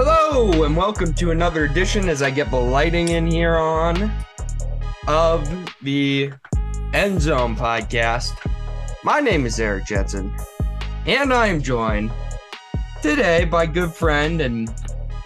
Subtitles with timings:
[0.00, 4.12] Hello and welcome to another edition as I get the lighting in here on
[5.08, 5.44] of
[5.82, 6.30] the
[6.94, 8.30] End Zone podcast.
[9.02, 10.32] My name is Eric Jetson,
[11.04, 12.12] and I am joined
[13.02, 14.72] today by good friend and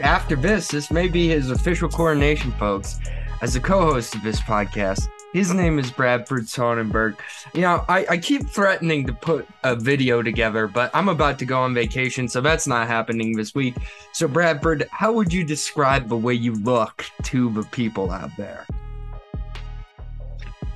[0.01, 2.98] after this, this may be his official coronation, folks,
[3.43, 5.07] as the co-host of this podcast.
[5.33, 7.17] His name is Bradford Sonnenberg.
[7.55, 11.47] You know, I, I keep threatening to put a video together, but I'm about to
[11.47, 13.75] go on vacation, so that's not happening this week.
[14.13, 18.67] So, Bradford, how would you describe the way you look to the people out there?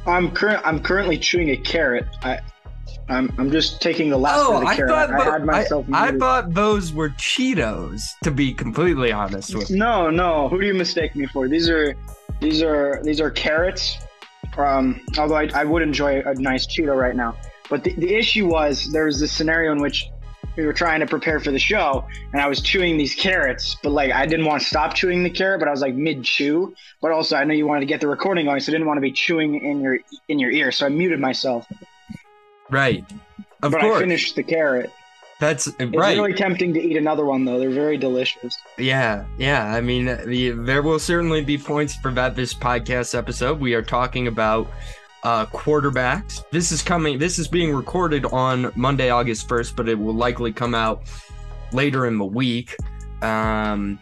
[0.06, 0.62] I'm current.
[0.64, 2.06] I'm currently chewing a carrot.
[2.22, 2.38] I,
[3.10, 3.30] I'm.
[3.38, 4.90] I'm just taking the last Oh, of the I carrot.
[4.90, 5.86] thought, I, had myself.
[5.92, 9.76] I, I thought those were Cheetos, to be completely honest with you.
[9.76, 10.48] No, no.
[10.48, 11.46] Who do you mistake me for?
[11.48, 11.94] These are,
[12.40, 13.98] these are, these are carrots.
[14.56, 17.36] Um, although I, I would enjoy a nice Cheeto right now.
[17.68, 20.08] But the, the issue was there was this scenario in which
[20.56, 23.90] we were trying to prepare for the show, and I was chewing these carrots, but
[23.90, 26.74] like I didn't want to stop chewing the carrot, but I was like mid chew.
[27.02, 28.96] But also I know you wanted to get the recording going, so I didn't want
[28.98, 31.66] to be chewing in your in your ear, so I muted myself.
[32.70, 33.04] Right.
[33.62, 33.96] Of but course.
[33.96, 34.90] I finished the carrot.
[35.38, 35.76] That's right.
[35.80, 36.16] It's right.
[36.16, 37.58] really tempting to eat another one though.
[37.58, 38.56] They're very delicious.
[38.78, 39.74] Yeah, yeah.
[39.74, 43.60] I mean, the, there will certainly be points for that this podcast episode.
[43.60, 44.70] We are talking about
[45.24, 46.44] uh, quarterbacks.
[46.50, 47.18] This is coming.
[47.18, 51.02] This is being recorded on Monday, August first, but it will likely come out
[51.72, 52.74] later in the week.
[53.22, 53.98] Um,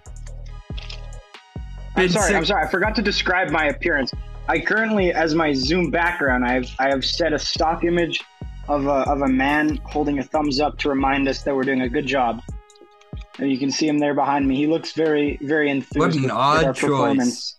[1.96, 2.36] I'm sorry.
[2.36, 2.64] I'm sorry.
[2.64, 4.12] I forgot to describe my appearance.
[4.48, 8.20] I currently, as my Zoom background, I've I have set a stock image
[8.68, 11.82] of a of a man holding a thumbs up to remind us that we're doing
[11.82, 12.40] a good job.
[13.38, 14.56] And you can see him there behind me.
[14.56, 16.80] He looks very very enthused What an with, with odd our choice.
[16.90, 17.56] performance.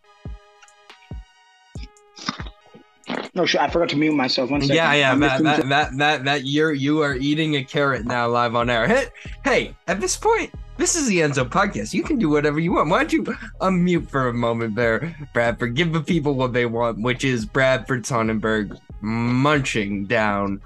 [3.34, 4.50] No, shit, I forgot to mute myself.
[4.50, 4.76] One second.
[4.78, 8.06] Yeah, yeah, I'm that, that, to- that, that, that you're, you are eating a carrot
[8.06, 8.88] now live on air.
[8.88, 9.08] Hey,
[9.44, 11.94] hey, at this point, this is the End Zone podcast.
[11.94, 12.90] You can do whatever you want.
[12.90, 13.24] Why don't you
[13.60, 15.76] unmute for a moment there, Bradford?
[15.76, 20.62] Give the people what they want, which is Bradford Sonnenberg munching down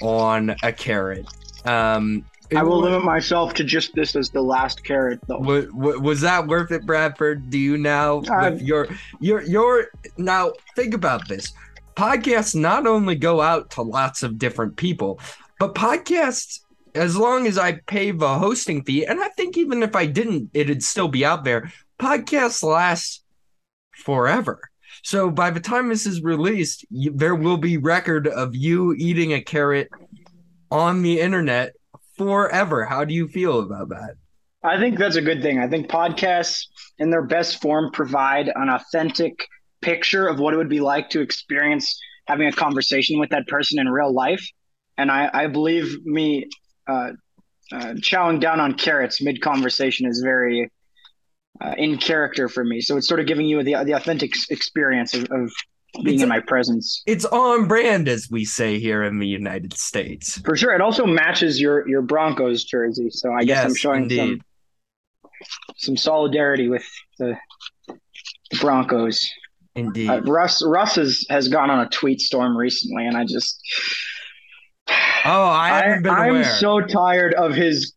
[0.00, 1.26] on a carrot.
[1.64, 2.24] Um,
[2.56, 5.38] I will limit myself to just this as the last carrot, though.
[5.38, 7.50] wa- wa- was that worth it, Bradford?
[7.50, 8.88] Do you now Uh, with your
[9.20, 11.52] your your now think about this?
[11.94, 15.20] Podcasts not only go out to lots of different people,
[15.58, 16.60] but podcasts,
[16.94, 20.50] as long as I pay the hosting fee, and I think even if I didn't,
[20.54, 21.70] it'd still be out there.
[21.98, 23.24] Podcasts last
[23.92, 24.70] forever.
[25.02, 29.32] So by the time this is released, you, there will be record of you eating
[29.32, 29.88] a carrot
[30.70, 31.74] on the internet
[32.16, 32.84] forever.
[32.84, 34.14] How do you feel about that?
[34.62, 35.58] I think that's a good thing.
[35.58, 36.66] I think podcasts,
[36.98, 39.46] in their best form, provide an authentic
[39.80, 43.78] picture of what it would be like to experience having a conversation with that person
[43.78, 44.46] in real life.
[44.96, 46.48] And I, I believe me
[46.88, 47.12] uh,
[47.72, 50.70] uh, chowing down on carrots mid conversation is very
[51.60, 52.80] uh, in character for me.
[52.80, 55.52] So it's sort of giving you the, the authentic experience of, of
[56.04, 57.02] being It's- in my presence.
[57.06, 60.38] It's on brand, as we say here in the United States.
[60.38, 60.74] For sure.
[60.74, 63.10] It also matches your, your Broncos jersey.
[63.10, 64.42] So I guess I'm showing some, indeed.
[65.76, 66.84] some solidarity with
[67.18, 67.36] the,
[67.88, 67.98] the
[68.60, 69.28] Broncos.
[69.74, 70.10] Indeed.
[70.10, 73.60] Uh, Russ Russ has, has gone on a tweet storm recently, and I just
[74.88, 74.92] oh,
[75.24, 77.94] I haven't been I'm so tired of his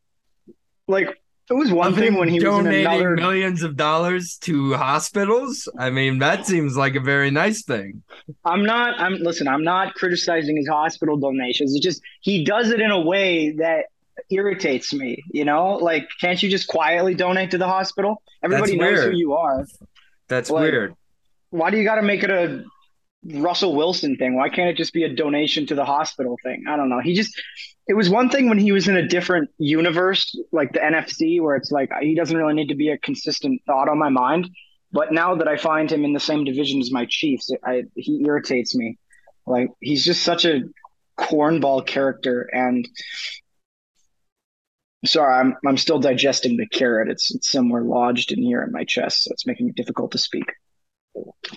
[0.87, 1.20] like.
[1.51, 3.15] It was one thing when he was donating another.
[3.15, 5.67] millions of dollars to hospitals.
[5.77, 8.03] I mean, that seems like a very nice thing.
[8.45, 8.99] I'm not.
[8.99, 9.47] I'm listen.
[9.49, 11.75] I'm not criticizing his hospital donations.
[11.75, 13.85] It's just he does it in a way that
[14.29, 15.23] irritates me.
[15.31, 18.21] You know, like can't you just quietly donate to the hospital?
[18.41, 19.11] Everybody knows weird.
[19.13, 19.65] who you are.
[20.29, 20.95] That's Like- weird.
[21.49, 22.63] Why do you got to make it a
[23.25, 24.35] Russell Wilson thing?
[24.35, 26.63] Why can't it just be a donation to the hospital thing?
[26.69, 27.01] I don't know.
[27.01, 27.33] He just
[27.91, 31.57] it was one thing when he was in a different universe, like the NFC, where
[31.57, 34.49] it's like he doesn't really need to be a consistent thought on my mind.
[34.93, 38.23] But now that I find him in the same division as my Chiefs, I, he
[38.25, 38.97] irritates me.
[39.45, 40.61] Like he's just such a
[41.19, 42.87] cornball character, and
[45.03, 47.09] sorry, I'm I'm still digesting the carrot.
[47.09, 50.17] It's it's somewhere lodged in here in my chest, so it's making it difficult to
[50.17, 50.45] speak.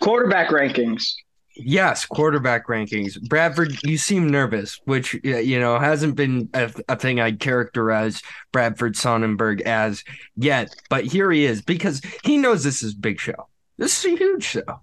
[0.00, 1.12] Quarterback rankings.
[1.56, 3.20] Yes, quarterback rankings.
[3.28, 8.96] Bradford, you seem nervous, which you know hasn't been a, a thing I'd characterize Bradford
[8.96, 10.02] Sonnenberg as
[10.36, 10.74] yet.
[10.90, 13.48] But here he is because he knows this is big show.
[13.78, 14.80] This is a huge show.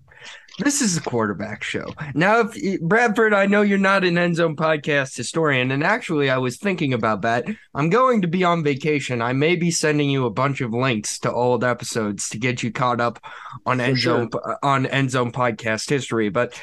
[0.63, 1.87] This is a quarterback show.
[2.13, 6.37] Now, if Bradford, I know you're not an end zone podcast historian, and actually, I
[6.37, 7.47] was thinking about that.
[7.73, 9.23] I'm going to be on vacation.
[9.23, 12.71] I may be sending you a bunch of links to old episodes to get you
[12.71, 13.17] caught up
[13.65, 14.29] on end sure.
[14.29, 14.29] zone
[14.61, 16.29] on end zone podcast history.
[16.29, 16.61] But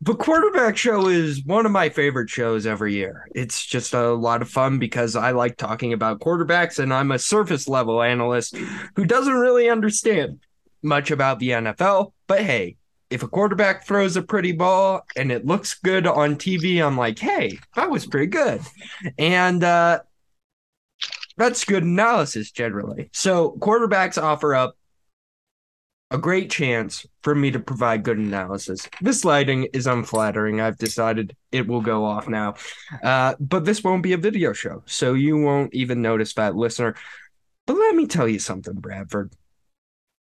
[0.00, 3.26] the quarterback show is one of my favorite shows every year.
[3.34, 7.18] It's just a lot of fun because I like talking about quarterbacks and I'm a
[7.18, 8.56] surface level analyst
[8.94, 10.38] who doesn't really understand
[10.82, 12.12] much about the NFL.
[12.28, 12.76] But hey,
[13.10, 17.18] if a quarterback throws a pretty ball and it looks good on TV, I'm like,
[17.18, 18.60] hey, that was pretty good.
[19.18, 20.00] And uh,
[21.36, 23.10] that's good analysis generally.
[23.12, 24.76] So quarterbacks offer up
[26.10, 28.88] a great chance for me to provide good analysis.
[29.00, 30.60] This lighting is unflattering.
[30.60, 32.54] I've decided it will go off now.
[33.02, 36.94] Uh, but this won't be a video show, so you won't even notice that, listener.
[37.66, 39.32] But let me tell you something, Bradford.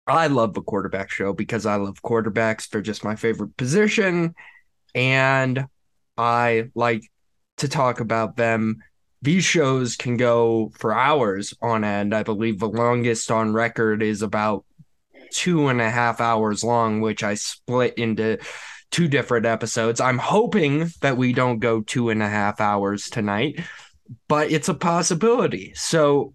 [0.09, 2.69] I love the quarterback show because I love quarterbacks.
[2.69, 4.35] They're just my favorite position.
[4.95, 5.67] And
[6.17, 7.03] I like
[7.59, 8.79] to talk about them.
[9.21, 12.15] These shows can go for hours on end.
[12.15, 14.65] I believe the longest on record is about
[15.31, 18.39] two and a half hours long, which I split into
[18.91, 20.01] two different episodes.
[20.01, 23.61] I'm hoping that we don't go two and a half hours tonight,
[24.29, 25.73] but it's a possibility.
[25.75, 26.35] So,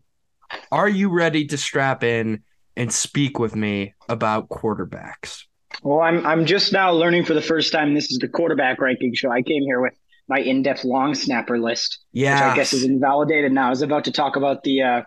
[0.72, 2.44] are you ready to strap in
[2.76, 5.44] and speak with me about quarterbacks?
[5.82, 7.94] Well, I'm I'm just now learning for the first time.
[7.94, 9.32] This is the quarterback ranking show.
[9.32, 9.94] I came here with
[10.28, 13.68] my in-depth long snapper list, yeah, which I guess is invalidated now.
[13.68, 15.02] I was about to talk about the uh,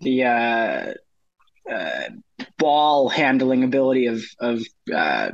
[0.00, 0.92] the uh,
[1.70, 2.08] uh,
[2.58, 4.62] ball handling ability of of
[4.92, 5.30] uh,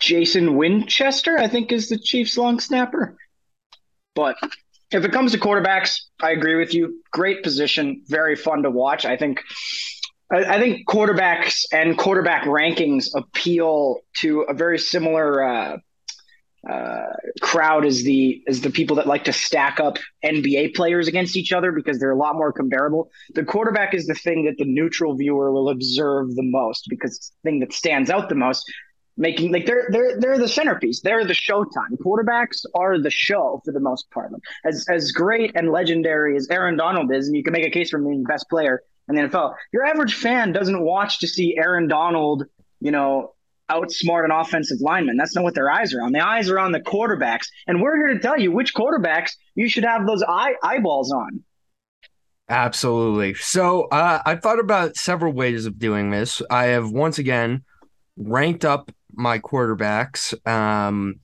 [0.00, 3.16] Jason Winchester, I think is the Chiefs long snapper.
[4.14, 4.36] But
[4.90, 7.02] if it comes to quarterbacks, I agree with you.
[7.12, 9.04] Great position, very fun to watch.
[9.04, 9.40] I think
[10.32, 15.76] I, I think quarterbacks and quarterback rankings appeal to a very similar uh,
[16.68, 21.36] uh, crowd is the is the people that like to stack up NBA players against
[21.36, 23.08] each other because they're a lot more comparable.
[23.34, 27.28] The quarterback is the thing that the neutral viewer will observe the most because it's
[27.28, 28.64] the thing that stands out the most.
[29.18, 31.00] Making like they're they're they're the centerpiece.
[31.00, 31.96] They're the showtime.
[32.04, 34.32] Quarterbacks are the show for the most part.
[34.64, 37.90] As as great and legendary as Aaron Donald is, and you can make a case
[37.90, 39.54] for being the best player in the NFL.
[39.72, 42.44] Your average fan doesn't watch to see Aaron Donald,
[42.80, 43.32] you know,
[43.70, 45.16] outsmart an offensive lineman.
[45.16, 46.12] That's not what their eyes are on.
[46.12, 47.46] The eyes are on the quarterbacks.
[47.66, 51.42] And we're here to tell you which quarterbacks you should have those eye eyeballs on.
[52.48, 53.34] Absolutely.
[53.34, 56.40] So uh, I thought about several ways of doing this.
[56.48, 57.64] I have once again
[58.16, 60.32] ranked up my quarterbacks.
[60.46, 61.20] Um,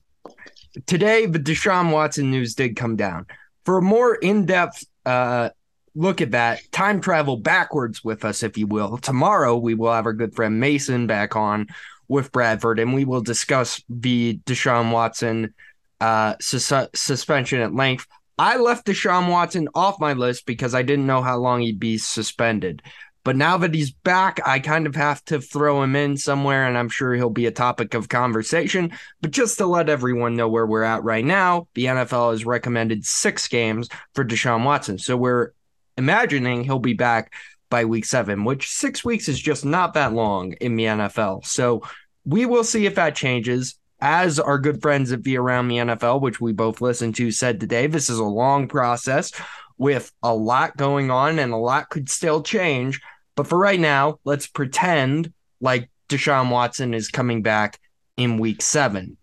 [0.85, 3.25] today, the Deshaun Watson news did come down.
[3.63, 5.51] For a more in depth uh,
[5.95, 8.97] look at that, time travel backwards with us, if you will.
[8.97, 11.67] Tomorrow, we will have our good friend Mason back on
[12.07, 15.53] with Bradford, and we will discuss the Deshaun Watson
[16.01, 18.07] uh, sus- suspension at length.
[18.37, 21.97] I left Deshaun Watson off my list because I didn't know how long he'd be
[21.97, 22.81] suspended.
[23.23, 26.77] But now that he's back, I kind of have to throw him in somewhere, and
[26.77, 28.91] I'm sure he'll be a topic of conversation.
[29.21, 33.05] But just to let everyone know where we're at right now, the NFL has recommended
[33.05, 34.97] six games for Deshaun Watson.
[34.97, 35.51] So we're
[35.97, 37.33] imagining he'll be back
[37.69, 41.45] by week seven, which six weeks is just not that long in the NFL.
[41.45, 41.81] So
[42.25, 43.75] we will see if that changes.
[44.05, 47.59] As our good friends at the Around the NFL, which we both listened to, said
[47.59, 49.31] today, this is a long process
[49.77, 52.99] with a lot going on and a lot could still change.
[53.35, 55.31] But for right now, let's pretend
[55.61, 57.79] like Deshaun Watson is coming back
[58.17, 59.17] in week seven.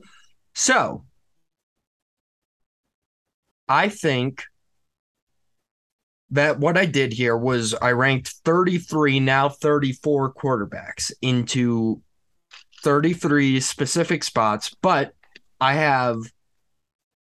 [0.55, 1.05] So
[3.69, 4.45] I think
[6.31, 12.03] that what I did here was I ranked 33, now 34 quarterbacks into
[12.83, 15.13] 33 specific spots, but
[15.61, 16.19] I have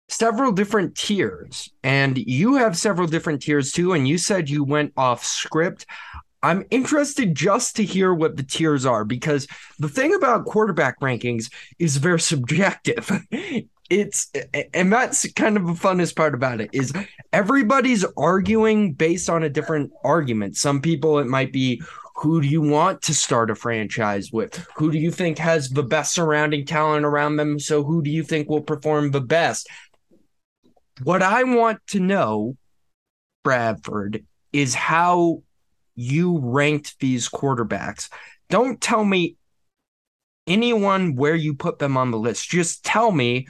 [0.09, 3.93] several different tiers, and you have several different tiers too.
[3.93, 5.87] And you said you went off script.
[6.43, 9.47] I'm interested just to hear what the tiers are because
[9.79, 13.11] the thing about quarterback rankings is they're subjective.
[13.91, 14.31] It's
[14.75, 16.93] and that's kind of the funnest part about it is
[17.33, 20.57] everybody's arguing based on a different argument.
[20.57, 21.83] Some people it might be
[22.17, 24.67] who do you want to start a franchise with?
[24.77, 27.61] Who do you think has the best surrounding talent around them?
[27.61, 29.69] So who do you think will perform the best?
[31.05, 32.57] What I want to know,
[33.45, 35.45] Bradford, is how
[35.95, 38.09] you ranked these quarterbacks.
[38.51, 39.37] Don't tell me
[40.49, 42.49] anyone where you put them on the list.
[42.49, 43.47] Just tell me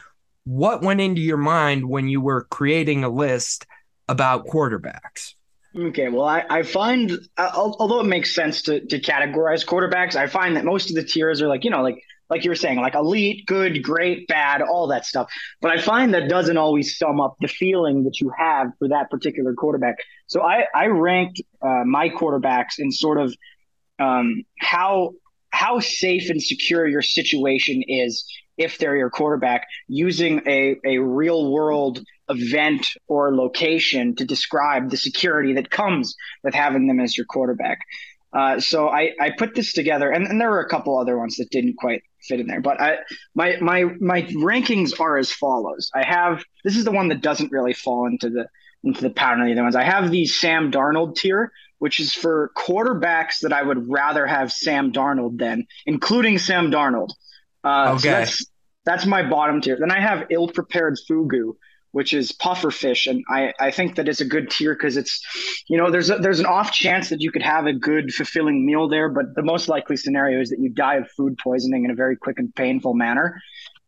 [0.49, 3.67] what went into your mind when you were creating a list
[4.09, 5.35] about quarterbacks?
[5.77, 10.27] Okay, well, I, I find, uh, although it makes sense to, to categorize quarterbacks, I
[10.27, 12.79] find that most of the tiers are like, you know, like like you were saying,
[12.79, 15.31] like elite, good, great, bad, all that stuff.
[15.61, 19.11] But I find that doesn't always sum up the feeling that you have for that
[19.11, 19.97] particular quarterback.
[20.27, 23.35] So I, I ranked uh, my quarterbacks in sort of
[23.99, 25.13] um, how
[25.51, 28.25] how safe and secure your situation is
[28.57, 34.97] if they're your quarterback using a, a real world event or location to describe the
[34.97, 37.79] security that comes with having them as your quarterback.
[38.33, 41.37] Uh, so I, I put this together, and, and there were a couple other ones
[41.37, 42.61] that didn't quite fit in there.
[42.61, 42.97] But I
[43.35, 45.91] my my my rankings are as follows.
[45.95, 48.47] I have this is the one that doesn't really fall into the
[48.85, 49.77] into the pattern of the other ones.
[49.77, 54.53] I have the Sam Darnold tier, which is for quarterbacks that I would rather have
[54.53, 57.11] Sam Darnold than, including Sam Darnold.
[57.65, 57.99] Uh, okay.
[57.99, 58.47] So that's,
[58.85, 59.77] that's my bottom tier.
[59.79, 61.55] Then I have ill prepared fugu,
[61.93, 65.21] which is puffer fish, and I, I think that it's a good tier because it's,
[65.69, 68.67] you know, there's a, there's an off chance that you could have a good fulfilling
[68.67, 71.91] meal there, but the most likely scenario is that you die of food poisoning in
[71.91, 73.41] a very quick and painful manner,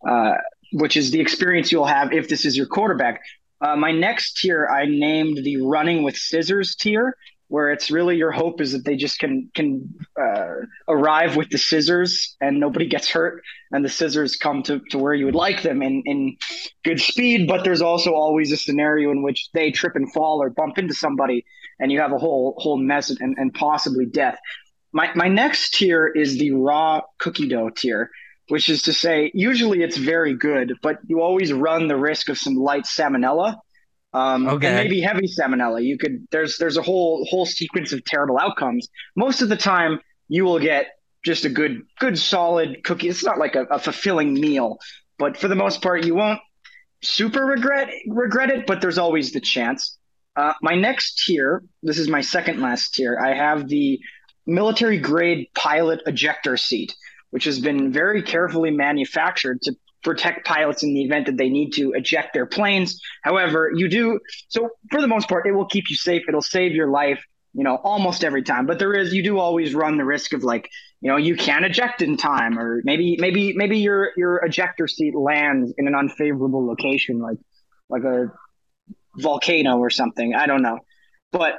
[0.08, 0.32] uh,
[0.72, 3.20] which is the experience you'll have if this is your quarterback.
[3.60, 7.14] Uh, my next tier I named the running with scissors tier,
[7.50, 10.54] where it's really your hope is that they just can can uh,
[10.88, 13.42] arrive with the scissors and nobody gets hurt.
[13.72, 16.36] And the scissors come to, to where you would like them in, in
[16.84, 20.50] good speed but there's also always a scenario in which they trip and fall or
[20.50, 21.44] bump into somebody
[21.80, 24.38] and you have a whole whole mess and, and possibly death.
[24.92, 28.10] My, my next tier is the raw cookie dough tier
[28.48, 32.38] which is to say usually it's very good but you always run the risk of
[32.38, 33.56] some light salmonella
[34.12, 34.66] um, okay.
[34.68, 35.84] and maybe heavy salmonella.
[35.84, 38.88] You could there's there's a whole whole sequence of terrible outcomes.
[39.16, 40.86] Most of the time, you will get
[41.24, 43.08] just a good good solid cookie.
[43.08, 44.78] It's not like a, a fulfilling meal,
[45.18, 46.40] but for the most part, you won't
[47.02, 48.66] super regret regret it.
[48.66, 49.96] But there's always the chance.
[50.36, 53.18] Uh, my next tier, this is my second last tier.
[53.18, 54.00] I have the
[54.46, 56.94] military grade pilot ejector seat,
[57.30, 61.72] which has been very carefully manufactured to protect pilots in the event that they need
[61.72, 63.00] to eject their planes.
[63.22, 66.22] However, you do so for the most part, it will keep you safe.
[66.28, 68.66] It'll save your life, you know, almost every time.
[68.66, 70.68] But there is you do always run the risk of like,
[71.00, 75.14] you know, you can't eject in time, or maybe maybe maybe your your ejector seat
[75.14, 77.38] lands in an unfavorable location, like
[77.88, 78.32] like a
[79.16, 80.34] volcano or something.
[80.34, 80.78] I don't know,
[81.32, 81.58] but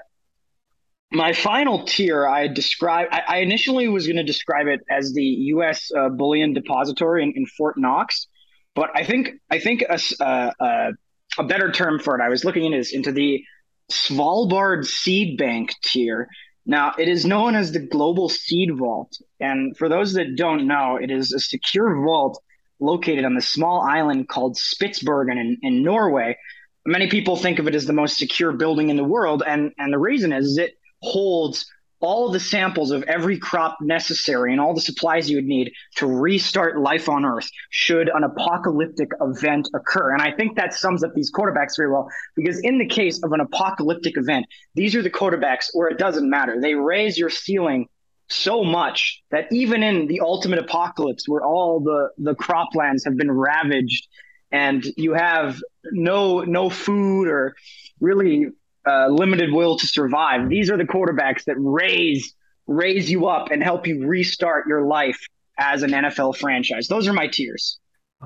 [1.11, 3.07] my final tier, I describe.
[3.11, 5.91] I, I initially was going to describe it as the U.S.
[5.95, 8.27] Uh, bullion depository in, in, Fort Knox,
[8.75, 10.91] but I think I think a, a,
[11.37, 12.23] a better term for it.
[12.23, 13.43] I was looking into this into the
[13.91, 16.27] Svalbard Seed Bank tier.
[16.65, 20.97] Now, it is known as the Global Seed Vault, and for those that don't know,
[20.97, 22.41] it is a secure vault
[22.79, 26.37] located on the small island called Spitsbergen in, in Norway.
[26.85, 29.91] Many people think of it as the most secure building in the world, and and
[29.91, 31.65] the reason is, is it holds
[32.01, 36.07] all the samples of every crop necessary and all the supplies you would need to
[36.07, 40.11] restart life on Earth should an apocalyptic event occur.
[40.11, 43.31] And I think that sums up these quarterbacks very well because, in the case of
[43.31, 46.59] an apocalyptic event, these are the quarterbacks where it doesn't matter.
[46.59, 47.87] They raise your ceiling
[48.29, 53.31] so much that even in the ultimate apocalypse, where all the, the croplands have been
[53.31, 54.07] ravaged
[54.51, 57.55] and you have no no food or
[57.99, 58.47] really
[58.87, 60.49] uh, limited will to survive.
[60.49, 62.33] These are the quarterbacks that raise
[62.67, 65.19] raise you up and help you restart your life
[65.57, 66.87] as an NFL franchise.
[66.87, 67.79] Those are my tiers.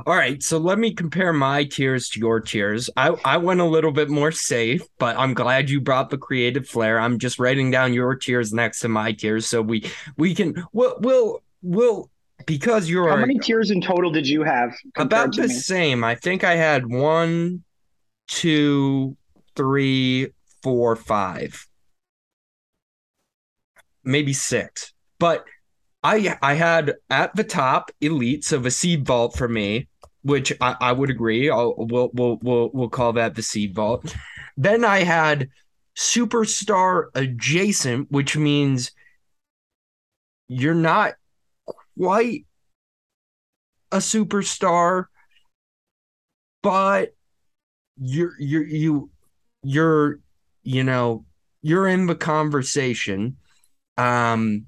[0.06, 2.90] All right, so let me compare my tiers to your tiers.
[2.98, 6.68] I, I went a little bit more safe, but I'm glad you brought the creative
[6.68, 7.00] flair.
[7.00, 10.98] I'm just writing down your tiers next to my tiers, so we we can we'll
[11.00, 12.10] we'll, we'll
[12.46, 14.76] because you're how many tiers in total did you have?
[14.98, 15.54] About the me?
[15.54, 16.04] same.
[16.04, 17.64] I think I had one,
[18.28, 19.16] two,
[19.56, 20.34] three,
[20.66, 21.68] four, five,
[24.04, 24.94] maybe six.
[25.20, 25.46] But
[26.02, 29.88] I I had at the top elites of a seed vault for me,
[30.24, 31.52] which I, I would agree.
[31.52, 34.16] I'll we'll we'll we'll we'll call that the seed vault.
[34.58, 35.50] Then I had
[35.96, 38.92] superstar adjacent, which means
[40.48, 41.14] you're not
[41.96, 42.48] quite
[43.92, 45.06] a superstar,
[46.64, 47.14] but
[47.98, 49.12] you're you're you
[49.62, 50.20] you're
[50.66, 51.26] you know,
[51.62, 53.38] you're in the conversation
[53.98, 54.66] um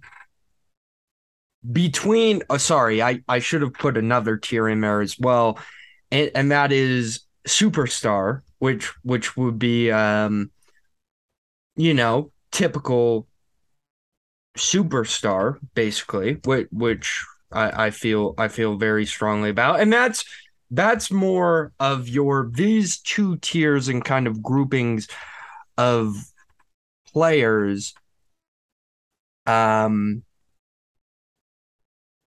[1.71, 5.59] between oh sorry, I I should have put another tier in there as well.
[6.11, 10.51] And and that is superstar, which which would be um
[11.75, 13.27] you know, typical
[14.57, 19.79] superstar basically, which which I, I feel I feel very strongly about.
[19.79, 20.25] And that's
[20.71, 25.07] that's more of your these two tiers and kind of groupings
[25.77, 26.15] of
[27.13, 27.93] players
[29.45, 30.23] um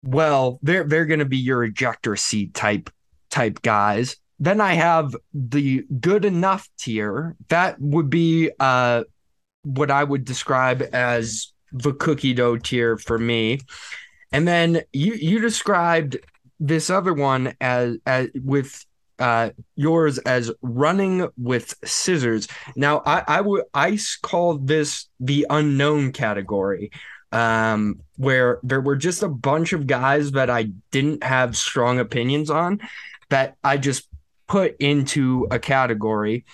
[0.03, 2.91] well they're they're going to be your ejector seat type
[3.31, 4.17] type guys.
[4.39, 7.37] Then i have the good enough tier.
[7.49, 9.05] That would be uh
[9.63, 13.61] what i would describe as the cookie dough tier for me.
[14.33, 16.17] And then you you described
[16.61, 18.85] this other one as, as with
[19.19, 22.49] uh yours as running with scissors.
[22.77, 26.91] Now I I would I call this the unknown category.
[27.33, 32.49] Um, where there were just a bunch of guys that I didn't have strong opinions
[32.49, 32.81] on
[33.29, 34.09] that I just
[34.47, 36.45] put into a category.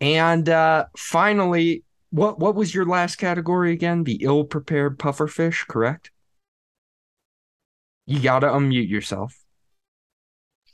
[0.00, 4.04] And uh finally, what what was your last category again?
[4.04, 6.12] The ill-prepared pufferfish, correct?
[8.06, 9.43] You gotta unmute yourself.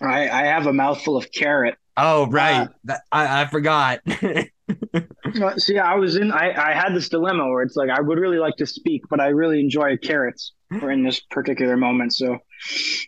[0.01, 1.77] I, I have a mouthful of carrot.
[1.97, 4.01] Oh right, uh, I, I forgot.
[5.59, 6.33] See, I was in.
[6.33, 9.21] I, I had this dilemma where it's like I would really like to speak, but
[9.21, 12.15] I really enjoy carrots for in this particular moment.
[12.15, 12.39] So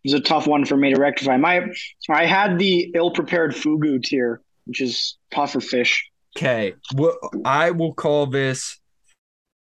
[0.04, 1.36] it's a tough one for me to rectify.
[1.36, 1.66] My
[2.10, 6.10] I had the ill-prepared fugu tier, which is puffer fish.
[6.36, 8.80] Okay, well, I will call this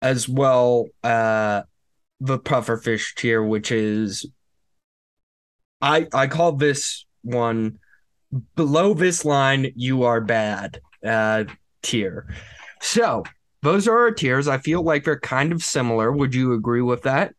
[0.01, 0.87] as well.
[1.03, 1.63] Uh,
[2.19, 4.25] the puffer fish tier, which is
[5.81, 7.79] I I call this one
[8.55, 9.71] below this line.
[9.75, 10.81] You are bad.
[11.05, 11.45] Uh,
[11.81, 12.27] tier.
[12.81, 13.23] So
[13.61, 14.47] those are our tiers.
[14.47, 16.11] I feel like they're kind of similar.
[16.11, 17.33] Would you agree with that?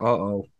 [0.00, 0.51] Uh oh.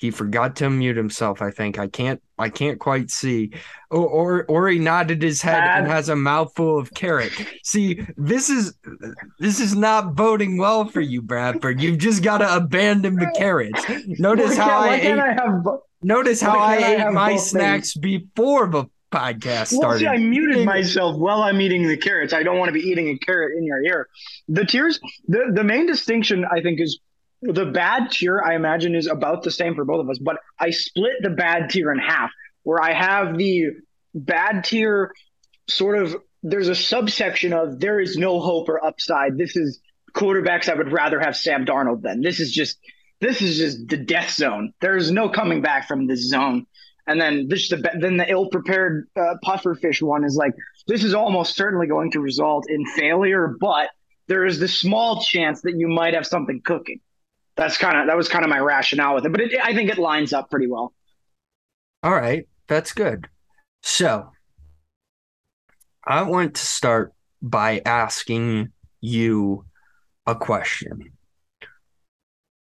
[0.00, 1.78] He forgot to mute himself, I think.
[1.78, 3.52] I can't I can't quite see.
[3.90, 7.32] Or or, or he nodded his head and has a mouthful of carrot.
[7.64, 8.72] See, this is
[9.38, 11.82] this is not boding well for you, Bradford.
[11.82, 13.84] You've just got to abandon the carrots.
[14.18, 15.66] Notice how I, ate, I have
[16.00, 18.00] Notice how I, I ate my snacks things?
[18.00, 19.86] before the podcast started.
[19.86, 22.32] Well, see, I muted myself while I'm eating the carrots.
[22.32, 24.08] I don't want to be eating a carrot in your ear.
[24.48, 27.00] The tears the, the main distinction, I think, is
[27.42, 30.70] the bad tier, I imagine, is about the same for both of us, but I
[30.70, 32.30] split the bad tier in half,
[32.62, 33.68] where I have the
[34.14, 35.12] bad tier
[35.68, 39.38] sort of, there's a subsection of there is no hope or upside.
[39.38, 39.80] This is
[40.12, 42.20] quarterbacks I would rather have Sam Darnold than.
[42.20, 42.78] This is just
[43.20, 44.72] this is just the death zone.
[44.80, 46.66] There's no coming back from this zone.
[47.06, 50.54] And then this the then the ill-prepared uh, pufferfish one is like
[50.86, 53.90] this is almost certainly going to result in failure, but
[54.28, 57.00] there is the small chance that you might have something cooking.
[57.60, 59.90] That's kind of that was kind of my rationale with it, but it, I think
[59.90, 60.94] it lines up pretty well.
[62.02, 63.28] All right, that's good.
[63.82, 64.30] So
[66.02, 68.70] I want to start by asking
[69.02, 69.66] you
[70.26, 71.12] a question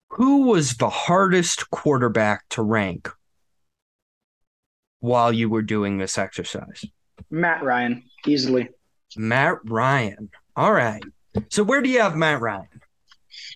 [0.09, 3.07] who was the hardest quarterback to rank
[4.99, 6.83] while you were doing this exercise?
[7.31, 8.67] Matt Ryan, easily.
[9.15, 10.29] Matt Ryan.
[10.57, 11.01] All right.
[11.47, 12.81] So where do you have Matt Ryan?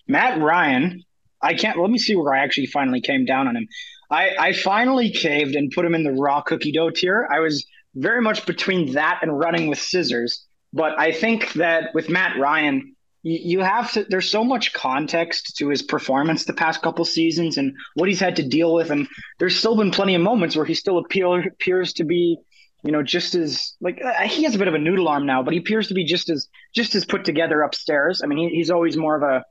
[0.08, 1.04] Matt Ryan,
[1.44, 3.68] I can't let me see where I actually finally came down on him.
[4.10, 7.28] I, I finally caved and put him in the raw cookie dough tier.
[7.30, 10.44] I was very much between that and running with scissors.
[10.72, 15.68] But I think that with Matt Ryan, you have to there's so much context to
[15.70, 19.56] his performance the past couple seasons and what he's had to deal with and there's
[19.56, 22.36] still been plenty of moments where he still appear, appears to be
[22.82, 25.42] you know just as like uh, he has a bit of a noodle arm now
[25.42, 28.56] but he appears to be just as just as put together upstairs i mean he,
[28.56, 29.42] he's always more of a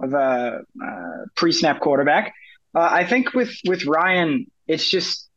[0.00, 2.34] of a uh, pre-snap quarterback
[2.74, 5.28] uh, i think with with ryan it's just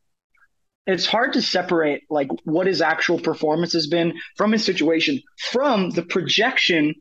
[0.86, 5.90] it's hard to separate like what his actual performance has been from his situation from
[5.90, 6.94] the projection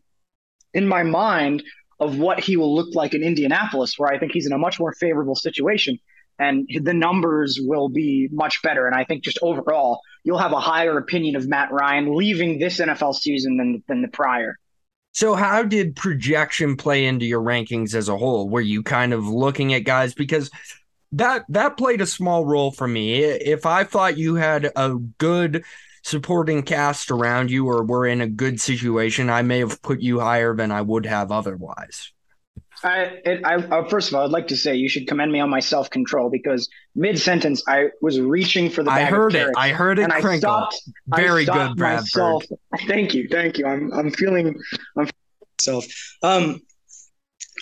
[0.73, 1.63] in my mind
[1.99, 4.79] of what he will look like in Indianapolis, where I think he's in a much
[4.79, 5.97] more favorable situation
[6.39, 8.85] and the numbers will be much better.
[8.85, 12.79] And I think just overall, you'll have a higher opinion of Matt Ryan leaving this
[12.79, 14.59] NFL season than, than the prior.
[15.17, 18.47] So, how did projection play into your rankings as a whole?
[18.47, 20.51] Were you kind of looking at guys because
[21.13, 23.23] that that played a small role for me.
[23.23, 25.63] If I thought you had a good
[26.03, 30.19] supporting cast around you or were in a good situation, I may have put you
[30.19, 32.13] higher than I would have otherwise.
[32.83, 35.39] I, it, I, uh, first of all, I'd like to say you should commend me
[35.39, 38.91] on my self control because mid sentence I was reaching for the.
[38.91, 39.51] I heard it.
[39.57, 40.09] I heard it.
[40.09, 40.31] crinkle.
[40.31, 42.03] I stopped, Very I stopped good, Bradford.
[42.03, 42.43] Myself.
[42.87, 43.65] Thank you, thank you.
[43.65, 44.55] I'm I'm feeling
[44.97, 45.09] I'm
[45.59, 45.85] myself.
[46.21, 46.61] Um,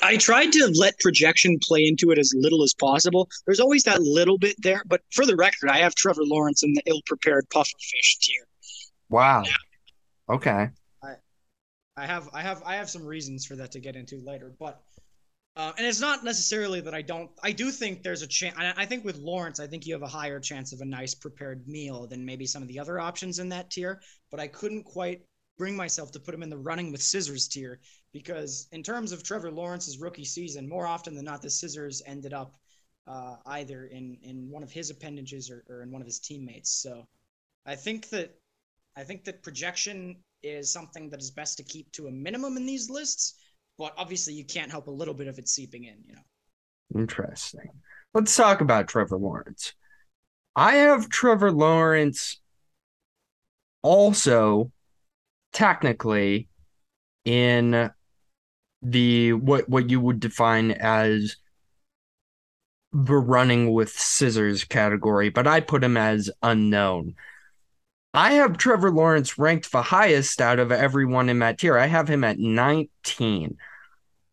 [0.02, 3.30] I tried to let projection play into it as little as possible.
[3.46, 6.74] There's always that little bit there, but for the record, I have Trevor Lawrence in
[6.74, 8.46] the ill-prepared pufferfish tier.
[9.10, 9.44] Wow.
[9.46, 10.36] Yeah.
[10.36, 10.70] Okay.
[11.96, 14.52] I, I have I have I have some reasons for that to get into later,
[14.60, 14.82] but
[15.58, 17.32] uh, and it's not necessarily that I don't.
[17.42, 18.56] I do think there's a chance.
[18.58, 21.66] I think with Lawrence, I think you have a higher chance of a nice prepared
[21.68, 24.02] meal than maybe some of the other options in that tier.
[24.32, 25.22] But I couldn't quite
[25.58, 27.80] bring myself to put him in the running with scissors tier
[28.12, 32.34] because in terms of Trevor Lawrence's rookie season, more often than not, the scissors ended
[32.34, 32.56] up
[33.08, 36.82] uh, either in in one of his appendages or, or in one of his teammates.
[36.82, 37.08] So
[37.66, 38.36] I think that
[38.98, 42.66] I think that projection is something that is best to keep to a minimum in
[42.66, 43.36] these lists.
[43.78, 47.00] but obviously you can't help a little bit of it seeping in, you know.
[47.02, 47.70] Interesting.
[48.14, 49.74] Let's talk about Trevor Lawrence.
[50.56, 52.40] I have Trevor Lawrence
[53.82, 54.72] also
[55.52, 56.48] technically
[57.26, 57.92] in
[58.82, 61.38] the what what you would define as
[62.94, 67.16] the running with scissors category, but I put him as unknown.
[68.16, 71.78] I have Trevor Lawrence ranked the highest out of everyone in that tier.
[71.78, 73.58] I have him at 19.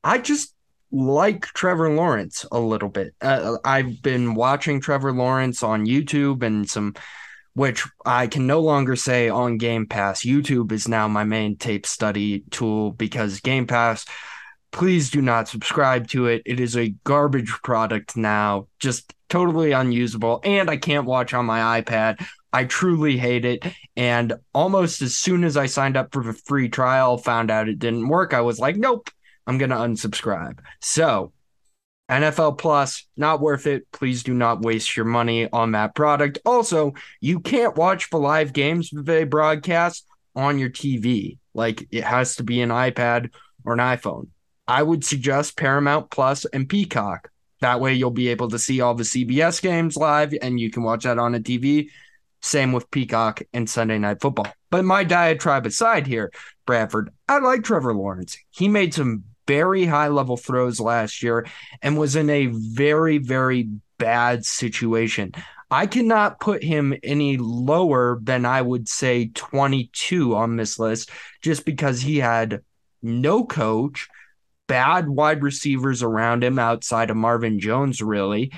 [0.05, 0.55] I just
[0.93, 3.15] like Trevor Lawrence a little bit.
[3.21, 6.95] Uh, I've been watching Trevor Lawrence on YouTube and some,
[7.55, 10.23] which I can no longer say on Game Pass.
[10.23, 14.05] YouTube is now my main tape study tool because Game Pass,
[14.71, 16.43] please do not subscribe to it.
[16.47, 20.41] It is a garbage product now, just totally unusable.
[20.45, 22.25] And I can't watch on my iPad.
[22.53, 23.65] I truly hate it.
[23.97, 27.79] And almost as soon as I signed up for the free trial, found out it
[27.79, 29.11] didn't work, I was like, nope,
[29.47, 30.59] I'm going to unsubscribe.
[30.81, 31.33] So,
[32.11, 33.87] NFL Plus, not worth it.
[33.91, 36.39] Please do not waste your money on that product.
[36.45, 41.39] Also, you can't watch the live games they broadcast on your TV.
[41.55, 43.31] Like it has to be an iPad
[43.65, 44.29] or an iPhone.
[44.67, 47.31] I would suggest Paramount Plus and Peacock.
[47.61, 50.83] That way, you'll be able to see all the CBS games live and you can
[50.83, 51.89] watch that on a TV.
[52.43, 54.49] Same with Peacock and Sunday Night Football.
[54.71, 56.33] But my diatribe aside here,
[56.67, 58.37] Bradford, I like Trevor Lawrence.
[58.51, 61.47] He made some very high level throws last year
[61.83, 65.33] and was in a very, very bad situation.
[65.71, 71.65] I cannot put him any lower than I would say 22 on this list just
[71.65, 72.63] because he had
[73.03, 74.09] no coach,
[74.67, 78.53] bad wide receivers around him outside of Marvin Jones, really,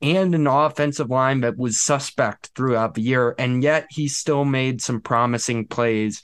[0.00, 3.34] and an offensive line that was suspect throughout the year.
[3.38, 6.22] And yet he still made some promising plays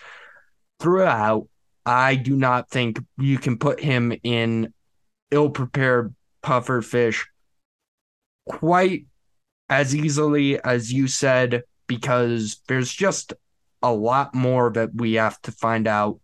[0.79, 1.49] throughout.
[1.85, 4.73] I do not think you can put him in
[5.31, 7.27] ill prepared puffer fish
[8.47, 9.07] quite
[9.69, 13.33] as easily as you said, because there's just
[13.83, 16.21] a lot more that we have to find out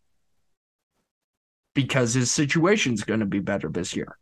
[1.75, 4.19] because his situation's going to be better this year.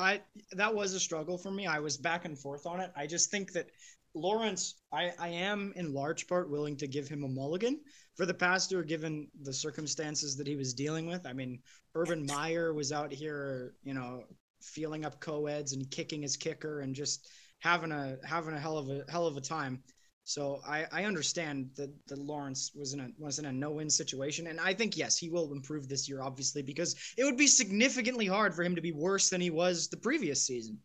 [0.00, 0.20] I
[0.52, 1.66] that was a struggle for me.
[1.66, 2.90] I was back and forth on it.
[2.96, 3.70] I just think that
[4.14, 7.80] Lawrence, I, I am in large part willing to give him a mulligan
[8.16, 11.26] for the past year, given the circumstances that he was dealing with.
[11.26, 11.60] I mean,
[11.94, 14.24] Urban Meyer was out here, you know,
[14.62, 17.28] feeling up co-eds and kicking his kicker and just
[17.60, 19.82] having a having a hell of a hell of a time.
[20.30, 24.46] So I, I understand that, that Lawrence was in a was in a no-win situation,
[24.46, 28.26] and I think yes, he will improve this year, obviously, because it would be significantly
[28.26, 30.78] hard for him to be worse than he was the previous season.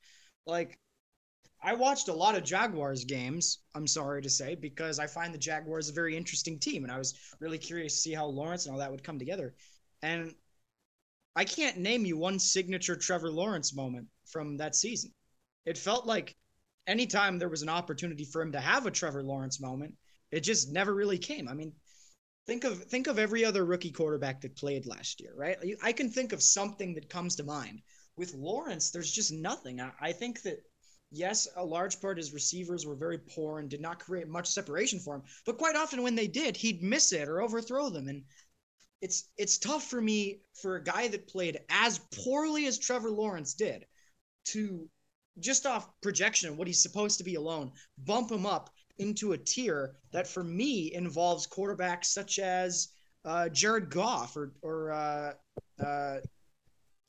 [0.48, 0.80] Like,
[1.62, 3.60] I watched a lot of Jaguars games.
[3.76, 6.98] I'm sorry to say, because I find the Jaguars a very interesting team, and I
[6.98, 9.54] was really curious to see how Lawrence and all that would come together.
[10.02, 10.34] And
[11.36, 15.14] I can't name you one signature Trevor Lawrence moment from that season.
[15.68, 16.36] It felt like
[16.88, 19.96] anytime there was an opportunity for him to have a Trevor Lawrence moment,
[20.32, 21.48] it just never really came.
[21.48, 21.74] I mean,
[22.46, 25.58] think of think of every other rookie quarterback that played last year, right?
[25.84, 27.82] I can think of something that comes to mind.
[28.18, 29.82] With Lawrence, there's just nothing.
[29.82, 30.60] I, I think that
[31.12, 35.00] yes, a large part his receivers were very poor and did not create much separation
[35.00, 35.24] for him.
[35.46, 38.08] But quite often when they did, he'd miss it or overthrow them.
[38.08, 38.24] And
[39.02, 43.54] it's it's tough for me for a guy that played as poorly as Trevor Lawrence
[43.54, 43.86] did
[44.46, 44.90] to
[45.40, 49.96] just off projection, what he's supposed to be alone, bump him up into a tier
[50.12, 52.90] that for me involves quarterbacks such as
[53.26, 55.34] uh, Jared Goff or or uh,
[55.84, 56.18] uh,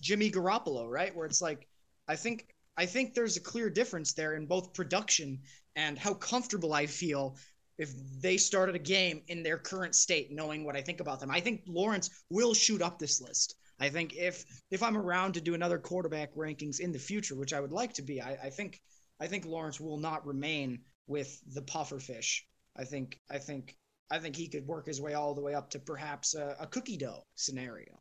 [0.00, 1.14] Jimmy Garoppolo, right?
[1.14, 1.68] Where it's like,
[2.08, 5.40] I think I think there's a clear difference there in both production
[5.76, 7.36] and how comfortable I feel
[7.78, 11.30] if they started a game in their current state, knowing what I think about them.
[11.30, 13.56] I think Lawrence will shoot up this list.
[13.78, 17.52] I think if if I'm around to do another quarterback rankings in the future, which
[17.52, 18.80] I would like to be, I, I think
[19.20, 22.46] I think Lawrence will not remain with the puffer fish.
[22.76, 23.76] I think I think
[24.10, 26.66] I think he could work his way all the way up to perhaps a, a
[26.66, 28.00] cookie dough scenario.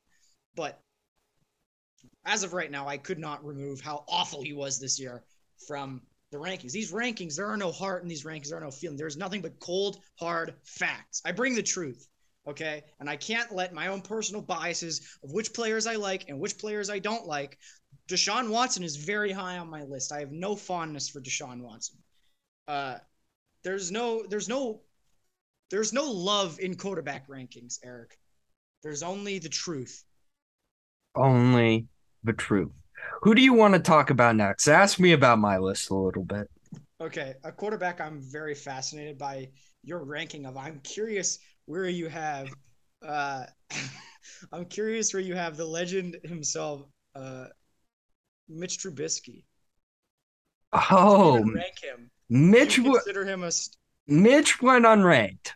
[0.55, 0.79] But
[2.25, 5.23] as of right now, I could not remove how awful he was this year
[5.67, 6.71] from the rankings.
[6.71, 8.97] These rankings, there are no heart in these rankings, there are no feeling.
[8.97, 11.21] There's nothing but cold, hard facts.
[11.25, 12.07] I bring the truth
[12.47, 12.83] okay?
[12.99, 16.57] And I can't let my own personal biases of which players I like and which
[16.57, 17.57] players I don't like.
[18.07, 20.11] Deshaun Watson is very high on my list.
[20.11, 21.97] I have no fondness for Deshaun Watson.
[22.67, 22.97] Uh,
[23.63, 24.81] there's no, there's no,
[25.71, 28.17] there's no love in quarterback rankings, Eric.
[28.83, 30.03] There's only the truth.
[31.15, 31.87] Only
[32.23, 32.71] the truth.
[33.21, 34.67] Who do you want to talk about next?
[34.67, 36.49] Ask me about my list a little bit.
[37.01, 39.49] Okay, a quarterback I'm very fascinated by
[39.83, 40.57] your ranking of.
[40.57, 42.49] I'm curious where you have
[43.05, 43.45] uh,
[44.51, 46.83] I'm curious where you have the legend himself,
[47.15, 47.45] uh,
[48.49, 49.43] Mitch Trubisky.
[50.73, 52.11] Oh, rank him.
[52.29, 52.77] Mitch.
[52.77, 53.51] You consider him a.
[53.51, 55.51] St- Mitch went unranked.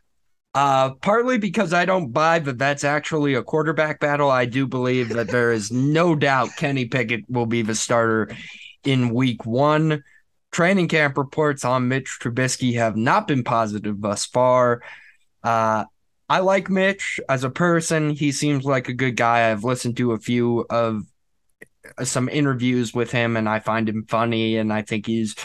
[0.56, 4.32] Uh, partly because I don't buy that that's actually a quarterback battle.
[4.32, 8.36] I do believe that there is no doubt Kenny Pickett will be the starter
[8.84, 10.04] in week one.
[10.52, 14.82] Training camp reports on Mitch Trubisky have not been positive thus far.
[15.44, 15.86] Uh,
[16.30, 18.12] I like Mitch as a person.
[18.12, 19.50] He seems like a good guy.
[19.50, 21.04] I've listened to a few of
[21.98, 25.36] uh, some interviews with him and I find him funny and I think he's,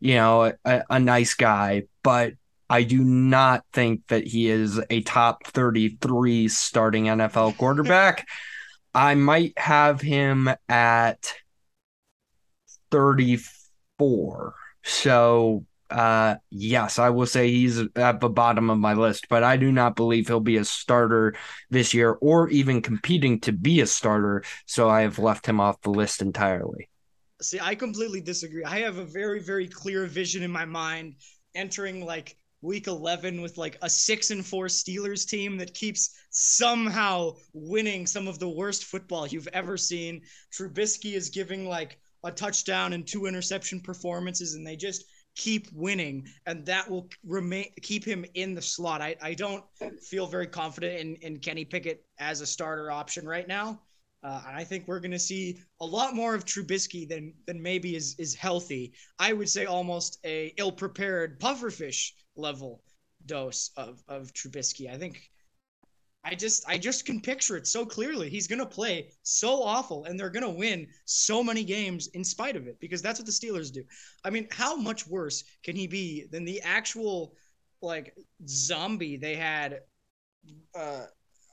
[0.00, 1.84] you know, a, a nice guy.
[2.02, 2.34] But
[2.68, 8.26] I do not think that he is a top 33 starting NFL quarterback.
[8.94, 11.34] I might have him at
[12.90, 14.54] 34.
[14.82, 19.56] So, uh, yes, I will say he's at the bottom of my list, but I
[19.56, 21.34] do not believe he'll be a starter
[21.70, 24.42] this year or even competing to be a starter.
[24.66, 26.88] So I have left him off the list entirely.
[27.42, 28.64] See, I completely disagree.
[28.64, 31.16] I have a very, very clear vision in my mind
[31.54, 37.32] entering like week 11 with like a 6 and 4 Steelers team that keeps somehow
[37.52, 40.22] winning some of the worst football you've ever seen.
[40.52, 46.28] Trubisky is giving like a touchdown and two interception performances and they just keep winning
[46.46, 49.00] and that will remain keep him in the slot.
[49.00, 49.64] I, I don't
[50.00, 53.80] feel very confident in, in Kenny Pickett as a starter option right now.
[54.22, 57.96] Uh, I think we're going to see a lot more of Trubisky than than maybe
[57.96, 58.92] is is healthy.
[59.18, 62.82] I would say almost a ill prepared pufferfish level
[63.26, 64.88] dose of of Trubisky.
[64.92, 65.28] I think
[66.24, 68.28] I just I just can picture it so clearly.
[68.28, 72.66] He's gonna play so awful, and they're gonna win so many games in spite of
[72.66, 73.82] it because that's what the Steelers do.
[74.24, 77.34] I mean, how much worse can he be than the actual
[77.80, 79.80] like zombie they had
[80.76, 81.06] uh,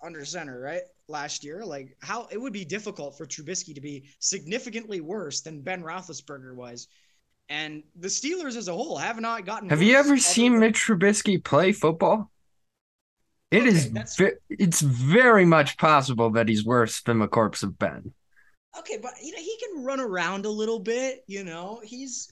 [0.04, 1.66] under center right last year?
[1.66, 6.54] Like how it would be difficult for Trubisky to be significantly worse than Ben Roethlisberger
[6.54, 6.88] was
[7.50, 9.70] and the Steelers as a whole have not gotten.
[9.70, 10.60] Have you ever seen.
[10.60, 12.32] Mitch Trubisky play football?
[13.52, 14.16] It okay, is.
[14.16, 18.14] Ve- it's very much possible that he's worse than the corpse of Ben.
[18.78, 21.24] Okay, but you know he can run around a little bit.
[21.28, 22.32] You know he's.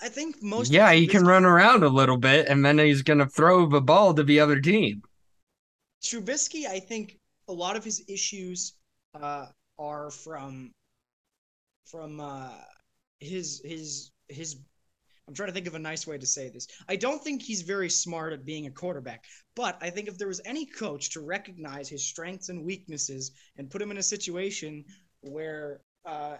[0.00, 0.72] I think most.
[0.72, 4.12] Yeah, he can run around a little bit, and then he's gonna throw the ball
[4.14, 5.02] to the other team.
[6.02, 8.74] Trubisky, I think a lot of his issues
[9.14, 9.46] uh,
[9.78, 10.72] are from
[11.86, 12.50] from uh,
[13.20, 14.56] his his his
[15.32, 16.66] I'm trying to think of a nice way to say this.
[16.90, 19.24] I don't think he's very smart at being a quarterback,
[19.56, 23.70] but I think if there was any coach to recognize his strengths and weaknesses and
[23.70, 24.84] put him in a situation
[25.22, 26.36] where uh,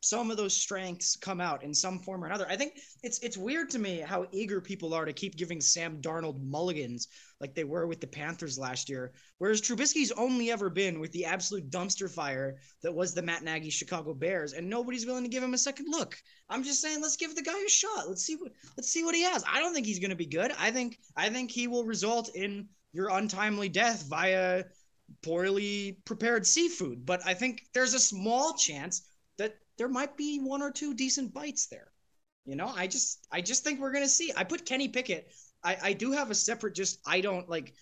[0.00, 2.46] some of those strengths come out in some form or another.
[2.48, 6.00] I think it's it's weird to me how eager people are to keep giving Sam
[6.00, 7.08] Darnold mulligans
[7.38, 11.26] like they were with the Panthers last year, whereas Trubisky's only ever been with the
[11.26, 15.42] absolute dumpster fire that was the Matt Nagy Chicago Bears, and nobody's willing to give
[15.42, 16.16] him a second look.
[16.48, 18.08] I'm just saying, let's give the guy a shot.
[18.08, 19.44] Let's see what let's see what he has.
[19.46, 20.52] I don't think he's going to be good.
[20.58, 24.64] I think I think he will result in your untimely death via
[25.22, 27.04] poorly prepared seafood.
[27.04, 29.02] But I think there's a small chance
[29.80, 31.90] there might be one or two decent bites there.
[32.44, 34.30] You know, I just I just think we're gonna see.
[34.36, 35.32] I put Kenny Pickett.
[35.64, 37.72] I I do have a separate just I don't like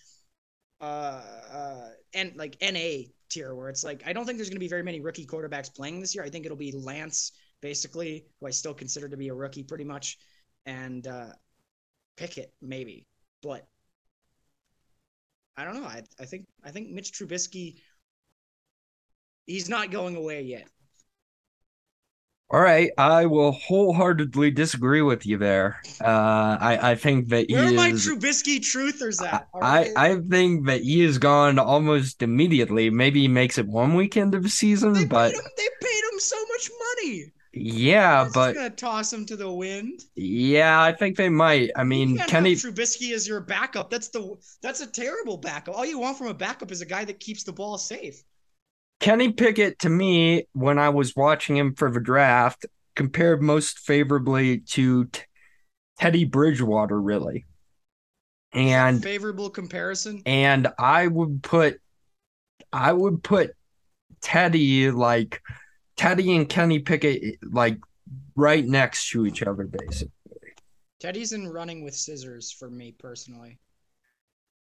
[0.79, 4.69] uh uh and like NA tier where it's like I don't think there's gonna be
[4.69, 6.23] very many rookie quarterbacks playing this year.
[6.23, 9.83] I think it'll be Lance basically, who I still consider to be a rookie pretty
[9.83, 10.19] much,
[10.65, 11.33] and uh
[12.15, 13.07] Pickett maybe,
[13.43, 13.67] but
[15.57, 15.83] I don't know.
[15.87, 17.81] I I think I think Mitch Trubisky
[19.45, 20.69] he's not going away yet.
[22.51, 25.81] All right, I will wholeheartedly disagree with you there.
[26.01, 29.47] Uh, I I think that he where are my Trubisky truthers at?
[29.61, 32.89] I I think that he is gone almost immediately.
[32.89, 36.03] Maybe he makes it one weekend of the season, they but paid him, they paid
[36.11, 37.31] him so much money.
[37.53, 40.05] Yeah, but gonna toss him to the wind.
[40.15, 41.69] Yeah, I think they might.
[41.75, 43.89] I mean, Kenny Trubisky is your backup.
[43.89, 45.75] That's the that's a terrible backup.
[45.75, 48.23] All you want from a backup is a guy that keeps the ball safe.
[48.99, 54.59] Kenny Pickett, to me, when I was watching him for the draft, compared most favorably
[54.59, 55.21] to t-
[55.99, 57.45] Teddy Bridgewater, really.
[58.51, 60.21] And favorable comparison.
[60.25, 61.79] And I would put,
[62.73, 63.51] I would put
[64.21, 65.41] Teddy like
[65.95, 67.77] Teddy and Kenny Pickett like
[68.35, 70.09] right next to each other, basically.
[70.99, 73.59] Teddy's in running with scissors for me personally.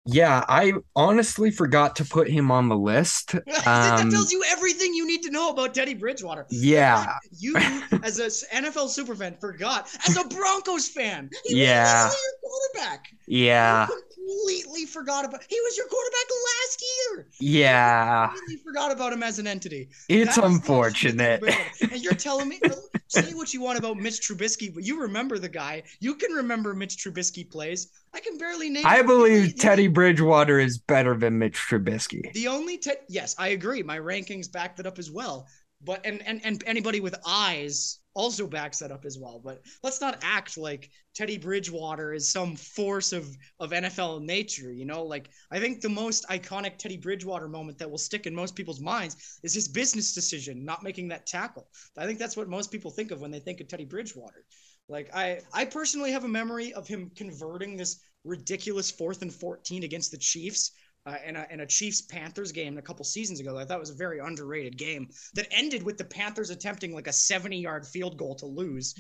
[0.06, 3.34] Yeah, I honestly forgot to put him on the list.
[3.66, 6.44] Um, that tells you everything you need to know about Teddy Bridgewater.
[6.50, 7.56] Yeah, you
[8.02, 9.88] as an NFL superfan forgot.
[10.06, 12.12] As a Broncos fan, yeah, your
[12.42, 13.06] quarterback.
[13.26, 13.86] Yeah,
[14.24, 15.42] completely forgot about.
[15.48, 16.84] He was your quarterback last
[17.14, 17.28] year.
[17.40, 19.88] Yeah, completely forgot about him as an entity.
[20.08, 21.42] it's That's unfortunate.
[21.80, 22.60] And you're telling me,
[23.08, 25.82] say what you want about Mitch Trubisky, but you remember the guy.
[26.00, 27.88] You can remember Mitch Trubisky plays.
[28.14, 28.84] I can barely name.
[28.87, 32.32] I believe only- Teddy Bridgewater is better than Mitch Trubisky.
[32.32, 33.82] The only te- yes, I agree.
[33.82, 35.46] My rankings back that up as well.
[35.82, 39.40] But and and and anybody with eyes also backs that up as well.
[39.44, 43.29] But let's not act like Teddy Bridgewater is some force of
[43.61, 44.72] of NFL nature.
[44.72, 48.35] You know, like I think the most iconic Teddy Bridgewater moment that will stick in
[48.35, 51.68] most people's minds is his business decision, not making that tackle.
[51.98, 54.44] I think that's what most people think of when they think of Teddy Bridgewater.
[54.88, 59.83] Like I, I personally have a memory of him converting this ridiculous fourth and fourteen
[59.85, 60.72] against the Chiefs
[61.06, 63.58] uh, in, a, in a Chiefs Panthers game a couple seasons ago.
[63.58, 67.12] I thought was a very underrated game that ended with the Panthers attempting like a
[67.12, 68.94] 70 yard field goal to lose.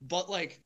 [0.00, 0.62] But like,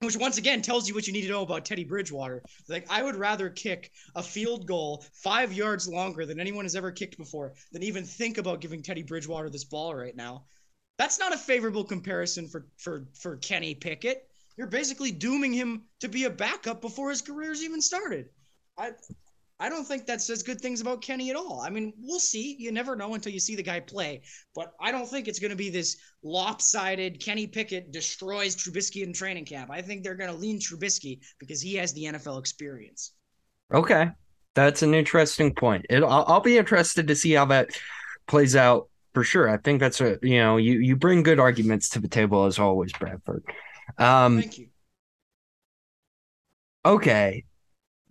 [0.00, 2.42] which once again tells you what you need to know about Teddy Bridgewater.
[2.68, 6.90] Like, I would rather kick a field goal five yards longer than anyone has ever
[6.90, 10.44] kicked before than even think about giving Teddy Bridgewater this ball right now.
[10.98, 14.28] That's not a favorable comparison for for for Kenny Pickett.
[14.56, 18.28] You're basically dooming him to be a backup before his career's even started.
[18.76, 18.92] I
[19.62, 21.62] I don't think that says good things about Kenny at all.
[21.64, 22.56] I mean, we'll see.
[22.58, 24.22] You never know until you see the guy play.
[24.56, 29.12] But I don't think it's going to be this lopsided Kenny Pickett destroys Trubisky in
[29.12, 29.70] training camp.
[29.70, 33.12] I think they're going to lean Trubisky because he has the NFL experience.
[33.72, 34.10] Okay,
[34.54, 35.86] that's an interesting point.
[35.88, 37.68] It, I'll, I'll be interested to see how that
[38.26, 39.48] plays out for sure.
[39.48, 42.58] I think that's a you know you you bring good arguments to the table as
[42.58, 43.44] always, Bradford.
[43.96, 44.66] Um, Thank you.
[46.84, 47.44] okay,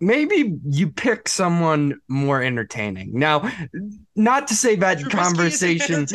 [0.02, 3.18] maybe you pick someone more entertaining.
[3.18, 3.50] Now,
[4.16, 6.06] not to say that Trubisky conversation.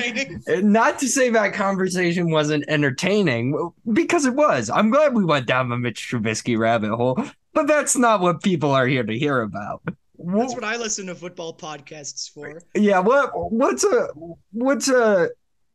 [0.48, 4.70] Uh, not to say that conversation wasn't entertaining, because it was.
[4.70, 7.18] I'm glad we went down the Mitch Trubisky rabbit hole,
[7.54, 9.82] but that's not what people are here to hear about.
[10.20, 12.62] That's what I listen to football podcasts for.
[12.76, 14.08] Yeah, what what's a
[14.52, 15.30] what's a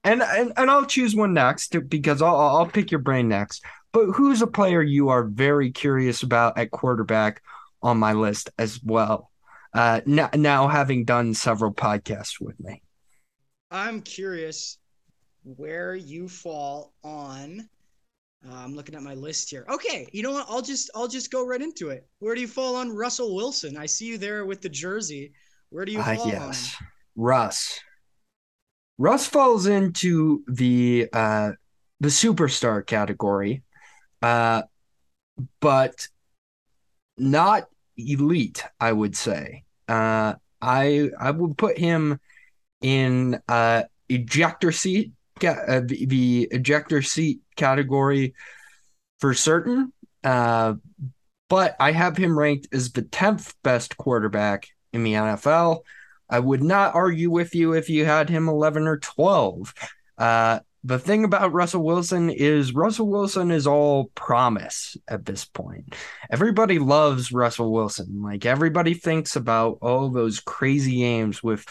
[0.05, 3.65] and and, and I'll choose one next because I'll I'll pick your brain next.
[3.93, 7.41] But who's a player you are very curious about at quarterback
[7.83, 9.31] on my list as well?
[9.75, 12.83] Uh, now, now having done several podcasts with me.
[13.71, 14.79] I'm curious
[15.45, 17.69] where you fall on.
[18.47, 19.67] Uh, I'm looking at my list here.
[19.71, 20.47] Okay, you know what?
[20.49, 22.09] I'll just I'll just go right into it.
[22.21, 23.77] Where do you fall on Russell Wilson?
[23.77, 25.33] I see you there with the jersey.
[25.71, 26.73] Where do you Ah, fall on him?
[26.73, 26.77] yes,
[27.17, 27.81] Russ.
[28.99, 31.53] Russ falls into the uh
[32.01, 33.63] the superstar category,
[34.23, 34.63] uh,
[35.61, 36.09] but
[37.17, 37.69] not
[38.11, 38.65] elite.
[38.81, 39.65] I would say.
[39.89, 42.21] Uh, I I would put him
[42.81, 45.13] in uh ejector seat,
[45.45, 48.35] uh, the, the ejector seat category
[49.21, 49.93] for certain.
[50.23, 50.75] Uh,
[51.49, 55.81] but I have him ranked as the tenth best quarterback in the NFL.
[56.29, 59.75] I would not argue with you if you had him 11 or 12.
[60.17, 65.95] Uh, the thing about Russell Wilson is Russell Wilson is all promise at this point.
[66.31, 68.21] Everybody loves Russell Wilson.
[68.23, 71.65] Like everybody thinks about all those crazy games with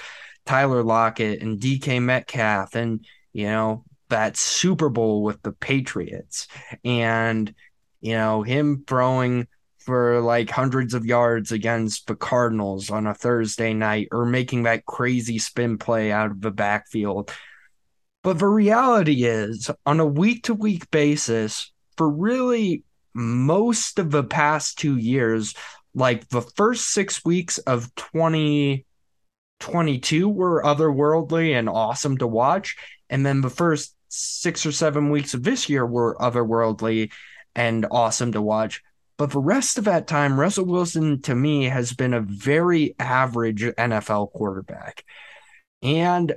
[0.45, 6.47] Tyler Lockett and DK Metcalf and, you know, that Super Bowl with the Patriots
[6.85, 7.53] and,
[7.99, 9.47] you know, him throwing
[9.79, 14.85] for like hundreds of yards against the Cardinals on a Thursday night or making that
[14.85, 17.31] crazy spin play out of the backfield.
[18.23, 24.23] But the reality is, on a week to week basis, for really most of the
[24.23, 25.53] past two years,
[25.93, 32.77] like the first six weeks of 2022 were otherworldly and awesome to watch.
[33.09, 37.11] And then the first six or seven weeks of this year were otherworldly
[37.55, 38.81] and awesome to watch.
[39.17, 43.63] But the rest of that time, Russell Wilson to me has been a very average
[43.63, 45.03] NFL quarterback.
[45.83, 46.33] And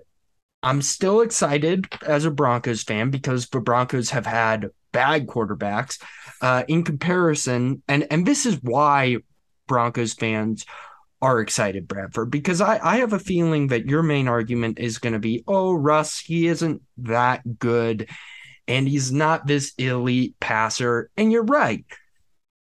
[0.64, 6.02] I'm still excited as a Broncos fan because the Broncos have had bad quarterbacks
[6.40, 7.82] uh, in comparison.
[7.86, 9.18] And, and this is why
[9.68, 10.64] Broncos fans
[11.20, 15.12] are excited, Bradford, because I, I have a feeling that your main argument is going
[15.12, 18.08] to be, oh, Russ, he isn't that good
[18.66, 21.10] and he's not this elite passer.
[21.18, 21.84] And you're right.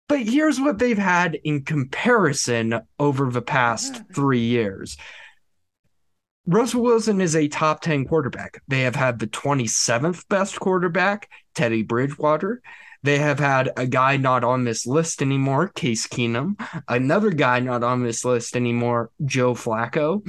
[0.08, 4.98] But here's what they've had in comparison over the past three years.
[6.48, 8.62] Russell Wilson is a top 10 quarterback.
[8.68, 12.62] They have had the 27th best quarterback, Teddy Bridgewater.
[13.04, 16.54] They have had a guy not on this list anymore, Case Keenum,
[16.88, 20.22] another guy not on this list anymore, Joe Flacco,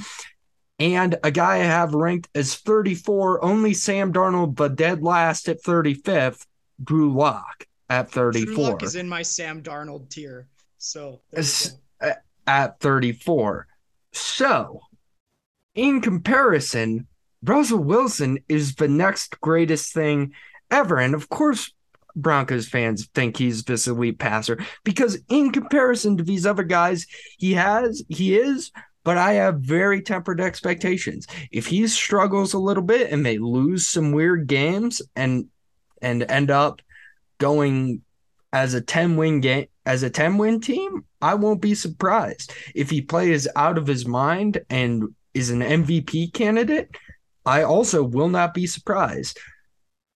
[0.78, 5.62] and a guy I have ranked as 34, only Sam Darnold, but dead last at
[5.62, 6.46] 35th,
[6.82, 8.78] Drew Lock at 34.
[8.78, 10.48] Drew is in my Sam Darnold tier.
[10.78, 12.12] So there you S- go.
[12.46, 13.66] at 34.
[14.12, 14.80] So,
[15.74, 17.06] in comparison,
[17.42, 20.32] Russell Wilson is the next greatest thing
[20.70, 20.98] ever.
[20.98, 21.72] And of course,
[22.14, 27.06] Broncos fans think he's this elite passer because, in comparison to these other guys,
[27.38, 28.70] he has, he is,
[29.04, 31.26] but I have very tempered expectations.
[31.50, 35.46] If he struggles a little bit and they lose some weird games and
[36.00, 36.82] and end up
[37.38, 38.02] going
[38.52, 42.52] as a 10 win game as a 10 win team, I won't be surprised.
[42.74, 46.96] If he plays out of his mind and is an MVP candidate,
[47.44, 49.38] I also will not be surprised.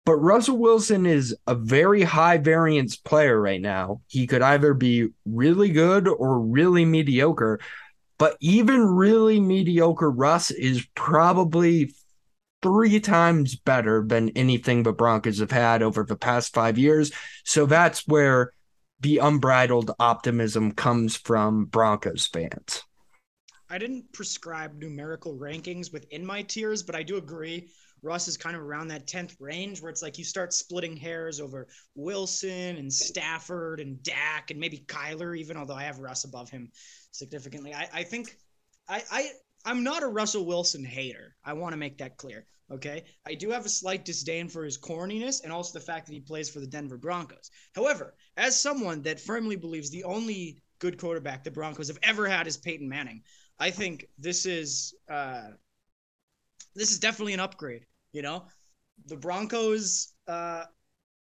[0.06, 4.02] But Russell Wilson is a very high variance player right now.
[4.08, 7.60] He could either be really good or really mediocre.
[8.20, 11.94] But even really mediocre Russ is probably
[12.62, 17.12] three times better than anything the Broncos have had over the past five years.
[17.44, 18.52] So that's where
[19.02, 22.85] the unbridled optimism comes from Broncos fans.
[23.76, 27.68] I didn't prescribe numerical rankings within my tiers, but I do agree.
[28.02, 31.42] Russ is kind of around that 10th range where it's like you start splitting hairs
[31.42, 36.50] over Wilson and Stafford and Dak and maybe Kyler, even although I have Russ above
[36.50, 36.72] him
[37.12, 37.74] significantly.
[37.74, 38.38] I, I think
[38.88, 39.32] I, I
[39.66, 41.36] I'm not a Russell Wilson hater.
[41.44, 42.46] I want to make that clear.
[42.72, 43.04] Okay.
[43.28, 46.22] I do have a slight disdain for his corniness and also the fact that he
[46.22, 47.52] plays for the Denver Broncos.
[47.74, 52.48] However, as someone that firmly believes the only good quarterback the Broncos have ever had
[52.48, 53.24] is Peyton Manning,
[53.60, 55.52] I think this is uh,
[56.76, 57.86] this is definitely an upgrade.
[58.12, 58.46] You know,
[59.08, 60.66] the Broncos uh,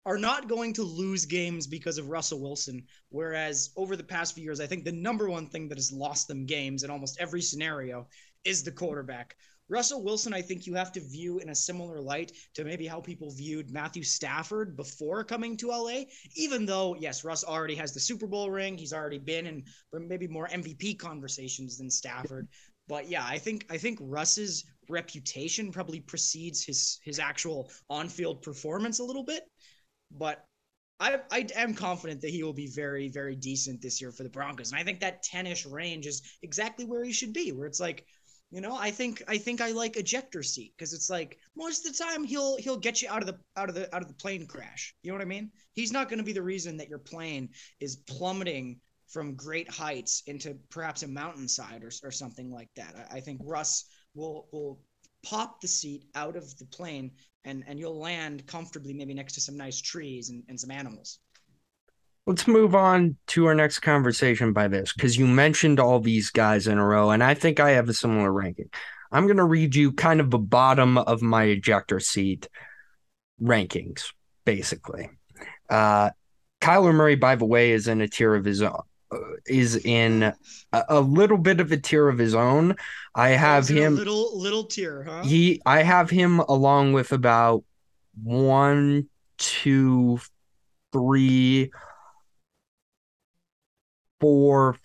[0.05, 2.83] are not going to lose games because of Russell Wilson.
[3.09, 6.27] Whereas over the past few years, I think the number one thing that has lost
[6.27, 8.07] them games in almost every scenario
[8.43, 9.35] is the quarterback.
[9.67, 13.01] Russell Wilson, I think you have to view in a similar light to maybe how
[13.01, 16.03] people viewed Matthew Stafford before coming to LA.
[16.35, 20.27] Even though, yes, Russ already has the Super Bowl ring, he's already been in maybe
[20.27, 22.47] more MVP conversations than Stafford.
[22.87, 28.99] But yeah, I think I think Russ's reputation probably precedes his his actual on-field performance
[28.99, 29.43] a little bit.
[30.11, 30.45] But
[30.99, 34.29] I, I am confident that he will be very, very decent this year for the
[34.29, 34.71] Broncos.
[34.71, 38.05] And I think that 10-ish range is exactly where he should be, where it's like
[38.51, 41.91] you know, I think I think I like ejector seat because it's like most of
[41.91, 44.13] the time he'll he'll get you out of the out of the out of the
[44.13, 44.95] plane crash.
[45.01, 45.51] You know what I mean?
[45.73, 50.23] He's not going to be the reason that your plane is plummeting from great heights
[50.27, 52.95] into perhaps a mountainside or, or something like that.
[53.11, 54.79] I, I think Russ will will
[55.23, 57.11] pop the seat out of the plane
[57.45, 61.19] and and you'll land comfortably maybe next to some nice trees and, and some animals.
[62.27, 66.65] Let's move on to our next conversation by this because you mentioned all these guys
[66.65, 68.69] in a row, and I think I have a similar ranking.
[69.11, 72.49] I'm going to read you kind of the bottom of my ejector seat
[73.41, 74.11] rankings,
[74.43, 75.09] basically.
[75.69, 76.09] Uh,
[76.61, 78.81] Kyler Murray, by the way, is in a tier of his own.
[79.11, 80.35] Uh, is in a,
[80.89, 82.75] a, little bit of a tier of his own.
[83.13, 85.21] I have him little little tier, huh?
[85.21, 87.63] He, I have him along with about
[88.23, 89.07] one,
[89.37, 90.19] two,
[90.91, 91.69] three,
[94.19, 94.77] four,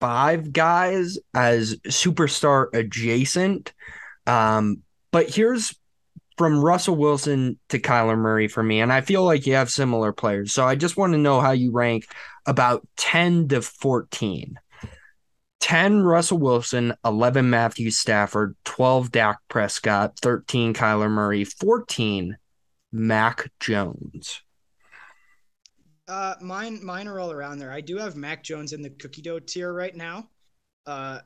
[0.00, 3.72] five guys as superstar adjacent.
[4.26, 4.82] Um,
[5.12, 5.74] but here's
[6.36, 10.12] from Russell Wilson to Kyler Murray for me, and I feel like you have similar
[10.12, 10.52] players.
[10.52, 12.06] So I just want to know how you rank
[12.46, 14.58] about 10 to 14.
[15.60, 22.36] 10 Russell Wilson, 11 Matthew Stafford, 12 Dak Prescott, 13 Kyler Murray, 14
[22.92, 24.42] Mac Jones.
[26.06, 27.72] Uh, mine, mine are all around there.
[27.72, 30.28] I do have Mac Jones in the cookie dough tier right now.
[30.86, 31.20] Uh,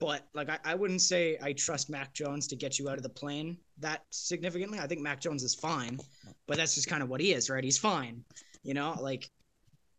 [0.00, 3.02] but like I, I wouldn't say I trust Mac Jones to get you out of
[3.02, 4.78] the plane that significantly.
[4.78, 5.98] I think Mac Jones is fine,
[6.46, 7.64] but that's just kind of what he is, right?
[7.64, 8.24] He's fine.
[8.62, 9.30] You know, like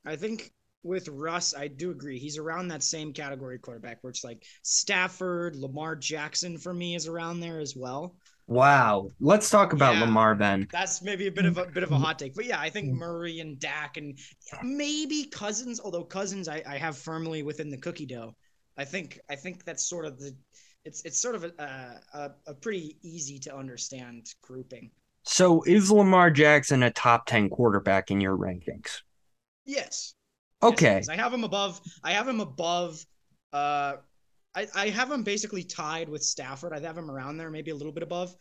[0.05, 0.51] I think
[0.83, 2.19] with Russ, I do agree.
[2.19, 7.07] He's around that same category quarterback where it's like Stafford, Lamar Jackson for me is
[7.07, 8.15] around there as well.
[8.47, 9.11] Wow.
[9.19, 10.67] Let's talk about yeah, Lamar then.
[10.71, 12.35] That's maybe a bit of a bit of a hot take.
[12.35, 14.17] But yeah, I think Murray and Dak and
[14.61, 18.35] maybe Cousins, although Cousins I, I have firmly within the cookie dough.
[18.77, 20.35] I think I think that's sort of the
[20.83, 24.91] it's it's sort of a a, a pretty easy to understand grouping.
[25.23, 29.01] So is Lamar Jackson a top 10 quarterback in your rankings?
[29.65, 30.13] Yes.
[30.61, 30.97] Okay.
[30.97, 33.03] Yes, I have him above I have him above
[33.51, 33.95] uh
[34.55, 36.73] I, I have him basically tied with Stafford.
[36.73, 38.35] I have him around there, maybe a little bit above.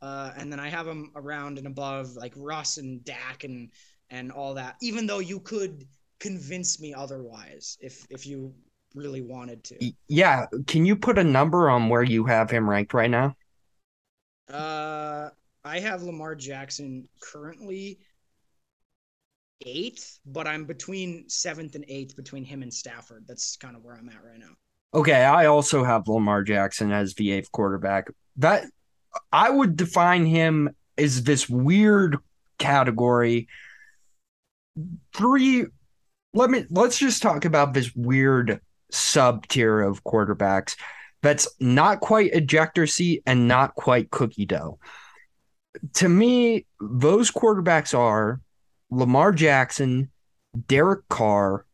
[0.00, 3.70] Uh, and then I have him around and above like Russ and Dak and
[4.10, 4.76] and all that.
[4.80, 5.86] Even though you could
[6.20, 8.54] convince me otherwise if if you
[8.94, 9.92] really wanted to.
[10.08, 13.36] Yeah, can you put a number on where you have him ranked right now?
[14.48, 15.30] Uh
[15.64, 17.98] I have Lamar Jackson currently
[19.66, 23.24] eighth, but I'm between seventh and eighth between him and Stafford.
[23.26, 24.54] That's kind of where I'm at right now.
[24.94, 28.08] Okay, I also have Lamar Jackson as the eighth quarterback.
[28.36, 28.64] That
[29.32, 32.18] I would define him as this weird
[32.58, 33.48] category.
[35.12, 35.66] Three
[36.34, 38.60] let me let's just talk about this weird
[38.90, 40.76] sub tier of quarterbacks
[41.22, 44.78] that's not quite ejector seat and not quite cookie dough.
[45.94, 48.40] To me, those quarterbacks are
[48.90, 50.10] Lamar Jackson,
[50.66, 51.66] Derek Carr,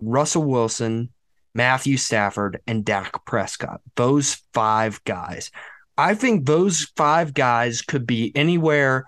[0.00, 1.10] Russell Wilson,
[1.54, 3.80] Matthew Stafford, and Dak Prescott.
[3.96, 5.50] Those five guys.
[5.96, 9.06] I think those five guys could be anywhere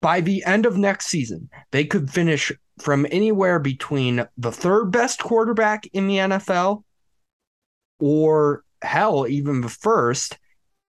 [0.00, 1.48] by the end of next season.
[1.70, 6.82] They could finish from anywhere between the third best quarterback in the NFL
[8.00, 10.38] or hell, even the first,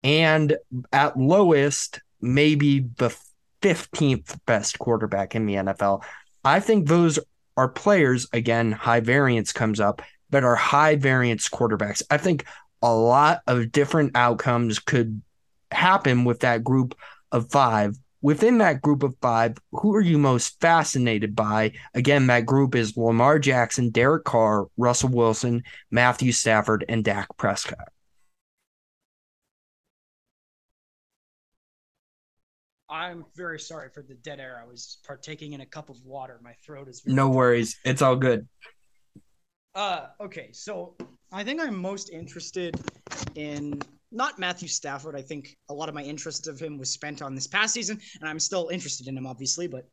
[0.04, 0.56] and
[0.94, 3.14] at lowest, maybe the
[3.62, 6.04] 15th best quarterback in the NFL.
[6.44, 7.20] I think those
[7.62, 10.02] are players, again, high variance comes up,
[10.32, 12.02] but are high variance quarterbacks.
[12.10, 12.46] I think
[12.82, 15.22] a lot of different outcomes could
[15.70, 16.98] happen with that group
[17.32, 21.72] of five within that group of five, who are you most fascinated by?
[21.94, 27.90] Again, that group is Lamar Jackson, Derek Carr, Russell Wilson, Matthew Stafford, and Dak Prescott.
[32.92, 34.62] I'm very sorry for the dead air.
[34.62, 36.42] I was partaking in a cup of water.
[36.44, 37.80] My throat is no worries.
[37.86, 38.48] It's all good.
[39.74, 40.98] Uh, okay, so
[41.32, 42.76] I think I'm most interested
[43.36, 43.82] in
[44.12, 45.16] not Matthew Stafford.
[45.16, 47.98] I think a lot of my interest of him was spent on this past season,
[48.20, 49.68] and I'm still interested in him, obviously.
[49.68, 49.86] But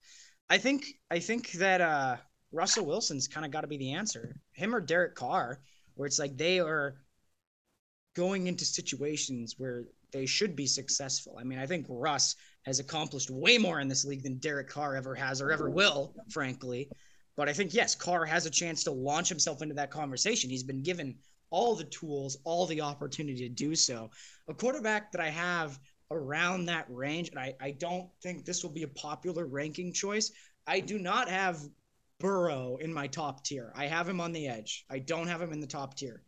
[0.50, 2.16] I think I think that uh,
[2.50, 4.34] Russell Wilson's kind of got to be the answer.
[4.54, 5.60] Him or Derek Carr,
[5.94, 6.96] where it's like they are
[8.16, 11.36] going into situations where they should be successful.
[11.38, 14.96] I mean, I think Russ has accomplished way more in this league than Derek Carr
[14.96, 16.88] ever has or ever will, frankly.
[17.36, 20.50] But I think yes, Carr has a chance to launch himself into that conversation.
[20.50, 21.16] He's been given
[21.50, 24.10] all the tools, all the opportunity to do so.
[24.48, 25.78] A quarterback that I have
[26.10, 30.32] around that range, and I, I don't think this will be a popular ranking choice.
[30.66, 31.60] I do not have
[32.18, 33.72] Burrow in my top tier.
[33.76, 34.84] I have him on the edge.
[34.90, 36.22] I don't have him in the top tier.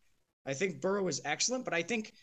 [0.46, 2.14] I think Burrow is excellent, but I think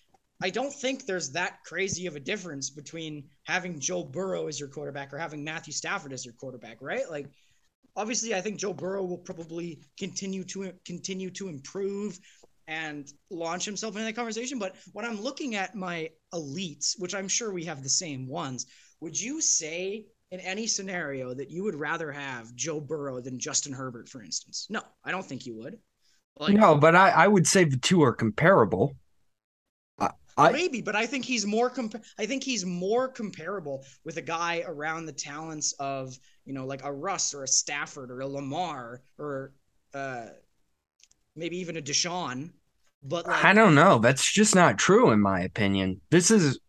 [0.42, 4.70] I don't think there's that crazy of a difference between having Joe Burrow as your
[4.70, 7.10] quarterback or having Matthew Stafford as your quarterback, right?
[7.10, 7.28] Like
[7.96, 12.20] obviously I think Joe Burrow will probably continue to continue to improve
[12.68, 14.60] and launch himself into that conversation.
[14.60, 18.66] But when I'm looking at my elites, which I'm sure we have the same ones,
[19.02, 23.74] would you say in any scenario that you would rather have Joe Burrow than Justin
[23.74, 24.68] Herbert, for instance?
[24.70, 25.80] No, I don't think you would.
[26.40, 28.96] Like, no, but I, I would say the two are comparable.
[30.38, 34.22] I, maybe, but I think he's more compa- I think he's more comparable with a
[34.22, 38.28] guy around the talents of you know like a Russ or a Stafford or a
[38.28, 39.54] Lamar or
[39.94, 40.28] uh,
[41.36, 42.52] maybe even a Deshaun.
[43.04, 44.00] But like, I don't know.
[44.00, 46.02] That's just not true, in my opinion.
[46.10, 46.60] This is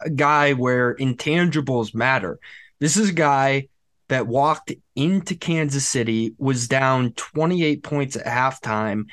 [0.00, 2.38] a guy where intangibles matter.
[2.80, 3.68] This is a guy
[4.08, 9.04] that walked into Kansas City, was down 28 points at halftime,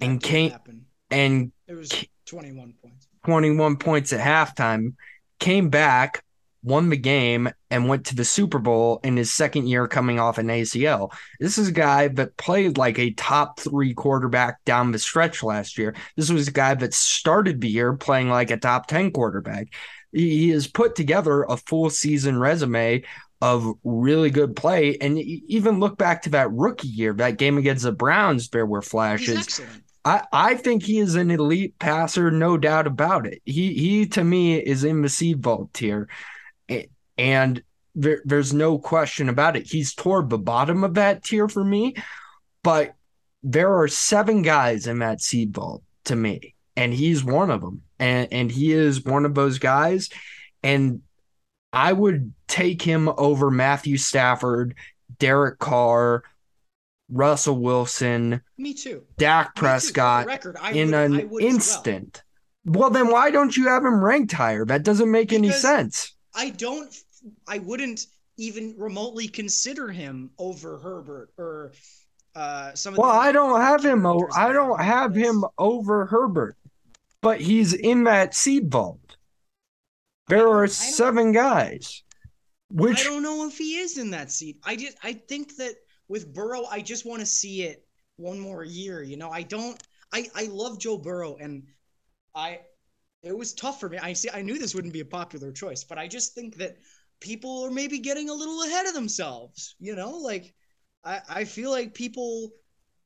[0.00, 0.86] and came happen.
[1.10, 1.90] and it was
[2.26, 3.01] 21 points.
[3.24, 4.94] 21 points at halftime,
[5.38, 6.24] came back,
[6.62, 10.38] won the game and went to the Super Bowl in his second year coming off
[10.38, 11.12] an ACL.
[11.40, 15.78] This is a guy that played like a top three quarterback down the stretch last
[15.78, 15.94] year.
[16.16, 19.68] This was a guy that started the year playing like a top 10 quarterback.
[20.12, 23.02] He has put together a full season resume
[23.40, 24.96] of really good play.
[25.00, 28.82] And even look back to that rookie year, that game against the Browns, there were
[28.82, 29.60] flashes.
[30.04, 33.40] I, I think he is an elite passer, no doubt about it.
[33.44, 36.08] He he to me is in the seed vault tier
[37.18, 37.62] and
[37.94, 39.70] there, there's no question about it.
[39.70, 41.94] He's toward the bottom of that tier for me,
[42.62, 42.94] but
[43.42, 47.82] there are seven guys in that seed vault to me, and he's one of them.
[47.98, 50.08] And, and he is one of those guys.
[50.62, 51.02] And
[51.72, 54.74] I would take him over Matthew Stafford,
[55.18, 56.24] Derek Carr,
[57.12, 58.40] Russell Wilson.
[58.58, 59.04] Me too.
[59.18, 62.22] Dak Prescott record, in would, an instant.
[62.64, 62.80] Well.
[62.80, 62.90] well.
[62.90, 64.64] then why don't you have him ranked higher?
[64.64, 66.14] That doesn't make because any sense.
[66.34, 66.94] I don't
[67.46, 68.06] I wouldn't
[68.38, 71.72] even remotely consider him over Herbert or
[72.34, 72.94] uh, some.
[72.94, 74.06] well, I don't have him.
[74.06, 76.56] O- I don't have him over Herbert,
[77.20, 79.16] but he's in that seed vault.
[80.28, 82.02] There are seven guys.
[82.70, 84.56] Which I don't know if he is in that seat.
[84.64, 85.74] I just I think that
[86.12, 87.86] with Burrow, I just want to see it
[88.16, 89.02] one more year.
[89.02, 89.82] You know, I don't.
[90.12, 91.62] I I love Joe Burrow, and
[92.34, 92.60] I
[93.22, 93.96] it was tough for me.
[93.96, 94.28] I see.
[94.28, 96.76] I knew this wouldn't be a popular choice, but I just think that
[97.20, 99.74] people are maybe getting a little ahead of themselves.
[99.80, 100.52] You know, like
[101.02, 102.50] I, I feel like people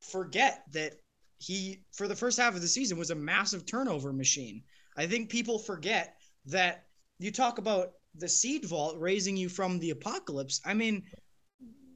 [0.00, 0.94] forget that
[1.38, 4.64] he, for the first half of the season, was a massive turnover machine.
[4.96, 6.86] I think people forget that
[7.20, 10.60] you talk about the seed vault raising you from the apocalypse.
[10.64, 11.04] I mean,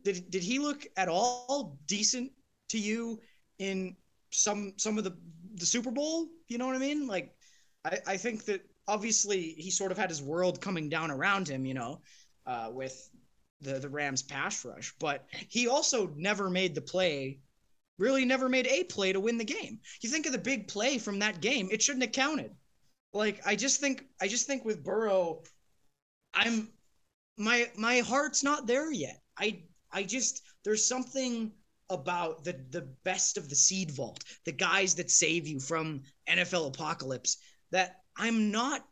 [0.02, 2.32] did did he look at all decent
[2.70, 3.20] to you
[3.58, 3.96] in
[4.30, 5.16] some some of the
[5.54, 6.28] the Super Bowl?
[6.48, 7.06] You know what I mean?
[7.06, 7.34] Like,
[7.84, 11.64] I I think that obviously he sort of had his world coming down around him,
[11.64, 12.00] you know,
[12.46, 13.10] uh, with
[13.60, 17.40] the the Rams pass rush, but he also never made the play.
[17.98, 19.78] Really, never made a play to win the game.
[20.00, 22.54] You think of the big play from that game; it shouldn't have counted.
[23.12, 25.42] Like I just think, I just think with Burrow,
[26.32, 26.68] I'm
[27.36, 29.20] my my heart's not there yet.
[29.36, 31.52] I I just there's something
[31.88, 36.68] about the the best of the seed vault, the guys that save you from NFL
[36.68, 37.36] apocalypse
[37.72, 38.86] that I'm not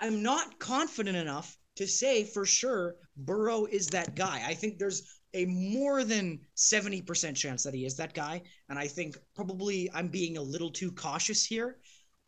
[0.00, 4.42] I'm not confident enough to say for sure Burrow is that guy.
[4.44, 5.02] I think there's
[5.34, 10.08] a more than 70% chance that he is that guy and I think probably I'm
[10.08, 11.78] being a little too cautious here,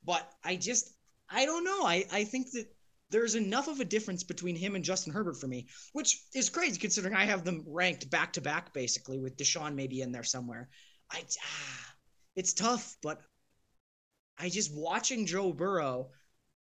[0.05, 0.95] but I just
[1.29, 1.85] I don't know.
[1.85, 2.67] I I think that
[3.11, 6.79] there's enough of a difference between him and Justin Herbert for me, which is crazy
[6.79, 10.69] considering I have them ranked back to back basically with Deshaun maybe in there somewhere.
[11.11, 11.95] I ah,
[12.37, 13.21] it's tough, but
[14.39, 16.11] I just watching Joe Burrow,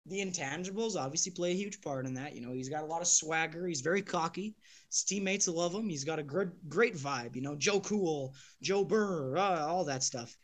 [0.05, 2.35] the intangibles obviously play a huge part in that.
[2.35, 3.67] You know, he's got a lot of swagger.
[3.67, 4.55] He's very cocky.
[4.89, 5.87] His teammates love him.
[5.87, 7.35] He's got a great great vibe.
[7.35, 10.35] You know, Joe Cool, Joe Burr, uh, all that stuff.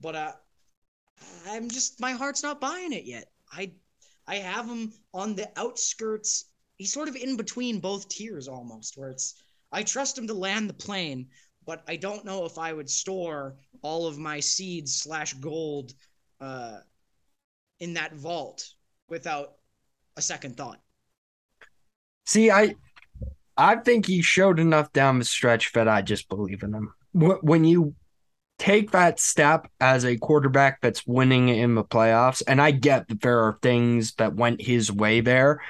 [0.00, 0.32] But uh,
[1.48, 3.32] I'm just my heart's not buying it yet.
[3.52, 3.72] I
[4.28, 6.44] I have him on the outskirts.
[6.76, 10.68] He's sort of in between both tiers almost, where it's I trust him to land
[10.68, 11.28] the plane,
[11.66, 15.94] but I don't know if I would store all of my seeds slash gold
[16.40, 16.78] uh,
[17.80, 18.68] in that vault
[19.08, 19.54] without
[20.16, 20.80] a second thought.
[22.26, 22.74] See, I
[23.56, 26.92] I think he showed enough down the stretch that I just believe in him.
[27.14, 27.94] When you
[28.58, 33.20] take that step as a quarterback that's winning in the playoffs, and I get that
[33.22, 35.62] there are things that went his way there.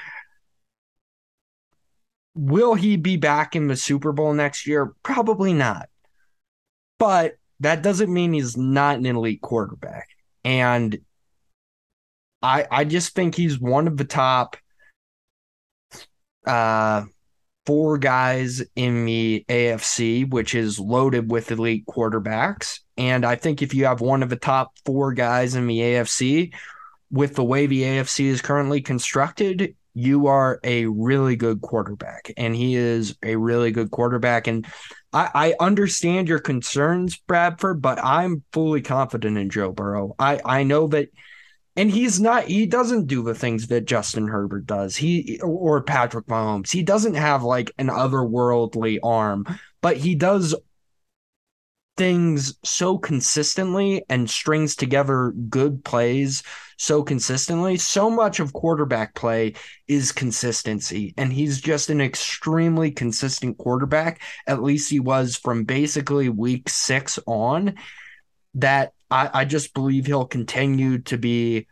[2.35, 4.93] Will he be back in the Super Bowl next year?
[5.03, 5.89] Probably not.
[6.99, 10.09] But that doesn't mean he's not an elite quarterback.
[10.45, 10.99] And
[12.43, 14.57] I I just think he's one of the top
[16.47, 17.05] uh
[17.69, 22.81] four guys in the AFC, which is loaded with elite quarterbacks.
[22.97, 26.55] And I think if you have one of the top four guys in the AFC,
[27.11, 32.33] with the way the AFC is currently constructed, you are a really good quarterback.
[32.39, 34.47] And he is a really good quarterback.
[34.47, 34.67] And
[35.13, 40.15] I, I understand your concerns, Bradford, but I'm fully confident in Joe Burrow.
[40.19, 41.11] I, I know that
[41.79, 44.97] and he's not he doesn't do the things that Justin Herbert does.
[44.97, 46.73] He or Patrick Mahomes.
[46.73, 49.47] He doesn't have like an otherworldly arm,
[49.81, 50.57] but he does
[51.97, 56.43] things so consistently and strings together good plays
[56.79, 57.77] so consistently.
[57.77, 59.55] So much of quarterback play
[59.87, 64.21] is consistency, and he's just an extremely consistent quarterback.
[64.49, 67.77] At least he was from basically week six on.
[68.55, 71.67] That I, I just believe he'll continue to be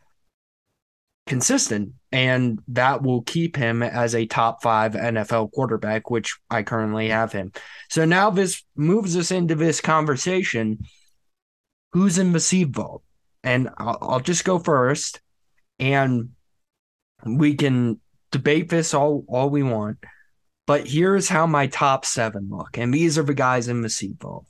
[1.26, 7.08] consistent and that will keep him as a top five NFL quarterback, which I currently
[7.08, 7.52] have him.
[7.90, 10.78] So now this moves us into this conversation.
[11.92, 13.02] Who's in the seed vault?
[13.42, 15.20] And I'll, I'll just go first
[15.78, 16.30] and
[17.24, 19.98] we can debate this all, all we want.
[20.66, 22.78] But here's how my top seven look.
[22.78, 24.46] And these are the guys in the seed vault.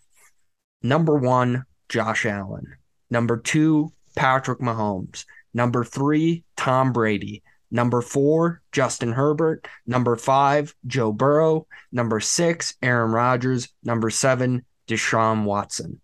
[0.83, 2.77] Number one, Josh Allen.
[3.11, 5.25] Number two, Patrick Mahomes.
[5.55, 7.43] Number three, Tom Brady.
[7.71, 9.67] Number four, Justin Herbert.
[9.87, 11.67] Number five, Joe Burrow.
[11.93, 13.69] Number six, Aaron Rodgers.
[13.83, 16.01] Number seven, Deshaun Watson.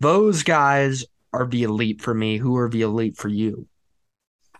[0.00, 2.38] Those guys are the elite for me.
[2.38, 3.68] Who are the elite for you?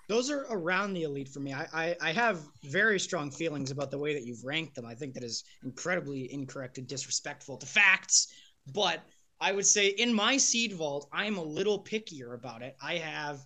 [0.09, 1.53] Those are around the elite for me.
[1.53, 4.84] I, I, I have very strong feelings about the way that you've ranked them.
[4.84, 8.28] I think that is incredibly incorrect and disrespectful to facts.
[8.72, 9.03] But
[9.43, 12.76] I would say in my seed vault, I am a little pickier about it.
[12.80, 13.45] I have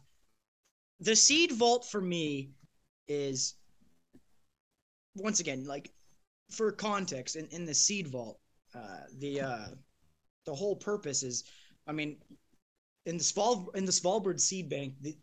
[1.01, 2.51] the seed vault for me
[3.09, 3.55] is
[5.15, 5.91] once again like
[6.51, 8.39] for context in, in the seed vault
[8.75, 9.67] uh, the uh,
[10.45, 11.45] the whole purpose is
[11.87, 12.19] I mean
[13.07, 15.17] in the small in the Svalbard seed bank the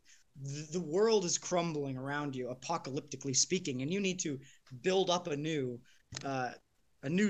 [0.72, 4.40] the world is crumbling around you apocalyptically speaking and you need to
[4.82, 5.80] build up anew
[6.26, 6.52] uh,
[7.04, 7.26] a new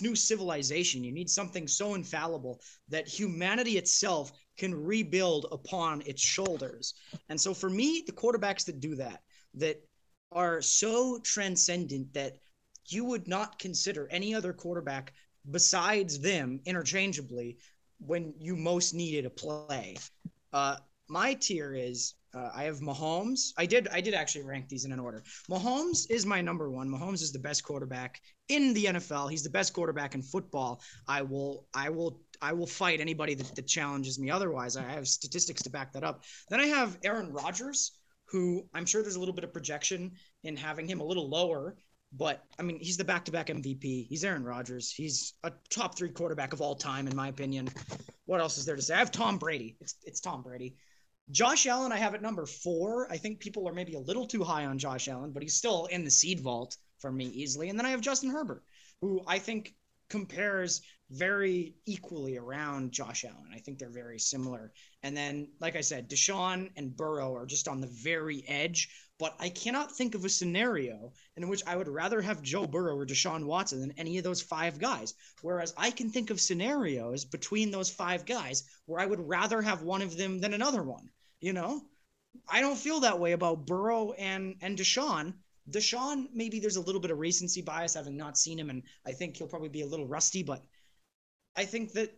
[0.00, 1.04] new civilization.
[1.04, 6.94] You need something so infallible that humanity itself can rebuild upon its shoulders.
[7.28, 9.22] And so for me, the quarterbacks that do that,
[9.54, 9.80] that
[10.32, 12.38] are so transcendent that
[12.86, 15.12] you would not consider any other quarterback
[15.50, 17.58] besides them interchangeably
[17.98, 19.96] when you most needed a play.
[20.52, 20.76] Uh,
[21.08, 23.52] my tier is uh, I have Mahomes.
[23.56, 25.22] I did I did actually rank these in an order.
[25.48, 26.88] Mahomes is my number one.
[26.88, 29.30] Mahomes is the best quarterback in the NFL.
[29.30, 30.80] He's the best quarterback in football.
[31.06, 34.76] I will I will I will fight anybody that, that challenges me otherwise.
[34.76, 36.24] I have statistics to back that up.
[36.50, 37.92] Then I have Aaron Rodgers,
[38.26, 40.12] who I'm sure there's a little bit of projection
[40.44, 41.76] in having him a little lower.
[42.12, 44.06] But I mean, he's the back-to-back MVP.
[44.08, 44.90] He's Aaron Rodgers.
[44.90, 47.68] He's a top three quarterback of all time, in my opinion.
[48.24, 48.94] What else is there to say?
[48.94, 49.76] I have Tom Brady.
[49.80, 50.76] It's it's Tom Brady.
[51.30, 53.12] Josh Allen, I have at number four.
[53.12, 55.84] I think people are maybe a little too high on Josh Allen, but he's still
[55.86, 57.68] in the seed vault for me easily.
[57.68, 58.62] And then I have Justin Herbert,
[59.00, 59.74] who I think
[60.08, 63.50] compares very equally around Josh Allen.
[63.54, 64.72] I think they're very similar.
[65.02, 68.90] And then, like I said, Deshaun and Burrow are just on the very edge.
[69.18, 72.96] But I cannot think of a scenario in which I would rather have Joe Burrow
[72.96, 75.14] or Deshaun Watson than any of those five guys.
[75.42, 79.82] Whereas I can think of scenarios between those five guys where I would rather have
[79.82, 81.10] one of them than another one.
[81.40, 81.82] You know,
[82.48, 85.34] I don't feel that way about Burrow and and Deshaun.
[85.70, 89.12] Deshaun, maybe there's a little bit of recency bias having not seen him, and I
[89.12, 90.42] think he'll probably be a little rusty.
[90.42, 90.62] But
[91.56, 92.10] I think that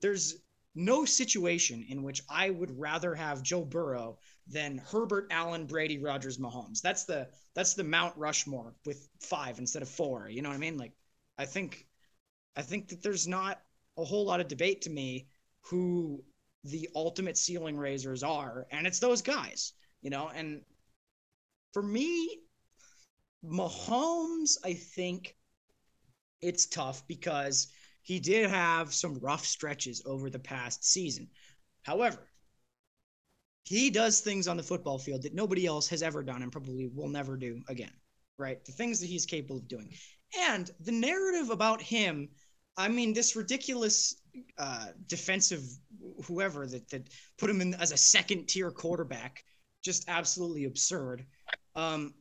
[0.00, 0.42] there's
[0.74, 6.38] no situation in which I would rather have Joe Burrow than Herbert, Allen, Brady, Rodgers,
[6.38, 6.80] Mahomes.
[6.82, 10.28] That's the that's the Mount Rushmore with five instead of four.
[10.28, 10.76] You know what I mean?
[10.76, 10.92] Like,
[11.38, 11.86] I think
[12.56, 13.60] I think that there's not
[13.96, 15.28] a whole lot of debate to me
[15.62, 16.22] who
[16.64, 20.28] the ultimate ceiling raisers are, and it's those guys, you know.
[20.28, 20.62] And
[21.72, 22.40] for me,
[23.46, 25.36] Mahomes, I think
[26.40, 27.68] it's tough because
[28.02, 31.28] he did have some rough stretches over the past season.
[31.82, 32.28] However,
[33.64, 36.88] he does things on the football field that nobody else has ever done and probably
[36.94, 37.92] will never do again,
[38.38, 38.64] right?
[38.64, 39.92] The things that he's capable of doing.
[40.38, 42.28] And the narrative about him,
[42.76, 44.20] I mean, this ridiculous
[44.58, 45.64] uh, defensive
[46.26, 49.42] whoever that that put him in as a second tier quarterback,
[49.82, 51.26] just absolutely absurd.
[51.74, 52.14] Um,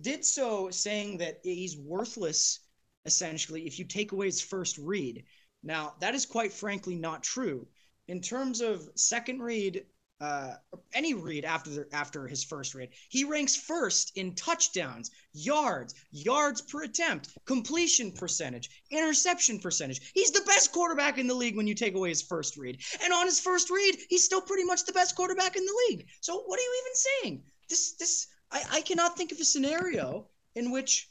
[0.00, 2.60] did so saying that he's worthless
[3.04, 5.24] essentially if you take away his first read.
[5.62, 7.66] Now that is quite frankly not true.
[8.08, 9.86] In terms of second read,
[10.20, 10.54] uh,
[10.94, 12.90] any read after after his first read.
[13.08, 20.12] He ranks first in touchdowns, yards, yards per attempt, completion percentage, interception percentage.
[20.14, 22.80] He's the best quarterback in the league when you take away his first read.
[23.02, 26.06] And on his first read, he's still pretty much the best quarterback in the league.
[26.20, 27.42] So what are you even saying?
[27.68, 31.10] This this I, I cannot think of a scenario in which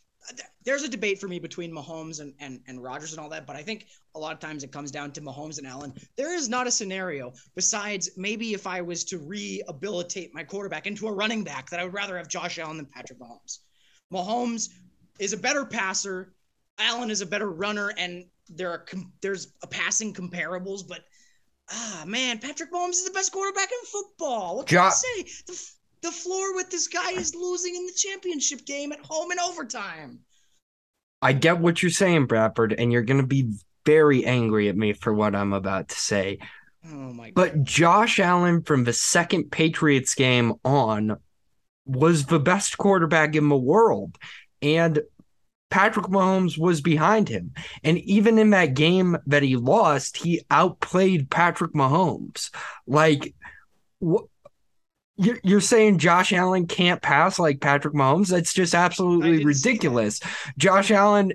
[0.63, 3.57] there's a debate for me between Mahomes and, and, and Rodgers and all that, but
[3.57, 5.93] I think a lot of times it comes down to Mahomes and Allen.
[6.15, 11.07] There is not a scenario besides maybe if I was to rehabilitate my quarterback into
[11.07, 13.59] a running back that I would rather have Josh Allen than Patrick Mahomes.
[14.13, 14.69] Mahomes
[15.19, 16.33] is a better passer.
[16.79, 18.85] Allen is a better runner, and there are
[19.21, 21.01] there's a passing comparables, but
[21.69, 24.57] ah man, Patrick Mahomes is the best quarterback in football.
[24.57, 25.23] What can jo- I say?
[25.47, 25.69] The,
[26.03, 30.19] the floor with this guy is losing in the championship game at home in overtime.
[31.21, 33.53] I get what you're saying, Bradford, and you're going to be
[33.85, 36.39] very angry at me for what I'm about to say.
[36.85, 37.35] Oh my God.
[37.35, 41.17] But Josh Allen from the second Patriots game on
[41.85, 44.17] was the best quarterback in the world.
[44.61, 44.99] And
[45.69, 47.53] Patrick Mahomes was behind him.
[47.83, 52.51] And even in that game that he lost, he outplayed Patrick Mahomes.
[52.85, 53.33] Like,
[53.99, 54.25] what?
[55.15, 58.29] You're, you're saying Josh Allen can't pass like Patrick Mahomes?
[58.29, 60.19] That's just absolutely ridiculous.
[60.57, 61.33] Josh Allen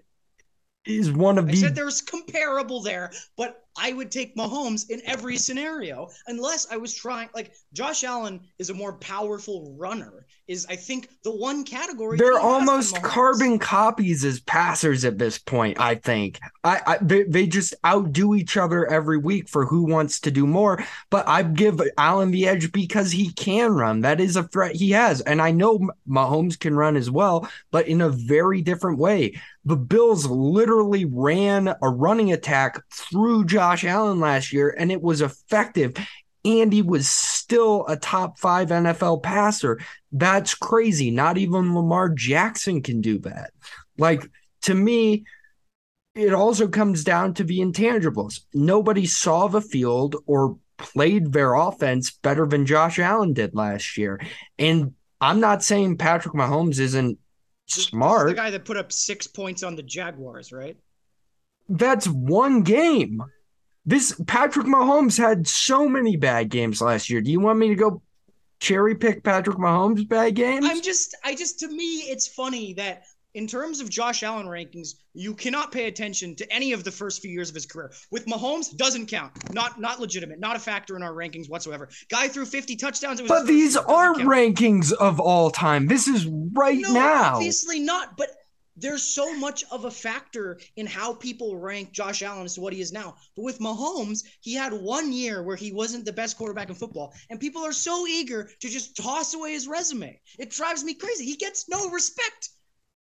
[0.85, 1.57] is one of I the.
[1.59, 6.95] said there's comparable there, but I would take Mahomes in every scenario unless I was
[6.95, 7.29] trying.
[7.35, 10.27] Like Josh Allen is a more powerful runner.
[10.49, 15.79] Is I think the one category they're almost carbon copies as passers at this point.
[15.79, 20.21] I think I, I they, they just outdo each other every week for who wants
[20.21, 20.83] to do more.
[21.11, 24.01] But I give Allen the edge because he can run.
[24.01, 27.87] That is a threat he has, and I know Mahomes can run as well, but
[27.87, 29.41] in a very different way.
[29.65, 35.03] The Bills literally ran a running attack through Josh Josh Allen last year, and it
[35.03, 35.95] was effective.
[36.45, 39.81] And he was still a top five NFL passer.
[40.13, 41.11] That's crazy.
[41.11, 43.51] Not even Lamar Jackson can do that.
[43.99, 44.29] Like,
[44.63, 45.25] to me,
[46.15, 48.41] it also comes down to the intangibles.
[48.55, 54.21] Nobody saw the field or played their offense better than Josh Allen did last year.
[54.59, 57.19] And I'm not saying Patrick Mahomes isn't
[57.67, 58.29] smart.
[58.29, 60.77] the guy that put up six points on the Jaguars, right?
[61.69, 63.23] That's one game.
[63.89, 67.23] This Patrick Mahomes had so many bad games last year.
[67.23, 68.03] Do you want me to go
[68.61, 70.67] cherry pick Patrick Mahomes' bad games.
[70.69, 74.95] I'm just, I just, to me, it's funny that in terms of Josh Allen rankings,
[75.15, 77.93] you cannot pay attention to any of the first few years of his career.
[78.11, 79.33] With Mahomes, doesn't count.
[79.53, 80.41] Not not legitimate.
[80.41, 81.89] Not a factor in our rankings whatsoever.
[82.11, 83.21] Guy threw 50 touchdowns.
[83.23, 85.87] but these are rankings of all time.
[85.87, 87.35] This is right no, now.
[87.37, 88.17] Obviously not.
[88.17, 88.31] But
[88.81, 92.73] there's so much of a factor in how people rank Josh Allen as to what
[92.73, 93.17] he is now.
[93.37, 97.15] But with Mahomes, he had one year where he wasn't the best quarterback in football,
[97.31, 100.21] and people are so eager to just toss away his resume.
[100.39, 101.25] It drives me crazy.
[101.25, 102.51] He gets no respect.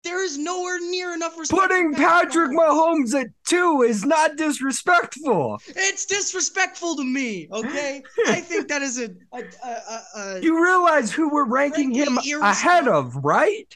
[0.03, 1.61] There is nowhere near enough respect.
[1.61, 3.19] Putting Patrick Mahomes.
[3.19, 5.59] At two is not disrespectful.
[5.67, 7.49] It's disrespectful to me.
[7.51, 9.09] Okay, I think that is a.
[9.34, 13.75] a, a, a you realize who we're ranking him ahead of, right?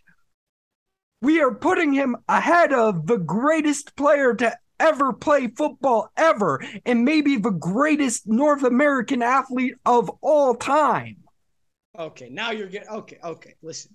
[1.22, 7.06] We are putting him ahead of the greatest player to ever play football ever, and
[7.06, 11.18] maybe the greatest North American athlete of all time.
[11.98, 13.20] Okay, now you're getting okay.
[13.24, 13.94] Okay, listen.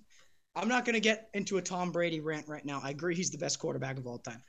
[0.55, 2.81] I'm not going to get into a Tom Brady rant right now.
[2.83, 4.41] I agree he's the best quarterback of all time.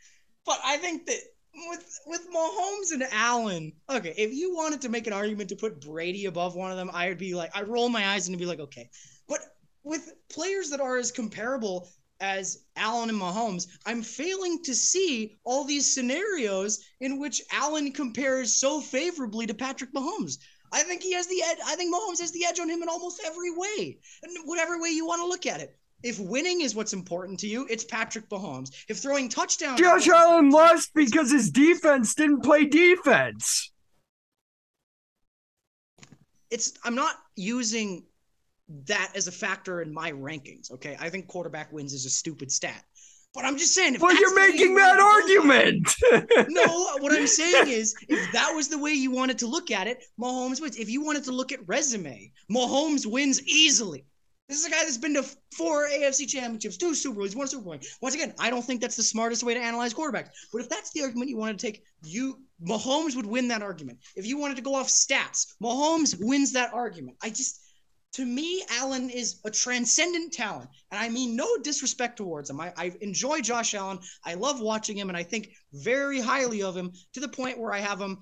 [0.47, 1.19] But I think that
[1.55, 5.81] with with Mahomes and Allen, okay, if you wanted to make an argument to put
[5.81, 8.47] Brady above one of them, I would be like, I roll my eyes and be
[8.47, 8.89] like, okay.
[9.29, 9.41] But
[9.83, 11.89] with players that are as comparable
[12.21, 18.55] as Allen and Mahomes, I'm failing to see all these scenarios in which Allen compares
[18.55, 20.39] so favorably to Patrick Mahomes.
[20.73, 21.59] I think he has the edge.
[21.65, 24.91] I think Mahomes has the edge on him in almost every way, and whatever way
[24.91, 25.79] you want to look at it.
[26.03, 28.71] If winning is what's important to you, it's Patrick Mahomes.
[28.89, 33.73] If throwing touchdowns, Josh Allen lost because his defense didn't play defense.
[36.51, 38.05] It's I'm not using
[38.87, 40.71] that as a factor in my rankings.
[40.73, 42.85] Okay, I think quarterback wins is a stupid stat.
[43.35, 43.99] But I'm just saying.
[44.01, 45.89] well, you're making that argument.
[46.49, 49.87] no, what I'm saying is, if that was the way you wanted to look at
[49.87, 50.77] it, Mahomes wins.
[50.77, 54.05] If you wanted to look at resume, Mahomes wins easily.
[54.49, 57.65] This is a guy that's been to four AFC championships, two Super Bowls, one Super
[57.65, 57.79] Bowl.
[58.01, 60.31] Once again, I don't think that's the smartest way to analyze quarterbacks.
[60.51, 63.99] But if that's the argument you want to take, you Mahomes would win that argument.
[64.17, 67.19] If you wanted to go off stats, Mahomes wins that argument.
[67.23, 67.61] I just
[68.19, 70.69] to me, Allen is a transcendent talent.
[70.91, 72.61] And I mean no disrespect towards him.
[72.61, 74.01] I, I enjoy Josh Allen.
[74.25, 77.73] I love watching him, and I think very highly of him to the point where
[77.73, 78.19] I have him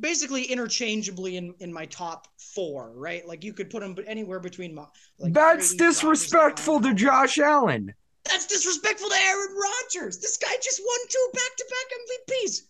[0.00, 3.24] basically interchangeably in, in my top four, right?
[3.28, 4.86] Like you could put him anywhere between my.
[5.20, 7.94] Like That's Brady, disrespectful to Josh Allen.
[8.24, 10.18] That's disrespectful to Aaron Rodgers.
[10.18, 12.60] This guy just won two back to back MVPs.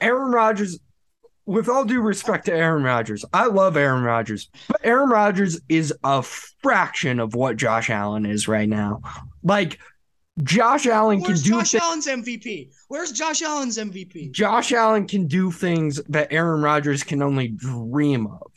[0.00, 0.80] Aaron Rodgers,
[1.46, 5.92] with all due respect to Aaron Rodgers, I love Aaron Rodgers, but Aaron Rodgers is
[6.04, 9.02] a fraction of what Josh Allen is right now.
[9.42, 9.78] Like,
[10.42, 11.58] Josh Allen Where's can do.
[11.58, 12.70] Josh th- Allen's MVP?
[12.88, 14.32] Where's Josh Allen's MVP?
[14.32, 18.50] Josh Allen can do things that Aaron Rodgers can only dream of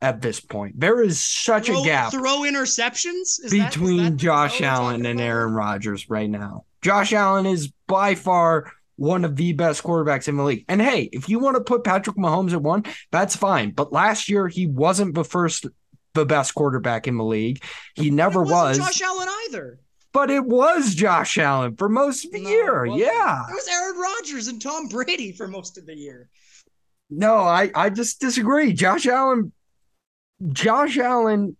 [0.00, 0.80] at this point.
[0.80, 2.10] There is such throw, a gap.
[2.10, 6.64] Throw interceptions is between that, that Josh Allen and Aaron Rodgers right now.
[6.80, 10.66] Josh Allen is by far one of the best quarterbacks in the league.
[10.68, 13.70] And hey, if you want to put Patrick Mahomes at one, that's fine.
[13.70, 15.66] But last year he wasn't the first
[16.12, 17.64] the best quarterback in the league.
[17.94, 18.76] He never was.
[18.76, 19.80] Josh Allen either.
[20.12, 22.84] But it was Josh Allen for most of the no, year.
[22.84, 23.44] Yeah.
[23.48, 26.28] It was Aaron Rodgers and Tom Brady for most of the year.
[27.08, 28.74] No, I, I just disagree.
[28.74, 29.50] Josh Allen
[30.52, 31.56] Josh Allen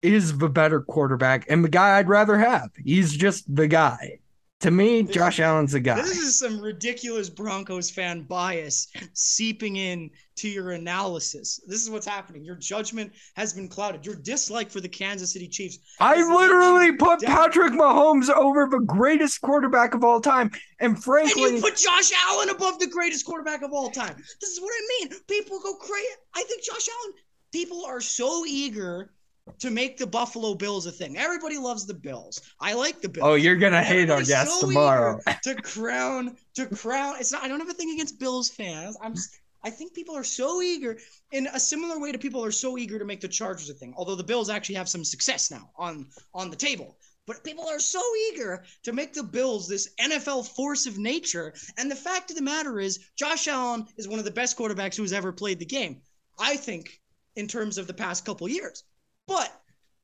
[0.00, 2.70] is the better quarterback and the guy I'd rather have.
[2.82, 4.19] He's just the guy.
[4.60, 5.96] To me, this, Josh Allen's a guy.
[5.96, 11.60] This is some ridiculous Broncos fan bias seeping in to your analysis.
[11.66, 12.44] This is what's happening.
[12.44, 14.04] Your judgment has been clouded.
[14.04, 15.78] Your dislike for the Kansas City Chiefs.
[15.98, 17.30] I literally put down.
[17.30, 20.50] Patrick Mahomes over the greatest quarterback of all time.
[20.78, 24.14] And frankly, and you put Josh Allen above the greatest quarterback of all time.
[24.40, 25.20] This is what I mean.
[25.26, 26.06] People go crazy.
[26.34, 27.14] I think Josh Allen,
[27.50, 29.10] people are so eager
[29.58, 31.16] to make the Buffalo Bills a thing.
[31.16, 32.40] Everybody loves the Bills.
[32.60, 33.26] I like the Bills.
[33.26, 35.18] Oh, you're gonna hate our guest so tomorrow.
[35.42, 37.16] to crown, to crown.
[37.18, 37.42] It's not.
[37.42, 38.96] I don't have a thing against Bills fans.
[39.02, 39.14] I'm.
[39.62, 40.96] I think people are so eager
[41.32, 43.92] in a similar way to people are so eager to make the Chargers a thing.
[43.96, 46.96] Although the Bills actually have some success now on on the table.
[47.26, 51.54] But people are so eager to make the Bills this NFL force of nature.
[51.76, 54.96] And the fact of the matter is, Josh Allen is one of the best quarterbacks
[54.96, 56.00] who's ever played the game.
[56.40, 57.00] I think
[57.36, 58.84] in terms of the past couple years.
[59.30, 59.52] But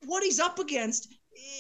[0.07, 1.12] what he's up against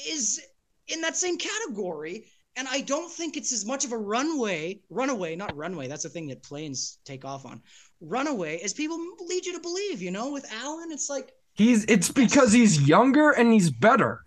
[0.08, 0.40] is
[0.86, 2.26] in that same category.
[2.54, 5.88] And I don't think it's as much of a runway, runaway, not runway.
[5.88, 7.60] That's a thing that planes take off on.
[8.00, 10.00] Runaway, as people lead you to believe.
[10.00, 11.84] You know, with Allen, it's like he's.
[11.86, 14.24] It's because he's younger and he's better.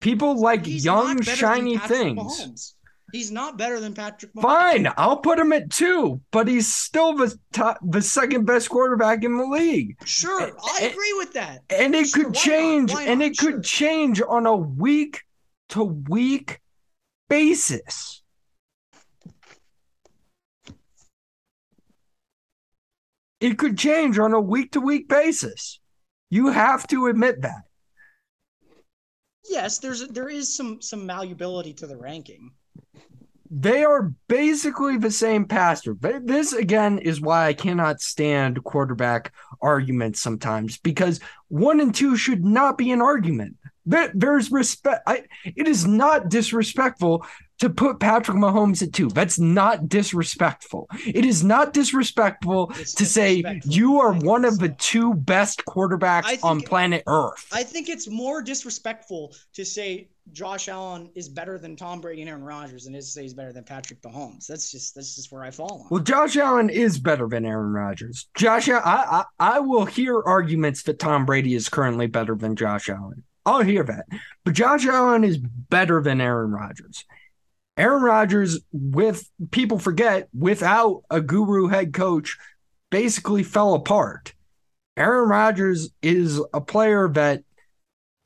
[0.00, 2.74] People like young, shiny things.
[3.12, 4.34] He's not better than Patrick.
[4.34, 4.42] Mahomes.
[4.42, 9.24] Fine, I'll put him at two, but he's still the top, the second best quarterback
[9.24, 9.96] in the league.
[10.04, 11.62] Sure, and, I agree with that.
[11.70, 13.52] And it sure, could change, and it sure.
[13.52, 15.22] could change on a week
[15.70, 16.60] to week
[17.30, 18.22] basis.
[23.40, 25.80] It could change on a week to week basis.
[26.28, 27.62] You have to admit that.
[29.48, 32.50] Yes, there's there is some some malleability to the ranking.
[33.50, 35.96] They are basically the same pastor.
[35.98, 42.44] This again is why I cannot stand quarterback arguments sometimes because one and two should
[42.44, 43.56] not be an argument.
[43.86, 45.02] There, there's respect.
[45.06, 47.24] I, it is not disrespectful
[47.58, 49.08] to put Patrick Mahomes at two.
[49.08, 50.88] That's not disrespectful.
[51.06, 56.42] It is not disrespectful it's to say you are one of the two best quarterbacks
[56.42, 57.46] on planet Earth.
[57.52, 62.28] I think it's more disrespectful to say Josh Allen is better than Tom Brady and
[62.28, 64.46] Aaron Rodgers than it is to say he's better than Patrick Mahomes.
[64.46, 65.86] That's just that's just where I fall on.
[65.90, 68.28] Well, Josh Allen is better than Aaron Rodgers.
[68.36, 72.88] Josh, I, I I will hear arguments that Tom Brady is currently better than Josh
[72.88, 73.24] Allen.
[73.46, 74.04] I'll hear that.
[74.44, 77.04] But Josh Allen is better than Aaron Rodgers.
[77.78, 82.36] Aaron Rodgers, with people forget, without a guru head coach,
[82.90, 84.34] basically fell apart.
[84.96, 87.42] Aaron Rodgers is a player that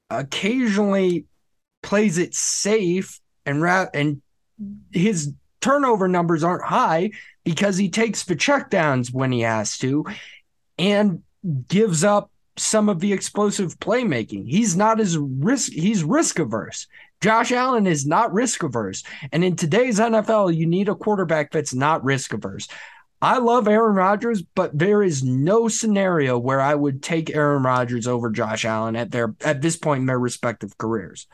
[0.08, 1.26] occasionally
[1.82, 4.22] plays it safe and ra- and
[4.90, 7.10] his turnover numbers aren't high
[7.44, 10.04] because he takes the checkdowns when he has to
[10.78, 11.22] and
[11.68, 14.48] gives up some of the explosive playmaking.
[14.48, 16.86] He's not as risk he's risk averse.
[17.22, 19.04] Josh Allen is not risk averse.
[19.30, 22.66] And in today's NFL, you need a quarterback that's not risk averse.
[23.22, 28.08] I love Aaron Rodgers, but there is no scenario where I would take Aaron Rodgers
[28.08, 31.28] over Josh Allen at their at this point in their respective careers.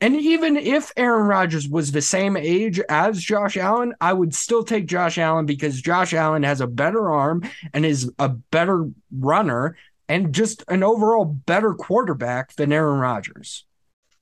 [0.00, 4.64] And even if Aaron Rodgers was the same age as Josh Allen, I would still
[4.64, 9.76] take Josh Allen because Josh Allen has a better arm and is a better runner
[10.08, 13.64] and just an overall better quarterback than Aaron Rodgers.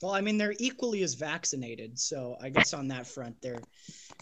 [0.02, 3.62] Well, I mean, they're equally as vaccinated, so I guess on that front they're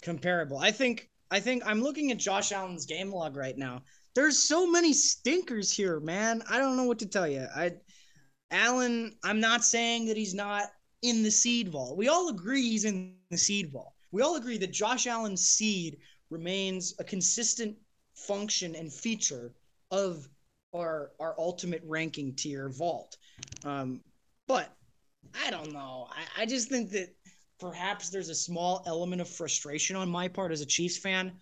[0.03, 0.59] comparable.
[0.59, 3.83] I think I think I'm looking at Josh Allen's game log right now.
[4.14, 6.43] There's so many stinkers here, man.
[6.51, 7.47] I don't know what to tell you.
[7.55, 7.72] I
[8.51, 10.70] Allen, I'm not saying that he's not
[11.03, 11.97] in the seed vault.
[11.97, 13.93] We all agree he's in the seed vault.
[14.11, 15.99] We all agree that Josh Allen's seed
[16.31, 17.76] remains a consistent
[18.14, 19.53] function and feature
[19.91, 20.29] of
[20.74, 23.16] our our ultimate ranking tier vault.
[23.64, 24.01] Um,
[24.47, 24.74] but
[25.35, 26.09] I don't know.
[26.11, 27.14] I, I just think that
[27.59, 31.33] perhaps there's a small element of frustration on my part as a Chiefs fan,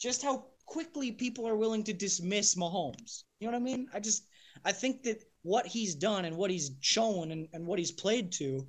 [0.00, 3.24] just how quickly people are willing to dismiss Mahomes.
[3.40, 3.88] You know what I mean?
[3.92, 4.26] I just
[4.64, 8.32] I think that what he's done and what he's shown and, and what he's played
[8.32, 8.66] to,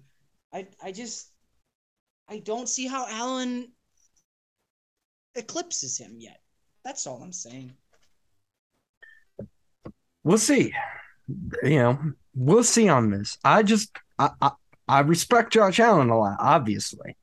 [0.54, 1.32] I I just
[2.28, 3.72] I don't see how Allen
[5.36, 6.42] eclipses him yet.
[6.84, 7.74] That's all I'm saying.
[10.24, 10.74] We'll see.
[11.64, 12.00] You know,
[12.36, 13.38] we'll see on this.
[13.44, 14.52] I just I, I,
[14.88, 17.16] I respect Josh Allen a lot, obviously.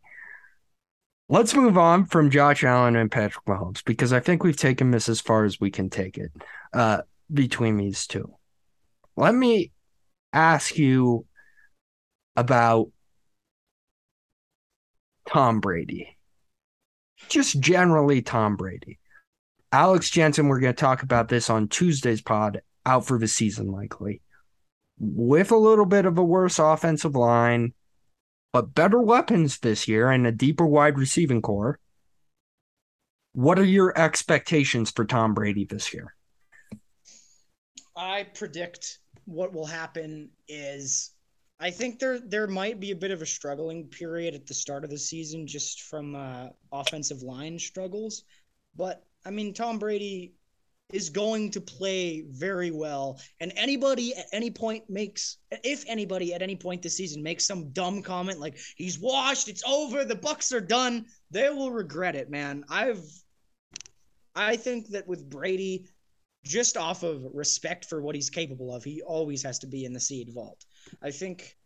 [1.28, 5.08] Let's move on from Josh Allen and Patrick Mahomes because I think we've taken this
[5.08, 6.30] as far as we can take it
[6.72, 7.02] uh,
[7.32, 8.32] between these two.
[9.16, 9.72] Let me
[10.32, 11.26] ask you
[12.36, 12.90] about
[15.28, 16.16] Tom Brady.
[17.28, 19.00] Just generally, Tom Brady.
[19.72, 23.72] Alex Jensen, we're going to talk about this on Tuesday's pod, out for the season
[23.72, 24.20] likely
[24.98, 27.72] with a little bit of a worse offensive line,
[28.52, 31.78] but better weapons this year and a deeper wide receiving core.
[33.32, 36.14] What are your expectations for Tom Brady this year?
[37.94, 41.12] I predict what will happen is
[41.58, 44.84] I think there there might be a bit of a struggling period at the start
[44.84, 48.24] of the season just from uh, offensive line struggles,
[48.74, 50.34] but I mean Tom Brady
[50.92, 53.20] is going to play very well.
[53.40, 57.70] And anybody at any point makes, if anybody at any point this season makes some
[57.70, 62.30] dumb comment like he's washed, it's over, the Bucs are done, they will regret it,
[62.30, 62.64] man.
[62.68, 63.02] I've,
[64.34, 65.88] I think that with Brady,
[66.44, 69.92] just off of respect for what he's capable of, he always has to be in
[69.92, 70.64] the seed vault.
[71.02, 71.56] I think,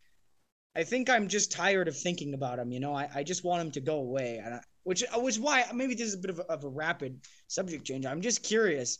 [0.74, 2.72] I think I'm just tired of thinking about him.
[2.72, 5.66] You know, I, I just want him to go away, and I, which was why
[5.74, 8.06] maybe this is a bit of a, of a rapid subject change.
[8.06, 8.98] I'm just curious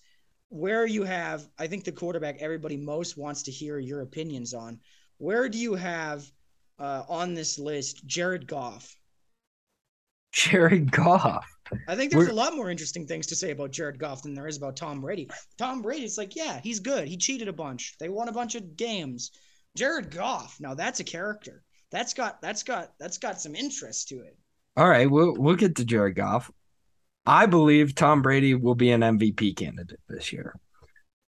[0.51, 4.81] where you have, I think the quarterback everybody most wants to hear your opinions on.
[5.19, 6.31] Where do you have
[6.79, 8.95] uh, on this list Jared Goff?
[10.33, 11.47] Jared Goff.
[11.89, 12.33] I think there's We're...
[12.33, 15.01] a lot more interesting things to say about Jared Goff than there is about Tom
[15.01, 15.29] Brady.
[15.57, 17.07] Tom Brady's like, yeah, he's good.
[17.07, 17.97] He cheated a bunch.
[17.99, 19.31] They won a bunch of games.
[19.77, 21.63] Jared Goff, now that's a character.
[21.93, 24.37] That's got that's got that's got some interest to it.
[24.77, 26.51] All right, we'll we'll get to Jared Goff.
[27.27, 30.55] I believe Tom Brady will be an MVP candidate this year.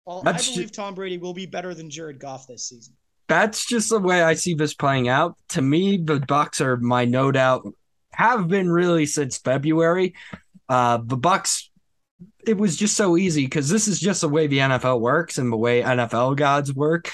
[0.06, 2.94] Well, That's I believe just, Tom Brady will be better than Jared Goff this season.
[3.28, 5.36] That's just the way I see this playing out.
[5.50, 7.66] To me, the Bucs are my no doubt
[8.12, 10.14] have been really since February.
[10.68, 11.68] Uh, the Bucs,
[12.46, 15.52] it was just so easy because this is just the way the NFL works and
[15.52, 17.10] the way NFL gods work.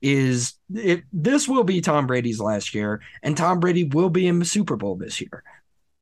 [0.00, 1.04] Is it?
[1.12, 4.76] This will be Tom Brady's last year, and Tom Brady will be in the Super
[4.76, 5.44] Bowl this year.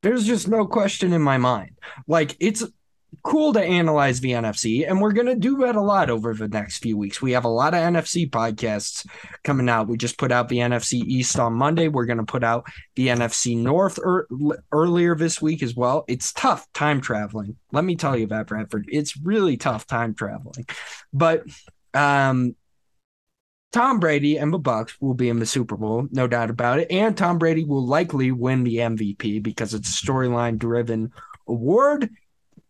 [0.03, 1.78] There's just no question in my mind.
[2.07, 2.64] Like it's
[3.22, 6.78] cool to analyze the NFC, and we're to do that a lot over the next
[6.78, 7.20] few weeks.
[7.20, 9.07] We have a lot of NFC podcasts
[9.44, 9.88] coming out.
[9.88, 11.88] We just put out the NFC East on Monday.
[11.88, 14.28] We're to put out the NFC North er-
[14.72, 16.05] earlier this week as well.
[16.09, 17.57] It's tough time traveling.
[17.72, 18.86] Let me tell you about Bradford.
[18.88, 20.66] It's really tough time traveling.
[21.12, 21.44] But
[21.94, 22.55] um,
[23.73, 26.91] Tom Brady and the Bucs will be in the Super Bowl, no doubt about it.
[26.91, 31.12] And Tom Brady will likely win the MVP because it's a storyline driven
[31.47, 32.11] award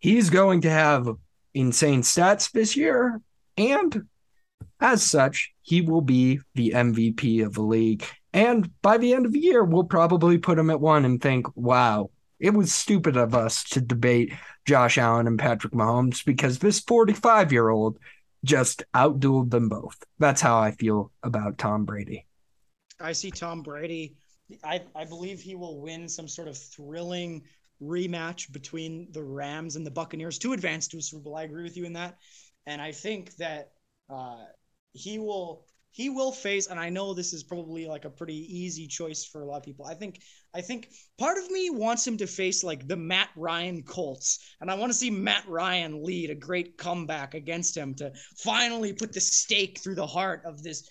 [0.00, 1.08] he's going to have
[1.54, 3.20] insane stats this year.
[3.56, 4.08] And
[4.80, 8.04] as such, he will be the MVP of the league.
[8.32, 11.46] And by the end of the year, we'll probably put him at one and think,
[11.56, 14.32] wow, it was stupid of us to debate
[14.64, 17.98] Josh Allen and Patrick Mahomes because this 45 year old
[18.44, 19.96] just outdueled them both.
[20.18, 22.26] That's how I feel about Tom Brady.
[23.00, 24.16] I see Tom Brady.
[24.64, 27.42] I, I believe he will win some sort of thrilling
[27.82, 31.36] rematch between the Rams and the Buccaneers to advance to a Super Bowl.
[31.36, 32.16] I agree with you in that,
[32.66, 33.70] and I think that
[34.10, 34.44] uh,
[34.92, 36.66] he will he will face.
[36.66, 39.62] And I know this is probably like a pretty easy choice for a lot of
[39.62, 39.86] people.
[39.86, 40.20] I think
[40.54, 44.70] I think part of me wants him to face like the Matt Ryan Colts, and
[44.70, 49.12] I want to see Matt Ryan lead a great comeback against him to finally put
[49.12, 50.88] the stake through the heart of this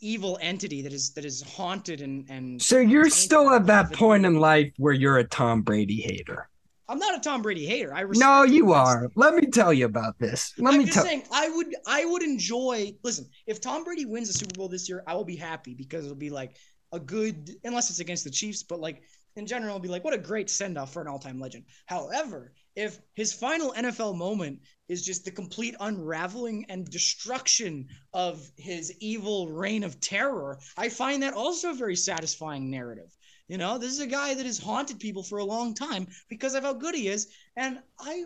[0.00, 4.24] evil entity that is that is haunted and and so you're still at that point
[4.24, 6.48] in life where you're a Tom Brady hater.
[6.88, 7.94] I'm not a Tom Brady hater.
[7.94, 9.10] I no, you are.
[9.16, 10.52] Let me tell you about this.
[10.58, 12.94] Let I'm me just saying I would I would enjoy.
[13.02, 16.04] Listen, if Tom Brady wins the Super Bowl this year, I will be happy because
[16.04, 16.56] it'll be like
[16.92, 19.02] a good unless it's against the Chiefs, but like
[19.36, 21.64] in general, it'll be like what a great send off for an all time legend.
[21.86, 28.92] However, if his final NFL moment is just the complete unraveling and destruction of his
[29.00, 33.16] evil reign of terror, I find that also a very satisfying narrative.
[33.48, 36.54] You know, this is a guy that has haunted people for a long time because
[36.54, 37.28] of how good he is.
[37.56, 38.24] And I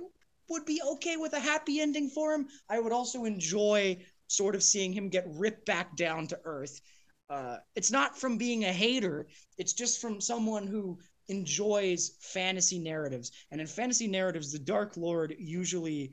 [0.48, 2.48] would be okay with a happy ending for him.
[2.68, 3.98] I would also enjoy
[4.28, 6.80] sort of seeing him get ripped back down to earth.
[7.28, 9.26] Uh, it's not from being a hater,
[9.58, 10.98] it's just from someone who
[11.28, 13.32] enjoys fantasy narratives.
[13.50, 16.12] And in fantasy narratives, the Dark Lord usually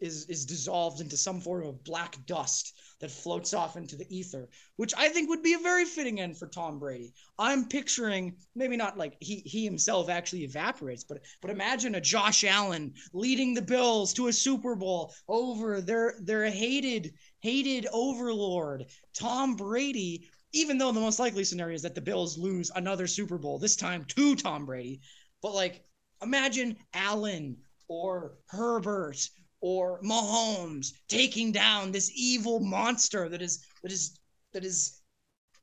[0.00, 4.48] is is dissolved into some form of black dust that floats off into the ether,
[4.76, 7.12] which I think would be a very fitting end for Tom Brady.
[7.38, 12.44] I'm picturing maybe not like he he himself actually evaporates, but but imagine a Josh
[12.44, 19.56] Allen leading the Bills to a Super Bowl over their their hated hated overlord Tom
[19.56, 23.58] Brady even though the most likely scenario is that the Bills lose another Super Bowl,
[23.58, 25.00] this time to Tom Brady.
[25.42, 25.84] But like,
[26.22, 27.56] imagine Allen
[27.88, 29.28] or Herbert
[29.60, 34.18] or Mahomes taking down this evil monster that is that is
[34.52, 35.00] that is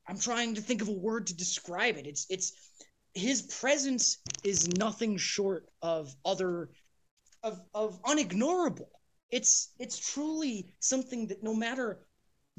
[0.06, 2.06] I'm trying to think of a word to describe it.
[2.06, 2.52] It's it's
[3.14, 6.70] his presence is nothing short of other
[7.42, 8.88] of of unignorable.
[9.30, 12.00] It's it's truly something that no matter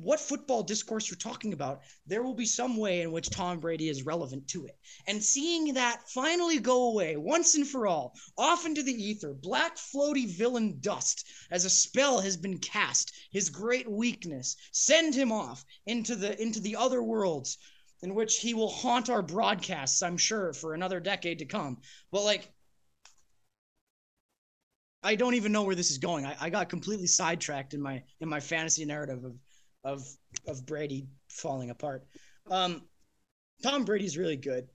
[0.02, 3.90] what football discourse you're talking about, there will be some way in which Tom Brady
[3.90, 4.78] is relevant to it.
[5.08, 9.76] And seeing that finally go away once and for all, off into the ether, black
[9.78, 15.66] floaty villain dust, as a spell has been cast, his great weakness, send him off
[15.86, 17.58] into the into the other worlds
[18.02, 21.82] in which he will haunt our broadcasts, I'm sure, for another decade to come.
[22.12, 22.50] But like
[25.02, 26.26] I don't even know where this is going.
[26.26, 29.36] I, I got completely sidetracked in my in my fantasy narrative of
[29.84, 30.06] of
[30.48, 32.06] of Brady falling apart.
[32.50, 32.84] Um,
[33.64, 34.68] Tom Brady's really good.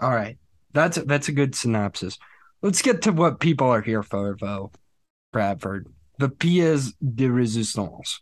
[0.00, 0.38] All right,
[0.72, 2.18] that's that's a good synopsis.
[2.62, 4.72] Let's get to what people are here for, though.
[5.32, 5.88] Bradford,
[6.18, 8.20] the pièce de résistance.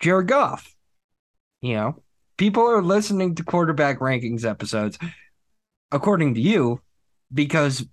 [0.00, 0.74] Jared Goff.
[1.62, 2.02] You know,
[2.36, 4.98] people are listening to quarterback rankings episodes,
[5.92, 6.80] according to you,
[7.32, 7.86] because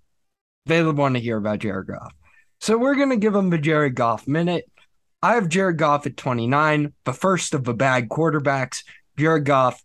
[0.66, 2.14] they want to hear about Jared Goff.
[2.60, 4.66] So we're gonna give them the Jared Goff minute.
[5.22, 8.84] I have Jared Goff at 29, the first of the bad quarterbacks.
[9.18, 9.84] Jared Goff,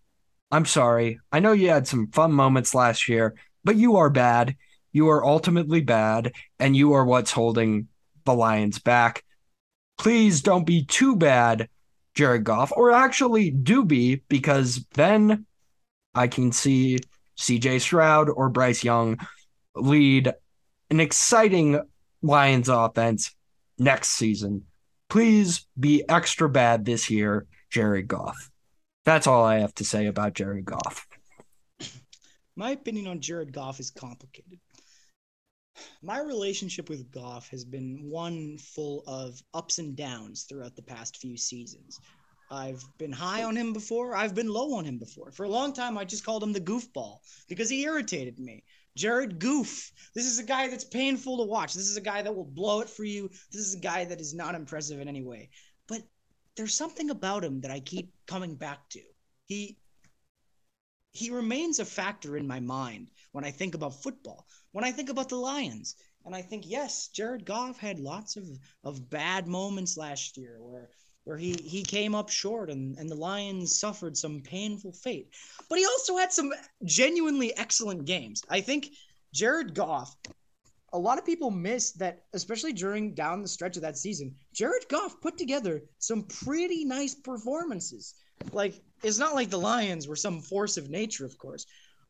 [0.51, 1.21] I'm sorry.
[1.31, 3.35] I know you had some fun moments last year,
[3.65, 4.57] but you are bad.
[4.93, 7.89] You are ultimately bad, and you are what's holding
[8.27, 9.25] the Lions back.
[9.97, 11.71] Please don't be too bad,
[12.15, 15.47] Jared Goff, or actually do be, because then
[16.15, 16.99] I can see
[17.39, 19.19] CJ Stroud or Bryce Young
[19.75, 20.31] lead
[20.91, 21.81] an exciting
[22.21, 23.35] Lions offense
[23.79, 24.67] next season.
[25.13, 28.51] Please be extra bad this year, Jared Goff.
[29.05, 31.07] That's all I have to say about Jared Goff.
[32.57, 34.59] My opinion on Jared Goff is complicated.
[36.01, 41.19] My relationship with Goff has been one full of ups and downs throughout the past
[41.19, 42.01] few seasons.
[42.51, 44.17] I've been high on him before.
[44.17, 45.31] I've been low on him before.
[45.31, 47.19] For a long time, I just called him the goofball
[47.51, 48.65] because he irritated me.
[48.97, 49.91] Jared Goof.
[50.15, 51.75] This is a guy that's painful to watch.
[51.75, 53.29] This is a guy that will blow it for you.
[53.51, 55.51] This is a guy that is not impressive in any way.
[55.87, 56.03] But
[56.57, 59.03] there's something about him that I keep coming back to.
[59.47, 59.79] He
[61.15, 64.47] he remains a factor in my mind when I think about football.
[64.73, 65.95] When I think about the Lions,
[66.25, 68.45] and I think yes, Jared Goff had lots of
[68.85, 70.91] of bad moments last year where
[71.25, 75.29] where he he came up short and and the Lions suffered some painful fate.
[75.69, 76.53] But he also had some
[76.85, 78.43] genuinely excellent games.
[78.49, 78.91] I think
[79.33, 80.17] Jared Goff
[80.93, 84.35] a lot of people miss that, especially during down the stretch of that season.
[84.53, 88.15] Jared Goff put together some pretty nice performances.
[88.53, 91.67] Like, it's not like the Lions were some force of nature, of course,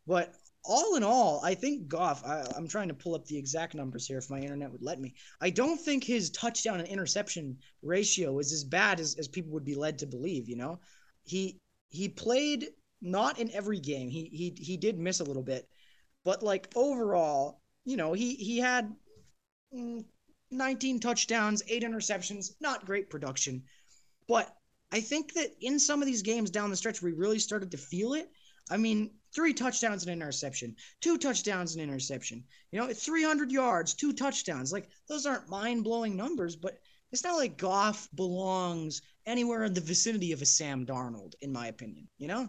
[0.07, 0.35] but
[0.65, 2.25] all in all, I think Goff.
[2.25, 5.01] I, am trying to pull up the exact numbers here if my internet would let
[5.01, 5.15] me.
[5.41, 9.65] I don't think his touchdown and interception ratio is as bad as, as people would
[9.65, 10.49] be led to believe.
[10.49, 10.81] You know,
[11.25, 11.59] he
[11.91, 12.69] he played
[13.01, 14.09] not in every game.
[14.09, 15.69] He he he did miss a little bit,
[16.25, 18.95] but like overall, you know, he he had
[19.75, 20.05] mm,
[20.51, 22.53] 19 touchdowns, eight interceptions.
[22.61, 23.65] Not great production,
[24.29, 24.55] but
[24.93, 27.79] I think that in some of these games down the stretch, we really started to
[27.79, 28.31] feel it.
[28.71, 32.45] I mean, three touchdowns and interception, two touchdowns and interception.
[32.71, 34.73] You know, 300 yards, two touchdowns.
[34.73, 36.79] Like those aren't mind blowing numbers, but
[37.11, 41.69] it's not like Goff belongs anywhere in the vicinity of a Sam Darnold, in my
[41.69, 42.09] opinion.
[42.19, 42.49] You know,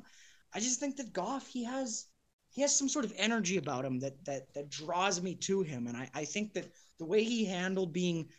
[0.53, 2.07] I just think that Goff he has
[2.49, 5.87] he has some sort of energy about him that that that draws me to him,
[5.87, 8.29] and I I think that the way he handled being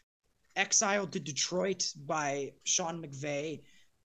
[0.56, 3.62] exiled to Detroit by Sean McVay.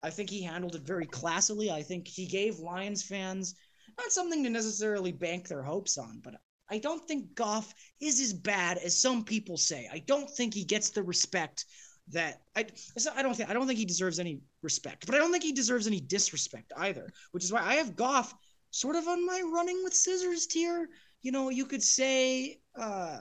[0.02, 1.70] I think he handled it very classily.
[1.70, 3.54] I think he gave Lions fans
[4.00, 6.34] not something to necessarily bank their hopes on, but
[6.70, 9.88] I don't think Goff is as bad as some people say.
[9.92, 11.64] I don't think he gets the respect
[12.12, 12.66] that I
[13.14, 15.52] I don't think I don't think he deserves any respect, but I don't think he
[15.52, 17.12] deserves any disrespect either.
[17.32, 18.34] Which is why I have Goff
[18.70, 20.88] sort of on my running with scissors tier.
[21.22, 23.20] You know, you could say uh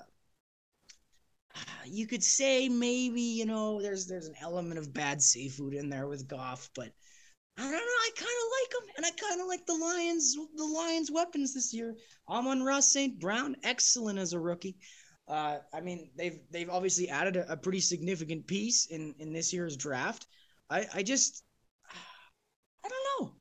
[1.85, 6.07] you could say maybe, you know, there's there's an element of bad seafood in there
[6.07, 6.91] with Goff, but
[7.59, 7.77] I don't know.
[7.77, 10.33] I kind of like them, and I kind of like the Lions.
[10.55, 11.93] The Lions' weapons this year.
[12.29, 13.19] Amon-Ra St.
[13.19, 14.77] Brown, excellent as a rookie.
[15.27, 19.51] Uh, I mean, they've they've obviously added a, a, pretty significant piece in in this
[19.51, 20.25] year's draft.
[20.69, 21.43] I I just
[22.85, 23.33] I don't know.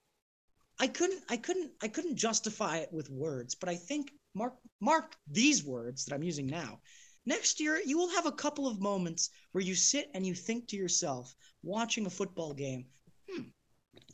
[0.81, 5.15] I couldn't I couldn't I couldn't justify it with words, but I think mark mark
[5.31, 6.81] these words that I'm using now.
[7.25, 10.67] Next year, you will have a couple of moments where you sit and you think
[10.69, 12.87] to yourself, watching a football game,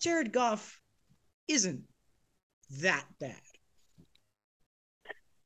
[0.01, 0.81] Jared Goff
[1.49, 1.83] isn't
[2.81, 3.37] that bad.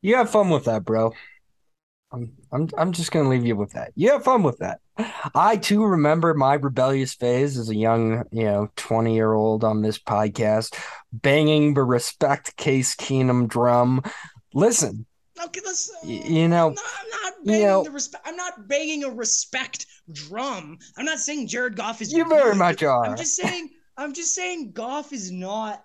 [0.01, 1.13] You have fun with that, bro.
[2.13, 3.93] I'm I'm I'm just gonna leave you with that.
[3.95, 4.81] You have fun with that.
[5.35, 9.83] I too remember my rebellious phase as a young, you know, 20 year old on
[9.83, 10.79] this podcast,
[11.13, 14.03] banging the respect Case Keenum drum.
[14.55, 15.07] Listen,
[15.45, 18.27] okay, let's, uh, you know, I'm not, I'm not banging you know, the respect.
[18.27, 20.79] I'm not banging a respect drum.
[20.97, 22.13] I'm not saying Jared Goff is.
[22.13, 23.05] You very much are.
[23.05, 23.69] I'm just saying
[23.99, 25.85] I'm just saying Goff is not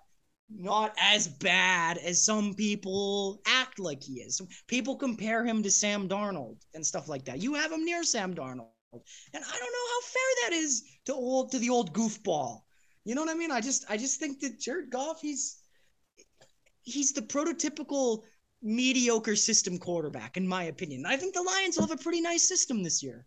[0.56, 4.40] not as bad as some people act like he is.
[4.68, 7.41] People compare him to Sam Darnold and stuff like that.
[7.41, 8.69] You have him near Sam Darnold.
[8.94, 12.61] And I don't know how fair that is to old to the old goofball.
[13.03, 13.52] You know what I mean?
[13.52, 15.57] I just I just think that Jared Goff he's
[16.84, 18.22] he's the prototypical
[18.61, 21.06] mediocre system quarterback in my opinion.
[21.07, 23.26] I think the Lions will have a pretty nice system this year.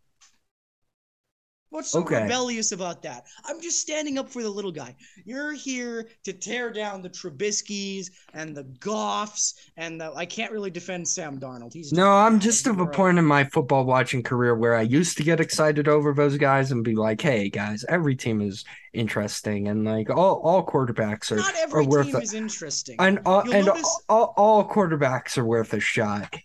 [1.71, 2.23] What's so okay.
[2.23, 3.27] rebellious about that?
[3.45, 4.95] I'm just standing up for the little guy.
[5.25, 10.13] You're here to tear down the Trubiskys and the Goffs and the.
[10.13, 11.73] I can't really defend Sam Darnold.
[11.73, 12.09] He's no.
[12.09, 15.41] I'm just of a point in my football watching career where I used to get
[15.41, 20.09] excited over those guys and be like, "Hey guys, every team is interesting and like
[20.09, 23.53] all all quarterbacks are not every are worth team a, is interesting and uh, all,
[23.53, 26.37] and notice- all, all quarterbacks are worth a shot."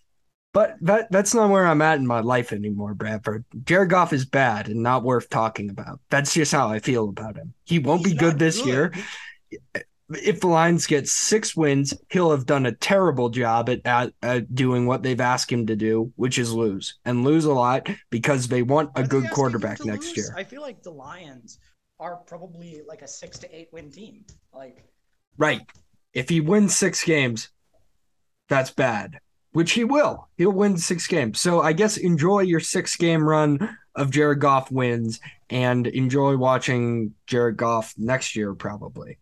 [0.54, 3.46] But that that's not where I'm at in my life anymore, Bradford.
[3.64, 6.02] Jared Goff is bad and not worth talking about.
[6.10, 7.54] That's just how I feel about him.
[7.64, 8.68] He won't He's be good this good.
[8.68, 8.94] year.
[10.10, 14.54] If the Lions get six wins, he'll have done a terrible job at, at, at,
[14.54, 18.50] doing what they've asked him to do, which is lose and lose a lot because
[18.50, 20.18] they want a good quarterback next lose?
[20.18, 20.34] year.
[20.36, 21.60] I feel like the Lions
[21.98, 24.26] are probably like a six to eight win team.
[24.54, 24.84] Like,
[25.38, 25.62] right.
[26.14, 27.50] If he wins six games,
[28.50, 29.20] that's bad,
[29.52, 30.28] which he will.
[30.38, 31.40] He'll win six games.
[31.40, 35.20] So I guess enjoy your six game run of Jared Goff wins
[35.50, 39.18] and enjoy watching Jared Goff next year, probably,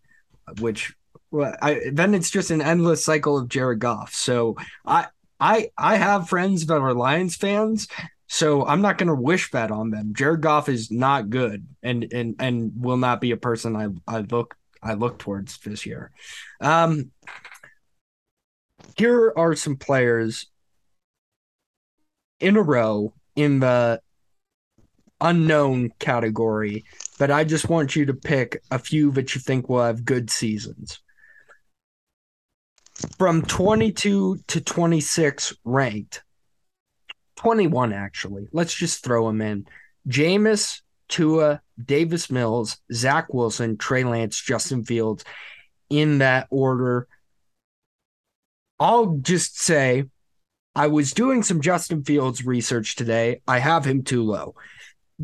[0.59, 0.93] which
[1.31, 4.13] well, I, then it's just an endless cycle of Jared Goff.
[4.13, 5.07] So I,
[5.39, 7.87] I, I have friends that are Lions fans,
[8.27, 10.13] so I'm not going to wish that on them.
[10.13, 14.19] Jared Goff is not good, and and and will not be a person I I
[14.19, 16.11] look I look towards this year.
[16.61, 17.11] Um,
[18.99, 20.47] here are some players
[22.41, 24.01] in a row in the
[25.21, 26.83] unknown category,
[27.17, 30.29] but I just want you to pick a few that you think will have good
[30.29, 30.99] seasons.
[33.17, 36.21] From 22 to 26 ranked,
[37.37, 38.47] 21 actually.
[38.51, 39.65] Let's just throw them in.
[40.09, 45.23] Jameis, Tua, Davis Mills, Zach Wilson, Trey Lance, Justin Fields
[45.89, 47.07] in that order.
[48.79, 50.05] I'll just say
[50.75, 53.41] I was doing some Justin Fields research today.
[53.47, 54.55] I have him too low.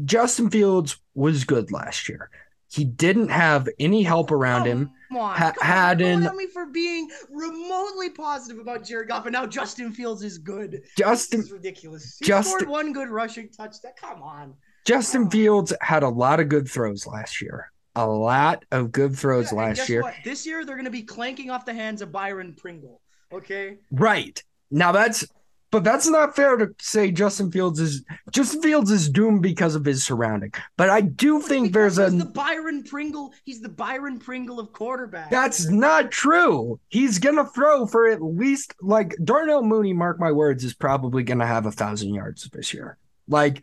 [0.04, 2.30] Justin Fields was good last year.
[2.70, 4.92] He didn't have any help around him.
[5.10, 9.46] Come On, ha- had in me for being remotely positive about Jared Goff, and now
[9.46, 10.82] Justin Fields is good.
[10.98, 12.18] Justin this is ridiculous.
[12.20, 13.94] He Justin, scored one good rushing touchdown.
[13.98, 14.56] Come on.
[14.84, 17.72] Justin Fields had a lot of good throws last year.
[17.96, 20.02] A lot of good throws yeah, last year.
[20.02, 20.16] What?
[20.26, 23.00] This year they're going to be clanking off the hands of Byron Pringle.
[23.36, 23.78] Okay.
[23.92, 24.42] Right
[24.72, 25.26] now, that's
[25.72, 29.84] but that's not fair to say Justin Fields is Justin Fields is doomed because of
[29.84, 30.54] his surrounding.
[30.78, 33.34] But I do think because there's a the Byron Pringle.
[33.44, 35.30] He's the Byron Pringle of quarterback.
[35.30, 36.80] That's not true.
[36.88, 39.92] He's gonna throw for at least like Darnell Mooney.
[39.92, 42.98] Mark my words, is probably gonna have a thousand yards this year.
[43.28, 43.62] Like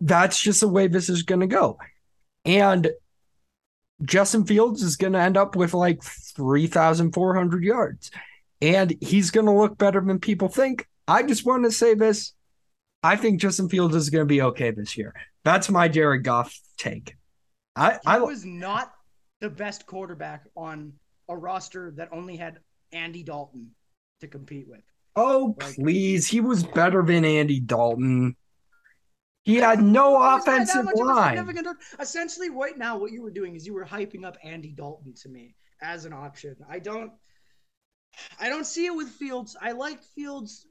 [0.00, 1.78] that's just the way this is gonna go.
[2.44, 2.90] And
[4.04, 8.10] Justin Fields is gonna end up with like three thousand four hundred yards,
[8.62, 12.32] and he's gonna look better than people think I just want to say this.
[13.02, 15.14] I think Justin Fields is going to be okay this year.
[15.44, 17.16] That's my Jared Goff take.
[17.74, 18.92] I, I was not
[19.40, 20.92] the best quarterback on
[21.28, 22.60] a roster that only had
[22.92, 23.70] Andy Dalton
[24.20, 24.82] to compete with.
[25.16, 26.28] Oh, like, please.
[26.28, 28.36] He was better than Andy Dalton.
[29.42, 31.56] He had no offensive line.
[31.98, 35.28] Essentially, right now, what you were doing is you were hyping up Andy Dalton to
[35.28, 36.54] me as an option.
[36.70, 37.10] I don't,
[38.40, 39.56] I don't see it with Fields.
[39.60, 40.66] I like Fields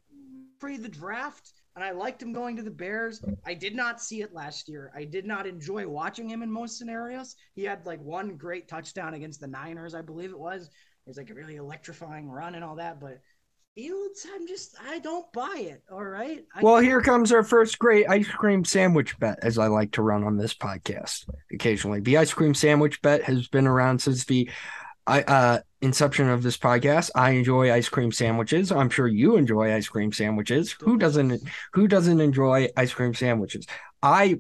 [0.60, 3.24] pre the draft, and I liked him going to the Bears.
[3.46, 4.92] I did not see it last year.
[4.96, 7.36] I did not enjoy watching him in most scenarios.
[7.56, 10.64] He had like one great touchdown against the Niners, I believe it was.
[10.68, 13.20] It was like a really electrifying run and all that, but
[13.76, 15.82] Fields, I'm just I don't buy it.
[15.90, 16.44] All right.
[16.54, 20.02] I well, here comes our first great ice cream sandwich bet, as I like to
[20.02, 22.02] run on this podcast occasionally.
[22.02, 24.50] The ice cream sandwich bet has been around since the
[25.08, 27.10] I uh inception of this podcast.
[27.16, 28.72] I enjoy ice cream sandwiches.
[28.72, 30.76] I'm sure you enjoy ice cream sandwiches.
[30.82, 31.42] Who doesn't
[31.74, 33.66] who doesn't enjoy ice cream sandwiches?
[34.02, 34.40] I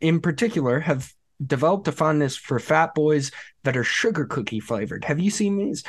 [0.00, 1.12] in particular have
[1.44, 3.30] developed a fondness for fat boys
[3.64, 5.04] that are sugar cookie flavored.
[5.04, 5.84] Have you seen these?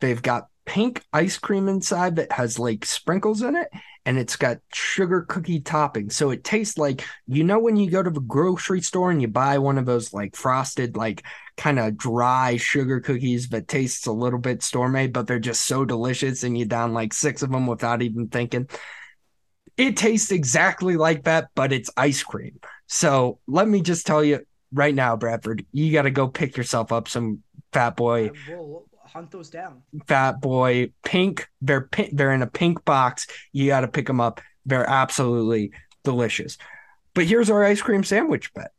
[0.00, 3.68] They've got pink ice cream inside that has like sprinkles in it
[4.06, 6.10] and it's got sugar cookie topping.
[6.10, 9.28] So it tastes like you know when you go to the grocery store and you
[9.28, 11.24] buy one of those like frosted like
[11.56, 15.66] kind of dry sugar cookies that tastes a little bit store made, but they're just
[15.66, 18.68] so delicious and you down like six of them without even thinking.
[19.76, 22.60] It tastes exactly like that, but it's ice cream.
[22.86, 26.92] So let me just tell you right now, Bradford, you got to go pick yourself
[26.92, 27.42] up some
[27.72, 28.30] Fat Boy.
[29.06, 29.82] Hunt those down.
[30.06, 31.48] Fat Boy, pink.
[31.60, 32.16] They're pink.
[32.16, 33.26] They're in a pink box.
[33.52, 34.40] You got to pick them up.
[34.66, 35.72] They're absolutely
[36.04, 36.58] delicious.
[37.14, 38.72] But here's our ice cream sandwich bet.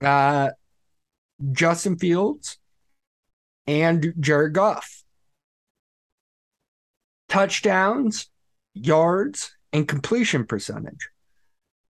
[0.00, 0.50] Uh,
[1.52, 2.58] Justin Fields
[3.66, 5.02] and Jared Goff.
[7.28, 8.28] Touchdowns,
[8.74, 11.08] yards, and completion percentage.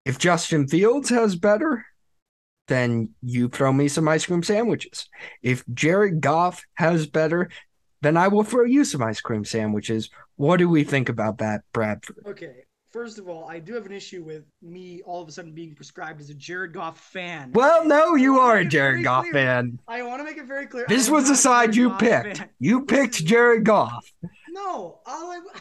[0.05, 1.85] If Justin Fields has better,
[2.67, 5.07] then you throw me some ice cream sandwiches.
[5.41, 7.49] If Jared Goff has better,
[8.01, 10.09] then I will throw you some ice cream sandwiches.
[10.35, 12.17] What do we think about that, Bradford?
[12.27, 12.65] Okay.
[12.91, 15.75] First of all, I do have an issue with me all of a sudden being
[15.75, 17.51] prescribed as a Jared Goff fan.
[17.51, 19.33] Well, no, you are a Jared Goff clear.
[19.33, 19.79] fan.
[19.85, 20.85] I want to make it very clear.
[20.87, 22.37] This was the side you Goff picked.
[22.37, 22.49] Fan.
[22.59, 24.09] You picked Jared Goff.
[24.49, 25.59] No, all I, I,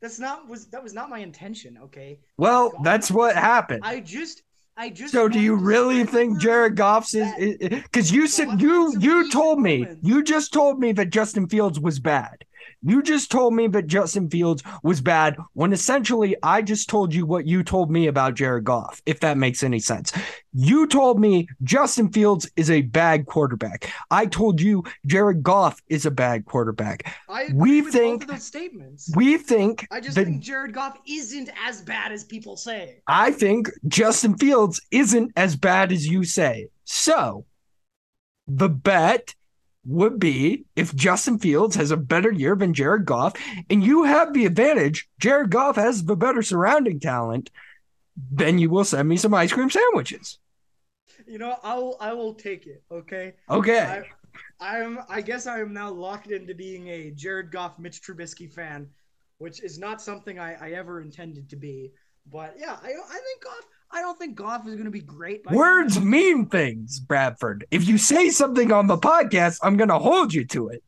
[0.00, 1.78] that's not was that was not my intention.
[1.82, 2.20] Okay.
[2.36, 3.80] Well, Goff, that's what happened.
[3.82, 4.42] I just
[4.80, 9.28] I just so do you really think Jared Goff's is because you said you you
[9.28, 12.44] told me you just told me that Justin Fields was bad.
[12.82, 17.26] You just told me that Justin Fields was bad when essentially I just told you
[17.26, 20.12] what you told me about Jared Goff, if that makes any sense.
[20.52, 23.92] You told me Justin Fields is a bad quarterback.
[24.10, 27.12] I told you Jared Goff is a bad quarterback.
[27.28, 29.10] I agree We with think- those statements.
[29.16, 33.02] We think I just that think Jared Goff isn't as bad as people say.
[33.08, 36.68] I think Justin Fields isn't as bad as you say.
[36.84, 37.44] So
[38.46, 39.34] the bet
[39.88, 43.34] would be if Justin Fields has a better year than Jared Goff,
[43.70, 47.50] and you have the advantage, Jared Goff has the better surrounding talent,
[48.30, 50.38] then you will send me some ice cream sandwiches.
[51.26, 52.82] You know, I will I will take it.
[52.90, 53.34] Okay.
[53.50, 54.04] Okay.
[54.60, 58.52] I, I'm I guess I am now locked into being a Jared Goff, Mitch Trubisky
[58.52, 58.88] fan,
[59.38, 61.92] which is not something I, I ever intended to be.
[62.30, 63.66] But yeah, I I think Goff.
[63.90, 65.44] I don't think Goff is going to be great.
[65.50, 67.66] Words mean things, Bradford.
[67.70, 70.82] If you say something on the podcast, I'm going to hold you to it.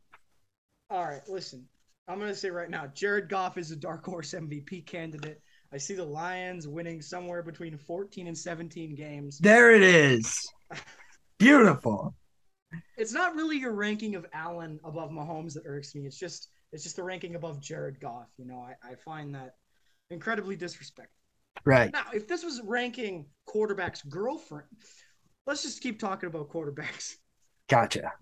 [0.91, 1.67] All right, listen.
[2.09, 5.41] I'm going to say right now, Jared Goff is a dark horse MVP candidate.
[5.73, 9.39] I see the Lions winning somewhere between 14 and 17 games.
[9.39, 10.37] There it is.
[11.39, 12.15] Beautiful.
[12.97, 16.07] It's not really your ranking of Allen above Mahomes that irks me.
[16.07, 18.29] It's just it's just the ranking above Jared Goff.
[18.37, 19.55] You know, I, I find that
[20.11, 21.20] incredibly disrespectful.
[21.65, 21.93] Right.
[21.93, 24.67] Now, if this was ranking quarterback's girlfriend,
[25.47, 27.17] let's just keep talking about quarterbacks.
[27.69, 28.13] Gotcha.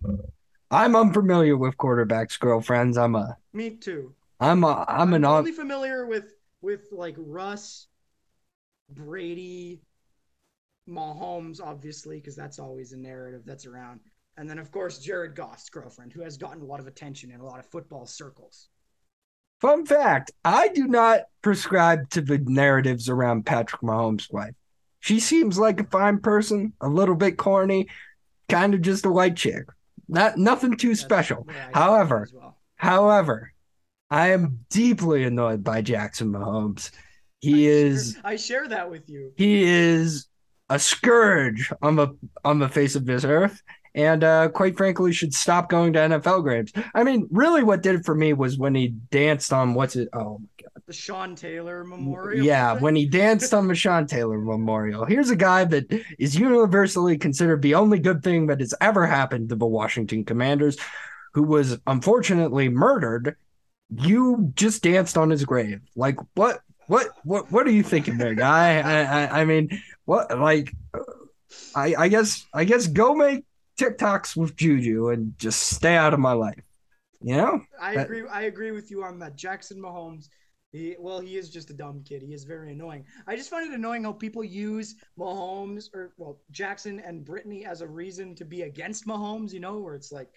[0.71, 2.99] I'm unfamiliar with quarterbacks' girlfriends.
[2.99, 4.15] I'm a Me too.
[4.41, 7.87] I'm a I'm an only on familiar with with like Russ,
[8.91, 9.81] Brady,
[10.89, 14.01] Mahomes, obviously, because that's always a narrative that's around.
[14.37, 17.41] And then, of course, Jared Goff's girlfriend, who has gotten a lot of attention in
[17.41, 18.69] a lot of football circles.
[19.61, 20.31] Fun fact.
[20.45, 24.55] I do not prescribe to the narratives around Patrick Mahomes' wife.
[25.01, 27.89] She seems like a fine person, a little bit corny,
[28.49, 29.65] kind of just a white chick.
[30.09, 31.43] Not nothing too That's special.
[31.43, 32.59] what I think However, well.
[32.77, 33.53] However,
[34.11, 36.91] I am deeply annoyed by Jackson Mahomes.
[37.41, 39.33] He I is share- I share that with you.
[39.37, 40.27] he is
[40.71, 42.09] a scourge on the
[42.45, 43.63] on the face of this earth
[43.99, 46.73] and uh quite frankly should stop going to NFL games.
[46.95, 50.09] I mean, really what did it for me was when he danced on what's it
[50.13, 50.83] oh my god.
[50.87, 52.47] The Sean Taylor Memorial.
[52.47, 55.05] Yeah, when he danced on the Sean Taylor Memorial.
[55.05, 55.85] Here's a guy that
[56.19, 60.79] is universally considered the only good thing that has ever happened to the Washington Commanders,
[61.35, 63.37] who was unfortunately murdered.
[63.95, 65.81] You just danced on his grave.
[65.97, 66.61] Like what?
[66.87, 67.09] What?
[67.25, 67.51] What?
[67.53, 68.81] What are you thinking there, guy?
[68.81, 70.39] I, I, I mean, what?
[70.39, 70.73] Like,
[71.75, 73.45] I, I guess, I guess, go make
[73.79, 76.65] TikToks with Juju and just stay out of my life.
[77.21, 77.63] You know?
[77.81, 78.25] I that- agree.
[78.29, 79.37] I agree with you on that.
[79.37, 80.29] Jackson Mahomes.
[80.73, 82.23] He, well, he is just a dumb kid.
[82.23, 83.07] He is very annoying.
[83.27, 87.81] I just find it annoying how people use Mahomes or well Jackson and Brittany as
[87.81, 89.51] a reason to be against Mahomes.
[89.53, 90.29] You know, where it's like